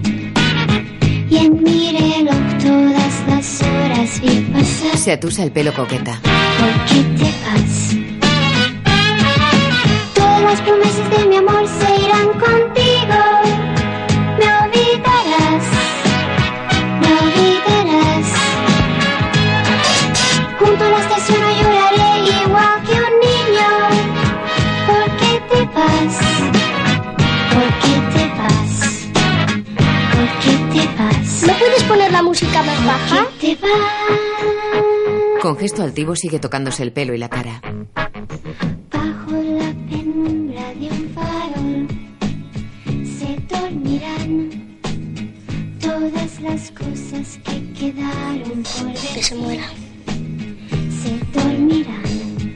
y 1.29 1.37
en 1.37 1.63
mi 1.63 1.91
reloj 1.91 2.63
todas 2.63 3.13
las 3.27 3.61
horas 3.61 4.21
vi 4.21 4.39
pasar. 4.53 4.97
Se 4.97 5.11
atusa 5.11 5.43
el 5.43 5.51
pelo 5.51 5.73
coqueta. 5.73 6.21
¿Por 6.21 6.85
qué 6.85 7.03
te 7.17 7.29
vas? 7.43 7.95
Todas 10.13 10.41
las 10.43 10.61
promesas 10.61 11.09
de 11.09 11.25
mi 11.27 11.35
amor 11.37 11.65
se 11.67 12.05
irán 12.05 12.27
contigo. 12.39 12.84
Música 32.35 32.63
más 32.63 32.85
baja? 32.85 33.23
¿Por 33.23 33.33
qué 33.39 33.55
te 33.55 33.67
vas? 33.69 35.41
Con 35.41 35.57
gesto 35.57 35.83
altivo 35.83 36.15
sigue 36.17 36.39
tocándose 36.39 36.83
el 36.83 36.91
pelo 36.91 37.13
y 37.13 37.17
la 37.17 37.29
cara. 37.29 37.61
Bajo 38.91 39.31
la 39.31 39.73
penumbra 39.89 40.73
de 40.73 40.89
un 40.89 41.09
farol 41.15 41.87
se 43.05 43.37
dormirán 43.47 44.49
todas 45.79 46.41
las 46.41 46.71
cosas 46.71 47.39
que 47.45 47.71
quedaron 47.79 48.63
por 48.63 48.85
ver. 48.87 49.13
Que 49.13 49.23
se 49.23 49.35
muera. 49.35 49.67
Se 51.03 51.39
dormirán 51.39 52.03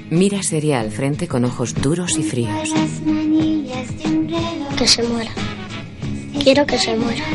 Mira 0.09 0.43
seria 0.43 0.81
al 0.81 0.91
frente 0.91 1.27
con 1.29 1.45
ojos 1.45 1.73
duros 1.75 2.17
y 2.17 2.23
fríos. 2.23 2.69
las 2.69 3.01
manillas 3.05 3.97
de 3.97 4.09
un 4.09 4.27
reloj. 4.27 4.75
Que 4.77 4.87
se 4.87 5.03
muera. 5.03 5.31
Quiero 6.43 6.65
que 6.65 6.77
se 6.77 6.95
muera. 6.95 7.25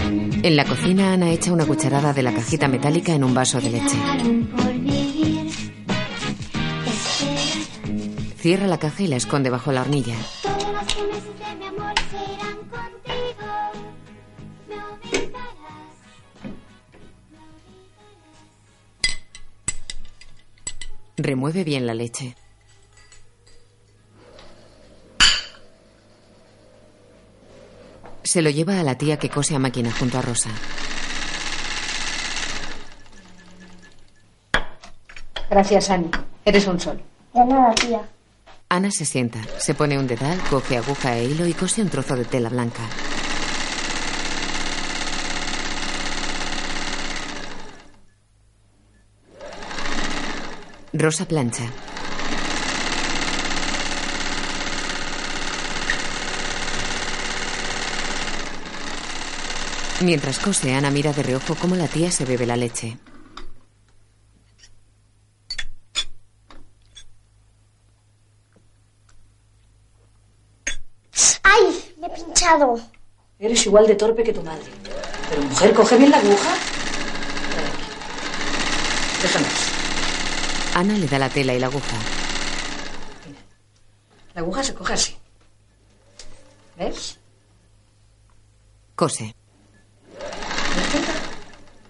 En 0.43 0.57
la 0.57 0.65
cocina 0.65 1.13
Ana 1.13 1.31
echa 1.31 1.53
una 1.53 1.67
cucharada 1.67 2.13
de 2.13 2.23
la 2.23 2.33
cajita 2.33 2.69
metálica 2.69 3.15
en 3.15 3.25
un 3.25 3.35
vaso 3.35 3.61
de 3.61 3.71
leche. 3.71 3.97
Cierra 8.37 8.67
la 8.67 8.79
caja 8.79 9.03
y 9.03 9.07
la 9.07 9.17
esconde 9.17 9.51
bajo 9.51 9.73
la 9.73 9.81
hornilla. 9.83 10.17
Remueve 21.17 21.65
bien 21.65 21.87
la 21.87 21.95
leche. 21.95 22.35
Se 28.25 28.41
lo 28.41 28.49
lleva 28.51 28.81
a 28.81 28.83
la 28.83 28.97
tía 28.97 29.19
que 29.19 29.29
cose 29.29 29.55
a 29.55 29.59
máquina 29.59 29.93
junto 29.93 30.19
a 30.19 30.23
Rosa. 30.23 30.49
Gracias, 35.51 35.91
Ani. 35.91 36.11
Eres 36.45 36.67
un 36.67 36.81
sol. 36.81 37.01
De 37.35 37.45
nada, 37.45 37.75
tía. 37.75 38.01
Ana 38.71 38.91
se 38.91 39.05
sienta, 39.05 39.41
se 39.59 39.75
pone 39.75 39.99
un 39.99 40.07
dedal, 40.07 40.41
coge 40.51 40.79
aguja 40.79 41.17
e 41.17 41.25
hilo 41.27 41.47
y 41.47 41.53
cose 41.53 41.83
un 41.83 41.91
trozo 41.91 42.17
de 42.17 42.25
tela 42.25 42.49
blanca. 42.49 42.83
Rosa 50.95 51.27
plancha. 51.27 51.65
Mientras 60.05 60.39
cose, 60.39 60.75
Ana 60.75 60.91
mira 60.91 61.15
de 61.15 61.23
reojo 61.23 61.55
cómo 61.55 61.77
la 61.77 61.89
tía 61.89 62.11
se 62.11 62.27
bebe 62.27 62.45
la 62.45 62.57
leche. 62.57 62.99
¡Ay! 71.43 71.95
Me 71.99 72.07
he 72.07 72.11
pinchado. 72.11 72.79
Eres 73.39 73.65
igual 73.65 73.87
de 73.87 73.95
torpe 73.95 74.23
que 74.23 74.35
tu 74.35 74.43
madre. 74.43 74.67
Pero, 75.31 75.43
mujer, 75.43 75.73
coge 75.73 75.97
bien 75.97 76.11
la 76.11 76.19
aguja. 76.19 76.55
Déjame. 79.23 79.47
Ana 80.75 80.99
le 80.99 81.07
da 81.07 81.19
la 81.19 81.31
tela 81.31 81.55
y 81.55 81.59
la 81.59 81.69
aguja. 81.69 81.97
La 84.35 84.43
aguja 84.43 84.63
se 84.63 84.75
coge 84.75 84.93
así. 84.93 85.17
¿Ves? 86.77 87.19
Cose. 88.95 89.35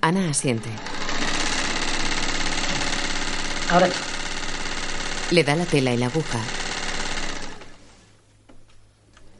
Ana 0.05 0.29
asiente. 0.29 0.69
Ahora 3.71 3.87
tú. 3.87 3.95
Le 5.31 5.43
da 5.43 5.57
la 5.57 5.65
tela 5.65 5.95
y 5.95 5.97
la 5.97 6.09
aguja. 6.09 6.41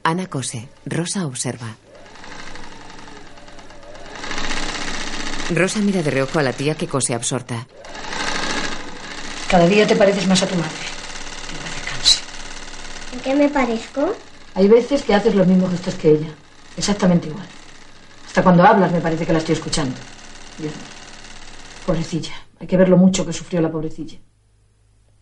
Ana 0.05 0.27
cose. 0.27 0.67
Rosa 0.87 1.27
observa. 1.27 1.67
Rosa 5.51 5.81
mira 5.81 6.03
de 6.03 6.11
reojo 6.11 6.39
a 6.39 6.43
la 6.43 6.55
tía 6.55 6.75
que 6.77 6.89
cose 6.89 7.13
absorta. 7.13 7.67
Cada 9.51 9.67
día 9.67 9.87
te 9.87 9.97
pareces 9.97 10.27
más 10.27 10.43
a 10.45 10.47
tu 10.47 10.55
madre. 10.55 10.87
¿En 13.13 13.21
qué 13.21 13.35
me 13.35 13.51
parezco? 13.51 14.17
Hay 14.55 14.67
veces 14.69 15.03
que 15.03 15.15
haces 15.15 15.35
los 15.35 15.47
mismos 15.47 15.73
gestos 15.73 15.95
que 15.97 16.13
ella. 16.13 16.31
Exactamente 16.75 17.29
igual. 17.29 17.47
Hasta 18.27 18.43
cuando 18.43 18.65
hablas 18.65 18.91
me 18.93 19.03
parece 19.03 19.27
que 19.27 19.35
la 19.35 19.41
estoy 19.41 19.57
escuchando. 19.57 20.14
Dios 20.59 20.73
mío. 20.73 20.83
Pobrecilla. 21.87 22.33
Hay 22.61 22.67
que 22.67 22.77
ver 22.77 22.89
lo 22.89 22.97
mucho 22.97 23.27
que 23.27 23.33
sufrió 23.33 23.61
la 23.61 23.71
pobrecilla. 23.71 24.19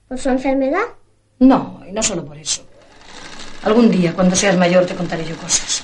¿Por 0.08 0.18
su 0.18 0.28
enfermedad? 0.28 0.84
No, 1.38 1.82
y 1.88 1.92
no 1.92 2.02
solo 2.02 2.24
por 2.24 2.36
eso. 2.36 2.62
Algún 3.64 3.90
día, 3.90 4.12
cuando 4.14 4.36
seas 4.36 4.56
mayor, 4.56 4.86
te 4.86 4.94
contaré 4.94 5.24
yo 5.24 5.36
cosas. 5.36 5.82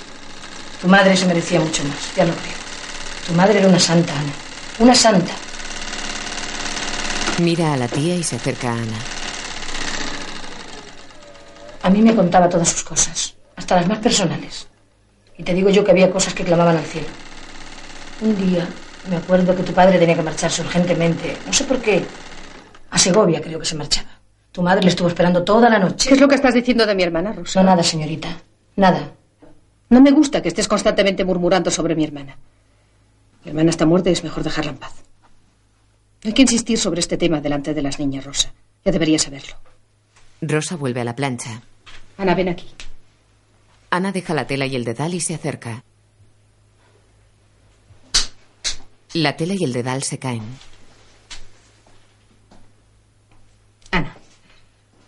Tu 0.81 0.89
madre 0.89 1.17
se 1.17 1.27
merecía 1.27 1.61
mucho 1.61 1.83
más, 1.85 2.15
ya 2.15 2.25
lo 2.25 2.33
creo. 2.33 2.59
Tu 3.27 3.33
madre 3.33 3.59
era 3.59 3.69
una 3.69 3.81
santa, 3.81 4.13
Ana. 4.13 4.33
Una 4.79 4.95
santa. 4.95 5.33
Mira 7.41 7.73
a 7.73 7.77
la 7.77 7.89
tía 7.89 8.15
y 8.15 8.23
se 8.23 8.37
acerca 8.37 8.71
a 8.71 8.75
Ana. 8.75 8.99
A 11.83 11.91
mí 11.91 12.03
me 12.03 12.15
contaba 12.15 12.49
todas 12.49 12.69
sus 12.69 12.83
cosas, 12.83 13.35
hasta 13.57 13.77
las 13.77 13.89
más 13.89 13.99
personales. 13.99 14.69
Y 15.37 15.43
te 15.43 15.55
digo 15.55 15.71
yo 15.71 15.85
que 15.85 15.93
había 15.93 16.11
cosas 16.11 16.35
que 16.35 16.45
clamaban 16.45 16.77
al 16.77 16.85
cielo. 16.85 17.07
Un 18.21 18.37
día 18.37 18.69
me 19.09 19.17
acuerdo 19.17 19.55
que 19.55 19.63
tu 19.63 19.73
padre 19.73 19.99
tenía 19.99 20.15
que 20.15 20.23
marcharse 20.23 20.63
urgentemente, 20.63 21.37
no 21.47 21.53
sé 21.53 21.65
por 21.65 21.81
qué. 21.81 22.05
A 22.91 22.99
Segovia 22.99 23.41
creo 23.41 23.59
que 23.59 23.65
se 23.67 23.77
marchaba. 23.77 24.09
Tu 24.53 24.63
madre 24.63 24.83
le 24.83 24.89
estuvo 24.91 25.09
esperando 25.09 25.45
toda 25.45 25.69
la 25.69 25.79
noche. 25.79 26.09
¿Qué 26.09 26.15
es 26.15 26.21
lo 26.21 26.29
que 26.29 26.35
estás 26.35 26.55
diciendo 26.55 26.87
de 26.87 26.95
mi 26.95 27.03
hermana, 27.03 27.33
Rosa? 27.33 27.61
No, 27.63 27.67
nada, 27.67 27.83
señorita. 27.83 28.29
Nada. 28.77 29.13
No 29.91 30.01
me 30.01 30.11
gusta 30.11 30.43
que 30.43 30.49
estés 30.49 30.69
constantemente 30.69 31.25
murmurando 31.25 31.71
sobre 31.71 31.95
mi 31.95 32.05
hermana. 32.05 32.37
Mi 33.45 33.51
hermana 33.51 33.71
está 33.71 33.87
muerta 33.87 34.11
y 34.11 34.15
es 34.15 34.25
mejor 34.25 34.43
dejarla 34.43 34.73
en 34.73 34.79
paz. 34.79 34.95
No 36.25 36.29
hay 36.29 36.33
que 36.35 36.43
insistir 36.43 36.79
sobre 36.79 37.01
este 37.01 37.17
tema 37.17 37.41
delante 37.41 37.75
de 37.75 37.83
las 37.83 37.99
niñas, 37.99 38.25
Rosa. 38.25 38.53
Ya 38.85 38.93
debería 38.93 39.19
saberlo. 39.19 39.55
Rosa 40.41 40.77
vuelve 40.77 41.01
a 41.01 41.05
la 41.05 41.15
plancha. 41.15 41.63
Ana, 42.17 42.35
ven 42.35 42.49
aquí. 42.49 42.67
Ana 43.91 44.13
deja 44.13 44.35
la 44.35 44.47
tela 44.47 44.67
y 44.67 44.77
el 44.77 44.85
dedal 44.85 45.15
y 45.15 45.21
se 45.21 45.35
acerca. 45.35 45.85
La 49.15 49.37
tela 49.37 49.55
y 49.59 49.65
el 49.65 49.73
dedal 49.73 50.03
se 50.03 50.19
caen. 50.19 50.43
Ana, 53.91 54.15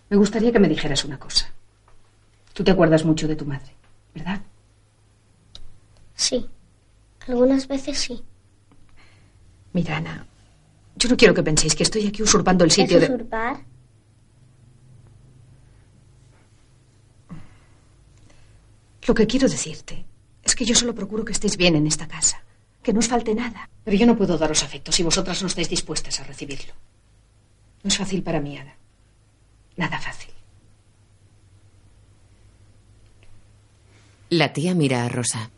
me 0.08 0.16
gustaría 0.16 0.52
que 0.52 0.58
me 0.58 0.68
dijeras 0.68 1.04
una 1.04 1.18
cosa. 1.18 1.52
Tú 2.54 2.64
te 2.64 2.70
acuerdas 2.70 3.04
mucho 3.04 3.28
de 3.28 3.36
tu 3.36 3.44
madre, 3.44 3.74
¿verdad? 4.14 4.40
Sí. 6.14 6.48
Algunas 7.26 7.68
veces 7.68 7.98
sí. 7.98 8.24
Mira, 9.72 9.98
Ana, 9.98 10.26
yo 10.96 11.08
no 11.08 11.16
quiero 11.16 11.34
que 11.34 11.42
penséis 11.42 11.74
que 11.74 11.82
estoy 11.82 12.06
aquí 12.06 12.22
usurpando 12.22 12.64
el 12.64 12.70
sitio 12.70 12.98
¿Es 12.98 13.08
de... 13.08 13.14
usurpar? 13.14 13.64
Lo 19.06 19.14
que 19.14 19.26
quiero 19.26 19.48
decirte 19.48 20.04
es 20.42 20.54
que 20.54 20.64
yo 20.64 20.74
solo 20.74 20.94
procuro 20.94 21.24
que 21.24 21.32
estéis 21.32 21.56
bien 21.56 21.76
en 21.76 21.86
esta 21.86 22.06
casa, 22.08 22.42
que 22.82 22.92
no 22.92 22.98
os 23.00 23.08
falte 23.08 23.34
nada. 23.34 23.68
Pero 23.84 23.96
yo 23.96 24.06
no 24.06 24.16
puedo 24.16 24.38
daros 24.38 24.62
afecto 24.62 24.92
si 24.92 25.02
vosotras 25.02 25.40
no 25.42 25.48
estáis 25.48 25.68
dispuestas 25.68 26.20
a 26.20 26.24
recibirlo. 26.24 26.72
No 27.82 27.88
es 27.88 27.96
fácil 27.96 28.22
para 28.22 28.40
mí, 28.40 28.56
Ana. 28.58 28.74
Nada 29.76 29.98
fácil. 29.98 30.30
La 34.30 34.52
tía 34.52 34.74
mira 34.74 35.04
a 35.04 35.08
Rosa. 35.08 35.50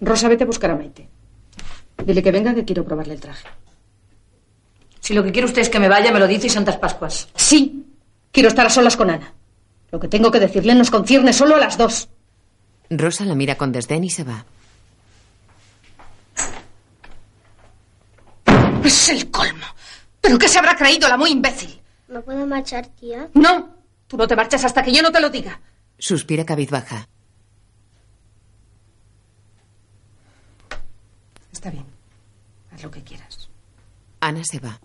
Rosa, 0.00 0.28
vete 0.28 0.44
a 0.44 0.46
buscar 0.46 0.70
a 0.70 0.76
Maite. 0.76 1.08
Dile 2.04 2.22
que 2.22 2.32
venga 2.32 2.54
que 2.54 2.64
quiero 2.64 2.84
probarle 2.84 3.14
el 3.14 3.20
traje. 3.20 3.48
Si 5.00 5.14
lo 5.14 5.22
que 5.22 5.32
quiere 5.32 5.46
usted 5.46 5.62
es 5.62 5.68
que 5.70 5.78
me 5.80 5.88
vaya, 5.88 6.12
me 6.12 6.18
lo 6.18 6.26
dice 6.26 6.46
y 6.46 6.50
Santas 6.50 6.76
Pascuas. 6.78 7.28
Sí, 7.34 7.86
quiero 8.32 8.48
estar 8.48 8.66
a 8.66 8.70
solas 8.70 8.96
con 8.96 9.10
Ana. 9.10 9.34
Lo 9.90 10.00
que 10.00 10.08
tengo 10.08 10.30
que 10.30 10.40
decirle 10.40 10.74
nos 10.74 10.90
concierne 10.90 11.32
solo 11.32 11.56
a 11.56 11.60
las 11.60 11.78
dos. 11.78 12.08
Rosa 12.90 13.24
la 13.24 13.34
mira 13.34 13.56
con 13.56 13.72
desdén 13.72 14.04
y 14.04 14.10
se 14.10 14.24
va. 14.24 14.44
Es 18.86 19.08
el 19.08 19.30
colmo. 19.32 19.66
¿Pero 20.20 20.38
qué 20.38 20.48
se 20.48 20.58
habrá 20.58 20.76
creído 20.76 21.08
la 21.08 21.16
muy 21.16 21.30
imbécil? 21.30 21.80
¿No 22.06 22.22
puedo 22.22 22.46
marchar, 22.46 22.86
tía? 22.86 23.28
No, 23.34 23.74
tú 24.06 24.16
no 24.16 24.28
te 24.28 24.36
marchas 24.36 24.64
hasta 24.64 24.82
que 24.84 24.92
yo 24.92 25.02
no 25.02 25.10
te 25.10 25.20
lo 25.20 25.28
diga. 25.28 25.60
Suspira 25.98 26.44
cabizbaja. 26.44 27.08
Está 31.52 31.70
bien. 31.70 31.84
Haz 32.72 32.82
lo 32.84 32.90
que 32.92 33.02
quieras. 33.02 33.48
Ana 34.20 34.42
se 34.44 34.60
va. 34.60 34.78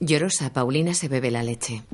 Llorosa, 0.00 0.52
Paulina 0.52 0.92
se 0.94 1.06
bebe 1.06 1.30
la 1.30 1.44
leche. 1.44 1.84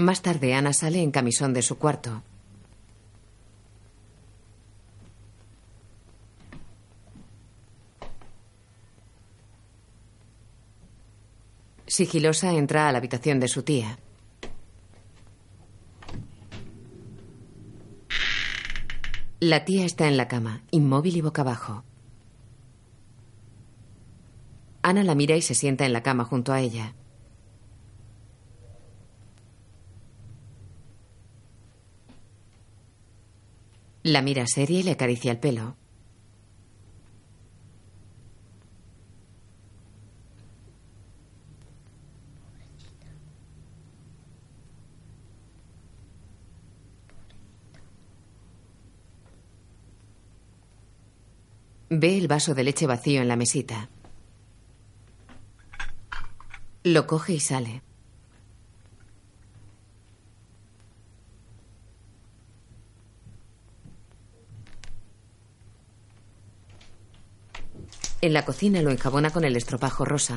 Más 0.00 0.22
tarde, 0.22 0.54
Ana 0.54 0.72
sale 0.72 1.02
en 1.02 1.10
camisón 1.10 1.52
de 1.52 1.60
su 1.60 1.76
cuarto. 1.76 2.22
Sigilosa 11.86 12.54
entra 12.54 12.88
a 12.88 12.92
la 12.92 12.96
habitación 12.96 13.40
de 13.40 13.48
su 13.48 13.62
tía. 13.62 13.98
La 19.38 19.66
tía 19.66 19.84
está 19.84 20.08
en 20.08 20.16
la 20.16 20.28
cama, 20.28 20.62
inmóvil 20.70 21.18
y 21.18 21.20
boca 21.20 21.42
abajo. 21.42 21.84
Ana 24.80 25.04
la 25.04 25.14
mira 25.14 25.36
y 25.36 25.42
se 25.42 25.54
sienta 25.54 25.84
en 25.84 25.92
la 25.92 26.02
cama 26.02 26.24
junto 26.24 26.54
a 26.54 26.60
ella. 26.62 26.94
La 34.10 34.22
mira 34.22 34.44
seria 34.48 34.80
y 34.80 34.82
le 34.82 34.90
acaricia 34.90 35.30
el 35.30 35.38
pelo. 35.38 35.76
Ve 51.88 52.18
el 52.18 52.26
vaso 52.26 52.56
de 52.56 52.64
leche 52.64 52.88
vacío 52.88 53.22
en 53.22 53.28
la 53.28 53.36
mesita. 53.36 53.90
Lo 56.82 57.06
coge 57.06 57.34
y 57.34 57.38
sale. 57.38 57.82
En 68.22 68.34
la 68.34 68.44
cocina 68.44 68.82
lo 68.82 68.90
enjabona 68.90 69.30
con 69.30 69.44
el 69.44 69.56
estropajo 69.56 70.04
rosa. 70.04 70.36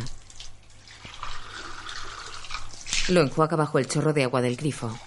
Lo 3.10 3.22
enjuaga 3.22 3.58
bajo 3.58 3.78
el 3.78 3.88
chorro 3.88 4.14
de 4.14 4.24
agua 4.24 4.42
del 4.42 4.56
grifo. 4.56 4.98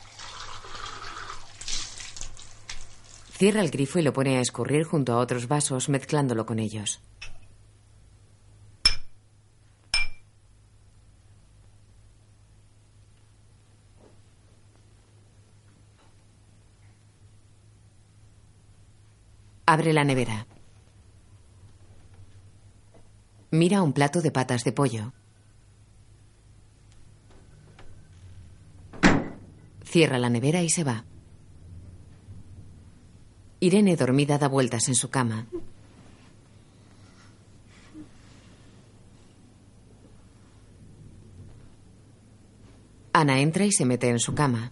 Cierra 3.33 3.63
el 3.63 3.71
grifo 3.71 3.99
y 3.99 4.03
lo 4.03 4.13
pone 4.13 4.37
a 4.37 4.41
escurrir 4.43 4.85
junto 4.85 5.15
a 5.15 5.19
otros 5.19 5.49
vasos, 5.49 5.89
mezclándolo 5.89 6.45
con 6.45 6.59
ellos. 6.59 7.01
Abre 19.65 19.95
la 19.95 20.05
nevera. 20.05 20.47
Mira 23.57 23.81
un 23.81 23.95
plato 23.95 24.21
de 24.21 24.31
patas 24.31 24.65
de 24.65 24.73
pollo. 24.73 25.15
Cierra 29.83 30.19
la 30.19 30.29
nevera 30.29 30.63
y 30.63 30.69
se 30.69 30.85
va. 30.85 31.07
Irene, 33.61 33.97
dormida, 33.97 34.37
da 34.37 34.49
vueltas 34.49 34.89
en 34.89 34.95
su 34.95 35.09
cama. 35.09 35.47
Ana 43.15 43.41
entra 43.41 43.65
y 43.65 43.73
se 43.73 43.87
mete 43.87 44.11
en 44.11 44.19
su 44.19 44.35
cama. 44.35 44.69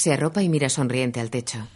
Se 0.00 0.14
arropa 0.14 0.42
y 0.42 0.48
mira 0.48 0.70
sonriente 0.70 1.20
al 1.20 1.28
techo. 1.28 1.68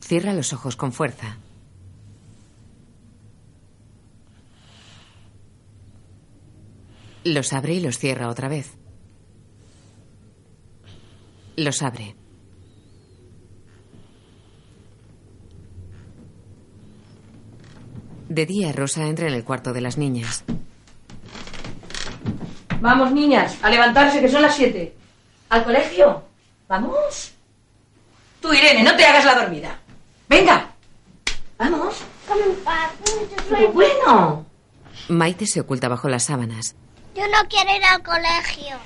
Cierra 0.00 0.34
los 0.34 0.52
ojos 0.52 0.74
con 0.74 0.92
fuerza. 0.92 1.38
Los 7.22 7.52
abre 7.52 7.74
y 7.74 7.80
los 7.80 7.96
cierra 7.96 8.28
otra 8.28 8.48
vez. 8.48 8.72
Los 11.56 11.80
abre. 11.82 12.16
De 18.28 18.46
día, 18.46 18.72
Rosa 18.72 19.06
entra 19.06 19.28
en 19.28 19.34
el 19.34 19.44
cuarto 19.44 19.72
de 19.72 19.80
las 19.80 19.96
niñas. 19.96 20.44
Vamos, 22.80 23.12
niñas, 23.12 23.58
a 23.62 23.70
levantarse, 23.70 24.20
que 24.20 24.28
son 24.28 24.42
las 24.42 24.54
siete. 24.54 24.94
¿Al 25.50 25.64
colegio? 25.64 26.22
¿Vamos? 26.68 27.32
Tú, 28.40 28.52
Irene, 28.52 28.82
no 28.82 28.96
te 28.96 29.04
hagas 29.04 29.24
la 29.24 29.34
dormida. 29.34 29.76
Venga. 30.28 30.66
Vamos. 31.58 32.02
Pero 33.50 33.72
bueno. 33.72 34.46
Maite 35.08 35.46
se 35.46 35.60
oculta 35.60 35.88
bajo 35.88 36.08
las 36.08 36.24
sábanas. 36.24 36.74
Yo 37.14 37.22
no 37.26 37.48
quiero 37.48 37.76
ir 37.76 37.84
al 37.84 38.02
colegio. 38.02 38.76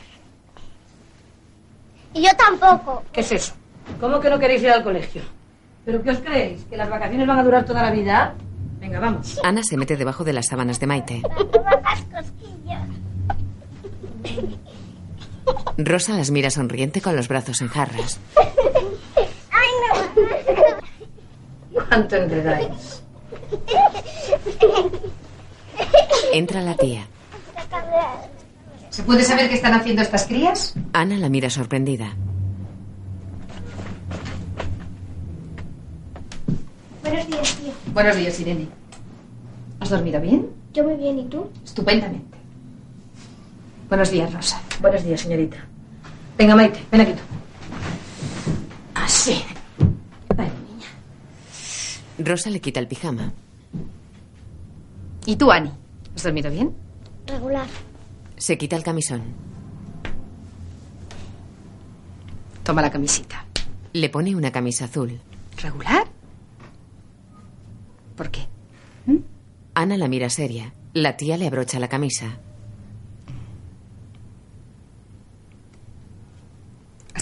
Y 2.14 2.22
yo 2.22 2.30
tampoco. 2.36 3.04
¿Qué 3.12 3.20
es 3.20 3.32
eso? 3.32 3.52
¿Cómo 4.00 4.18
que 4.18 4.30
no 4.30 4.38
queréis 4.38 4.62
ir 4.62 4.70
al 4.70 4.82
colegio? 4.82 5.22
¿Pero 5.84 6.02
qué 6.02 6.10
os 6.10 6.18
creéis? 6.18 6.64
¿Que 6.64 6.76
las 6.76 6.88
vacaciones 6.88 7.26
van 7.26 7.38
a 7.38 7.44
durar 7.44 7.64
toda 7.64 7.82
la 7.82 7.90
vida? 7.90 8.34
Venga, 8.80 8.98
vamos. 8.98 9.38
Ana 9.44 9.62
se 9.62 9.76
mete 9.76 9.96
debajo 9.96 10.24
de 10.24 10.32
las 10.32 10.46
sábanas 10.46 10.80
de 10.80 10.86
Maite. 10.86 11.22
Rosa 15.76 16.14
las 16.16 16.30
mira 16.30 16.50
sonriente 16.50 17.00
con 17.00 17.16
los 17.16 17.28
brazos 17.28 17.60
en 17.60 17.68
jarras. 17.68 18.18
¿Cuánto 21.72 22.16
enredáis? 22.16 23.02
Entra 26.32 26.62
la 26.62 26.76
tía. 26.76 27.06
¿Se 28.90 29.02
puede 29.02 29.24
saber 29.24 29.48
qué 29.48 29.56
están 29.56 29.74
haciendo 29.74 30.02
estas 30.02 30.26
crías? 30.26 30.74
Ana 30.92 31.16
la 31.16 31.28
mira 31.28 31.50
sorprendida. 31.50 32.14
Buenos 37.02 37.26
días, 37.26 37.56
tío. 37.56 37.72
Buenos 37.92 38.16
días, 38.16 38.40
Irene. 38.40 38.68
¿Has 39.80 39.90
dormido 39.90 40.20
bien? 40.20 40.48
Yo 40.72 40.84
muy 40.84 40.94
bien, 40.94 41.18
¿y 41.18 41.24
tú? 41.24 41.50
Estupendamente. 41.64 42.38
Buenos 43.88 44.10
días, 44.10 44.32
Rosa. 44.32 44.60
Buenos 44.84 45.02
días, 45.02 45.22
señorita. 45.22 45.56
Venga, 46.36 46.54
Maite, 46.54 46.78
ven 46.92 47.00
aquí 47.00 47.12
tú. 47.12 47.22
Así. 48.94 49.42
Rosa 52.18 52.50
le 52.50 52.60
quita 52.60 52.80
el 52.80 52.86
pijama. 52.86 53.32
¿Y 55.24 55.36
tú, 55.36 55.50
Ani? 55.50 55.70
¿Has 56.14 56.24
dormido 56.24 56.50
bien? 56.50 56.74
Regular. 57.26 57.66
Se 58.36 58.58
quita 58.58 58.76
el 58.76 58.82
camisón. 58.82 59.22
Toma 62.62 62.82
la 62.82 62.90
camisita. 62.90 63.46
Le 63.94 64.10
pone 64.10 64.36
una 64.36 64.52
camisa 64.52 64.84
azul. 64.84 65.18
¿Regular? 65.62 66.08
¿Por 68.18 68.30
qué? 68.30 68.46
Ana 69.72 69.96
la 69.96 70.08
mira 70.08 70.28
seria. 70.28 70.74
La 70.92 71.16
tía 71.16 71.38
le 71.38 71.46
abrocha 71.46 71.80
la 71.80 71.88
camisa. 71.88 72.36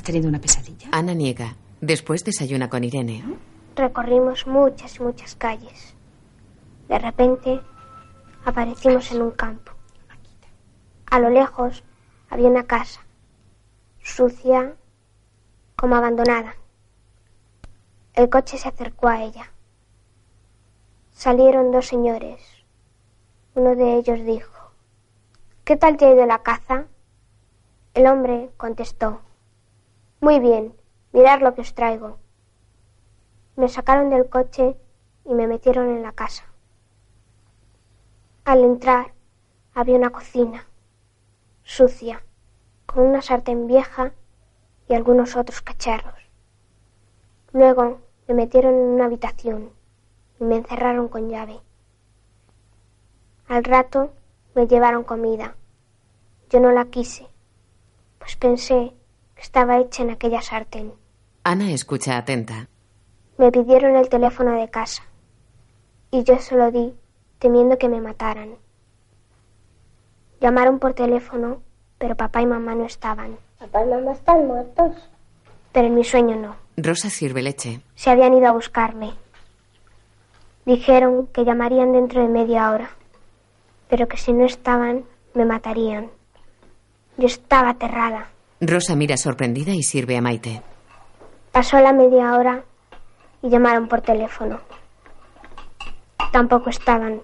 ¿Has 0.02 0.06
tenido 0.06 0.28
una 0.28 0.40
pesadilla? 0.40 0.88
Ana 0.90 1.14
niega. 1.14 1.54
Después 1.80 2.24
desayuna 2.24 2.68
con 2.68 2.82
Irene. 2.82 3.22
Recorrimos 3.76 4.48
muchas, 4.48 4.98
muchas 4.98 5.36
calles. 5.36 5.94
De 6.88 6.98
repente 6.98 7.60
aparecimos 8.44 9.12
en 9.12 9.22
un 9.22 9.30
campo. 9.30 9.70
A 11.08 11.20
lo 11.20 11.30
lejos 11.30 11.84
había 12.30 12.48
una 12.48 12.64
casa, 12.64 13.00
sucia, 14.02 14.74
como 15.76 15.94
abandonada. 15.94 16.56
El 18.14 18.28
coche 18.28 18.58
se 18.58 18.70
acercó 18.70 19.06
a 19.06 19.22
ella. 19.22 19.52
Salieron 21.12 21.70
dos 21.70 21.86
señores. 21.86 22.40
Uno 23.54 23.76
de 23.76 23.98
ellos 23.98 24.24
dijo, 24.26 24.72
¿Qué 25.62 25.76
tal 25.76 25.96
te 25.96 26.06
ha 26.06 26.12
ido 26.12 26.26
la 26.26 26.42
caza? 26.42 26.86
El 27.94 28.08
hombre 28.08 28.50
contestó, 28.56 29.20
Muy 30.22 30.38
bien, 30.38 30.72
mirad 31.12 31.40
lo 31.40 31.52
que 31.52 31.62
os 31.62 31.74
traigo. 31.74 32.16
Me 33.56 33.68
sacaron 33.68 34.08
del 34.08 34.28
coche 34.28 34.76
y 35.24 35.34
me 35.34 35.48
metieron 35.48 35.88
en 35.88 36.04
la 36.04 36.12
casa. 36.12 36.44
Al 38.44 38.62
entrar 38.62 39.14
había 39.74 39.96
una 39.96 40.10
cocina, 40.10 40.68
sucia, 41.64 42.24
con 42.86 43.02
una 43.02 43.20
sartén 43.20 43.66
vieja 43.66 44.12
y 44.88 44.94
algunos 44.94 45.34
otros 45.34 45.60
cacharros. 45.60 46.14
Luego 47.52 47.98
me 48.28 48.34
metieron 48.34 48.74
en 48.74 48.90
una 48.90 49.06
habitación 49.06 49.72
y 50.38 50.44
me 50.44 50.58
encerraron 50.58 51.08
con 51.08 51.30
llave. 51.30 51.58
Al 53.48 53.64
rato 53.64 54.12
me 54.54 54.68
llevaron 54.68 55.02
comida. 55.02 55.56
Yo 56.48 56.60
no 56.60 56.70
la 56.70 56.84
quise, 56.84 57.26
pues 58.20 58.36
pensé 58.36 58.94
estaba 59.42 59.78
hecha 59.78 60.02
en 60.04 60.10
aquella 60.10 60.40
sartén. 60.40 60.92
Ana 61.44 61.72
escucha 61.72 62.16
atenta. 62.16 62.68
Me 63.36 63.50
pidieron 63.50 63.96
el 63.96 64.08
teléfono 64.08 64.52
de 64.52 64.70
casa 64.70 65.02
y 66.10 66.22
yo 66.22 66.38
se 66.38 66.56
lo 66.56 66.70
di 66.70 66.94
temiendo 67.40 67.76
que 67.76 67.88
me 67.88 68.00
mataran. 68.00 68.54
Llamaron 70.40 70.78
por 70.78 70.94
teléfono, 70.94 71.60
pero 71.98 72.16
papá 72.16 72.40
y 72.40 72.46
mamá 72.46 72.74
no 72.74 72.86
estaban. 72.86 73.36
Papá 73.58 73.84
y 73.84 73.88
mamá 73.88 74.12
están 74.12 74.46
muertos. 74.46 74.92
Pero 75.72 75.88
en 75.88 75.94
mi 75.94 76.04
sueño 76.04 76.36
no. 76.36 76.56
Rosa 76.76 77.10
sirve 77.10 77.42
leche. 77.42 77.80
Se 77.94 78.10
habían 78.10 78.34
ido 78.34 78.46
a 78.46 78.52
buscarme. 78.52 79.14
Dijeron 80.64 81.26
que 81.28 81.44
llamarían 81.44 81.92
dentro 81.92 82.22
de 82.22 82.28
media 82.28 82.70
hora, 82.70 82.90
pero 83.88 84.06
que 84.06 84.16
si 84.16 84.32
no 84.32 84.44
estaban, 84.44 85.04
me 85.34 85.44
matarían. 85.44 86.10
Yo 87.16 87.26
estaba 87.26 87.70
aterrada. 87.70 88.31
Rosa 88.64 88.94
mira 88.94 89.16
sorprendida 89.16 89.72
y 89.72 89.82
sirve 89.82 90.16
a 90.16 90.20
Maite. 90.20 90.62
Pasó 91.50 91.80
la 91.80 91.92
media 91.92 92.36
hora 92.36 92.62
y 93.42 93.50
llamaron 93.50 93.88
por 93.88 94.02
teléfono. 94.02 94.60
Tampoco 96.30 96.70
estaban. 96.70 97.22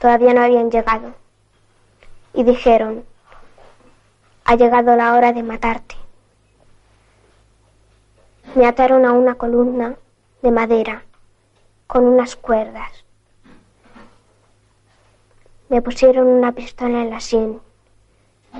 Todavía 0.00 0.34
no 0.34 0.42
habían 0.42 0.68
llegado. 0.68 1.14
Y 2.34 2.42
dijeron, 2.42 3.04
ha 4.44 4.56
llegado 4.56 4.96
la 4.96 5.14
hora 5.14 5.32
de 5.32 5.44
matarte. 5.44 5.94
Me 8.56 8.66
ataron 8.66 9.04
a 9.04 9.12
una 9.12 9.36
columna 9.36 9.94
de 10.42 10.50
madera 10.50 11.04
con 11.86 12.04
unas 12.04 12.34
cuerdas. 12.34 13.04
Me 15.68 15.80
pusieron 15.82 16.26
una 16.26 16.50
pistola 16.50 17.00
en 17.02 17.10
la 17.10 17.20
sien 17.20 17.60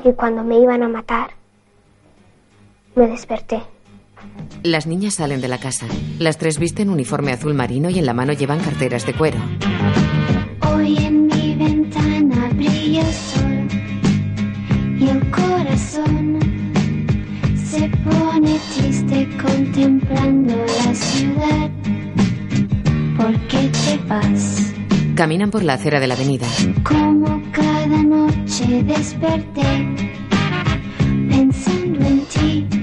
y 0.04 0.12
cuando 0.12 0.44
me 0.44 0.60
iban 0.60 0.84
a 0.84 0.88
matar, 0.88 1.41
me 2.94 3.06
desperté. 3.06 3.62
Las 4.62 4.86
niñas 4.86 5.14
salen 5.14 5.40
de 5.40 5.48
la 5.48 5.58
casa. 5.58 5.86
Las 6.18 6.38
tres 6.38 6.58
visten 6.58 6.90
uniforme 6.90 7.32
azul 7.32 7.54
marino 7.54 7.90
y 7.90 7.98
en 7.98 8.06
la 8.06 8.14
mano 8.14 8.32
llevan 8.32 8.60
carteras 8.60 9.04
de 9.06 9.14
cuero. 9.14 9.38
Hoy 10.72 10.96
en 10.98 11.26
mi 11.26 11.54
ventana 11.54 12.48
brilla 12.54 13.00
el 13.00 13.12
sol 13.12 13.68
y 15.00 15.08
el 15.08 15.30
corazón 15.30 16.38
se 17.56 17.88
pone 17.88 18.60
triste 18.76 19.28
contemplando 19.42 20.54
la 20.56 20.94
ciudad. 20.94 21.70
¿Por 23.16 23.38
qué 23.48 23.68
te 23.68 23.98
vas? 24.06 24.72
Caminan 25.16 25.50
por 25.50 25.62
la 25.64 25.74
acera 25.74 25.98
de 25.98 26.06
la 26.06 26.14
avenida. 26.14 26.46
Como 26.84 27.42
cada 27.52 28.02
noche 28.02 28.82
desperté 28.84 30.12
pensando 31.28 32.06
en 32.06 32.20
ti 32.26 32.81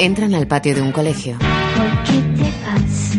Entran 0.00 0.32
al 0.34 0.46
patio 0.46 0.76
de 0.76 0.82
un 0.82 0.92
colegio. 0.92 1.36
¿Por 1.38 2.02
qué 2.04 2.20
te 2.36 2.52
vas? 2.64 3.18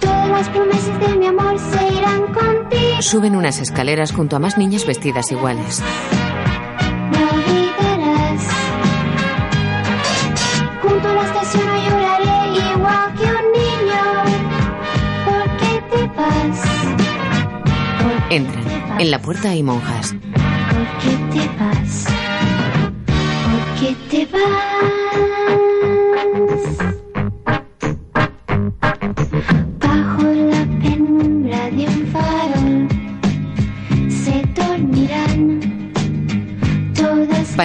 Todas 0.00 0.28
las 0.28 0.48
promesas 0.48 1.00
de 1.00 1.16
mi 1.16 1.26
amor 1.26 1.58
se 1.58 1.92
irán 1.92 2.22
contigo. 2.32 3.02
Suben 3.02 3.34
unas 3.34 3.58
escaleras 3.60 4.12
junto 4.12 4.36
a 4.36 4.38
más 4.38 4.56
niñas 4.56 4.86
vestidas 4.86 5.32
iguales. 5.32 5.82
Olvidarás. 7.10 8.48
Junto 10.82 11.08
a 11.08 11.14
la 11.14 11.22
estación 11.24 11.66
no 11.66 11.76
lloraré 11.90 12.52
igual 12.74 13.14
que 13.14 13.24
un 13.24 13.52
niño. 13.52 14.02
¿Por 15.24 15.44
qué 15.56 15.82
te 15.96 16.06
vas? 16.14 16.62
Entran. 18.30 18.64
En 19.00 19.10
la 19.10 19.18
puerta 19.20 19.50
hay 19.50 19.64
monjas. 19.64 20.14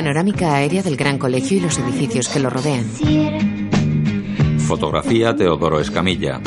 Panorámica 0.09 0.55
aérea 0.55 0.81
del 0.81 0.97
gran 0.97 1.19
colegio 1.19 1.57
y 1.57 1.59
los 1.59 1.77
edificios 1.77 2.29
que 2.29 2.39
lo 2.39 2.49
rodean. 2.49 2.83
Fotografía 4.57 5.35
Teodoro 5.35 5.79
Escamilla. 5.79 6.41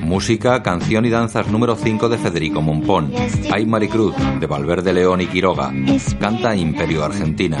Música, 0.00 0.62
canción 0.62 1.04
y 1.04 1.10
danzas 1.10 1.48
número 1.48 1.74
5 1.74 2.08
de 2.08 2.18
Federico 2.18 2.62
Mompón. 2.62 3.12
Hay 3.52 3.66
Maricruz, 3.66 4.14
de 4.38 4.46
Valverde 4.46 4.92
León 4.92 5.22
y 5.22 5.26
Quiroga. 5.26 5.72
Canta 6.20 6.54
Imperio 6.54 7.02
Argentina. 7.02 7.58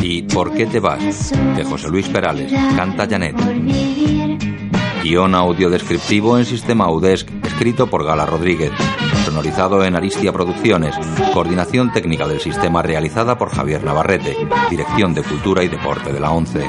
Y 0.00 0.22
¿Por 0.22 0.52
qué 0.52 0.66
te 0.66 0.80
vas? 0.80 1.30
de 1.30 1.62
José 1.62 1.88
Luis 1.88 2.08
Perales. 2.08 2.52
Canta 2.74 3.06
Janet. 3.08 3.36
Guión 5.04 5.36
audio 5.36 5.70
descriptivo 5.70 6.38
en 6.38 6.44
sistema 6.44 6.90
UDESC, 6.90 7.28
escrito 7.46 7.86
por 7.86 8.04
Gala 8.04 8.26
Rodríguez. 8.26 8.72
Sonorizado 9.32 9.82
en 9.82 9.96
Aristia 9.96 10.30
Producciones, 10.30 10.94
coordinación 11.32 11.90
técnica 11.90 12.28
del 12.28 12.38
sistema 12.38 12.82
realizada 12.82 13.38
por 13.38 13.48
Javier 13.48 13.82
Navarrete, 13.82 14.36
Dirección 14.68 15.14
de 15.14 15.22
Cultura 15.22 15.64
y 15.64 15.68
Deporte 15.68 16.12
de 16.12 16.20
la 16.20 16.32
ONCE. 16.32 16.68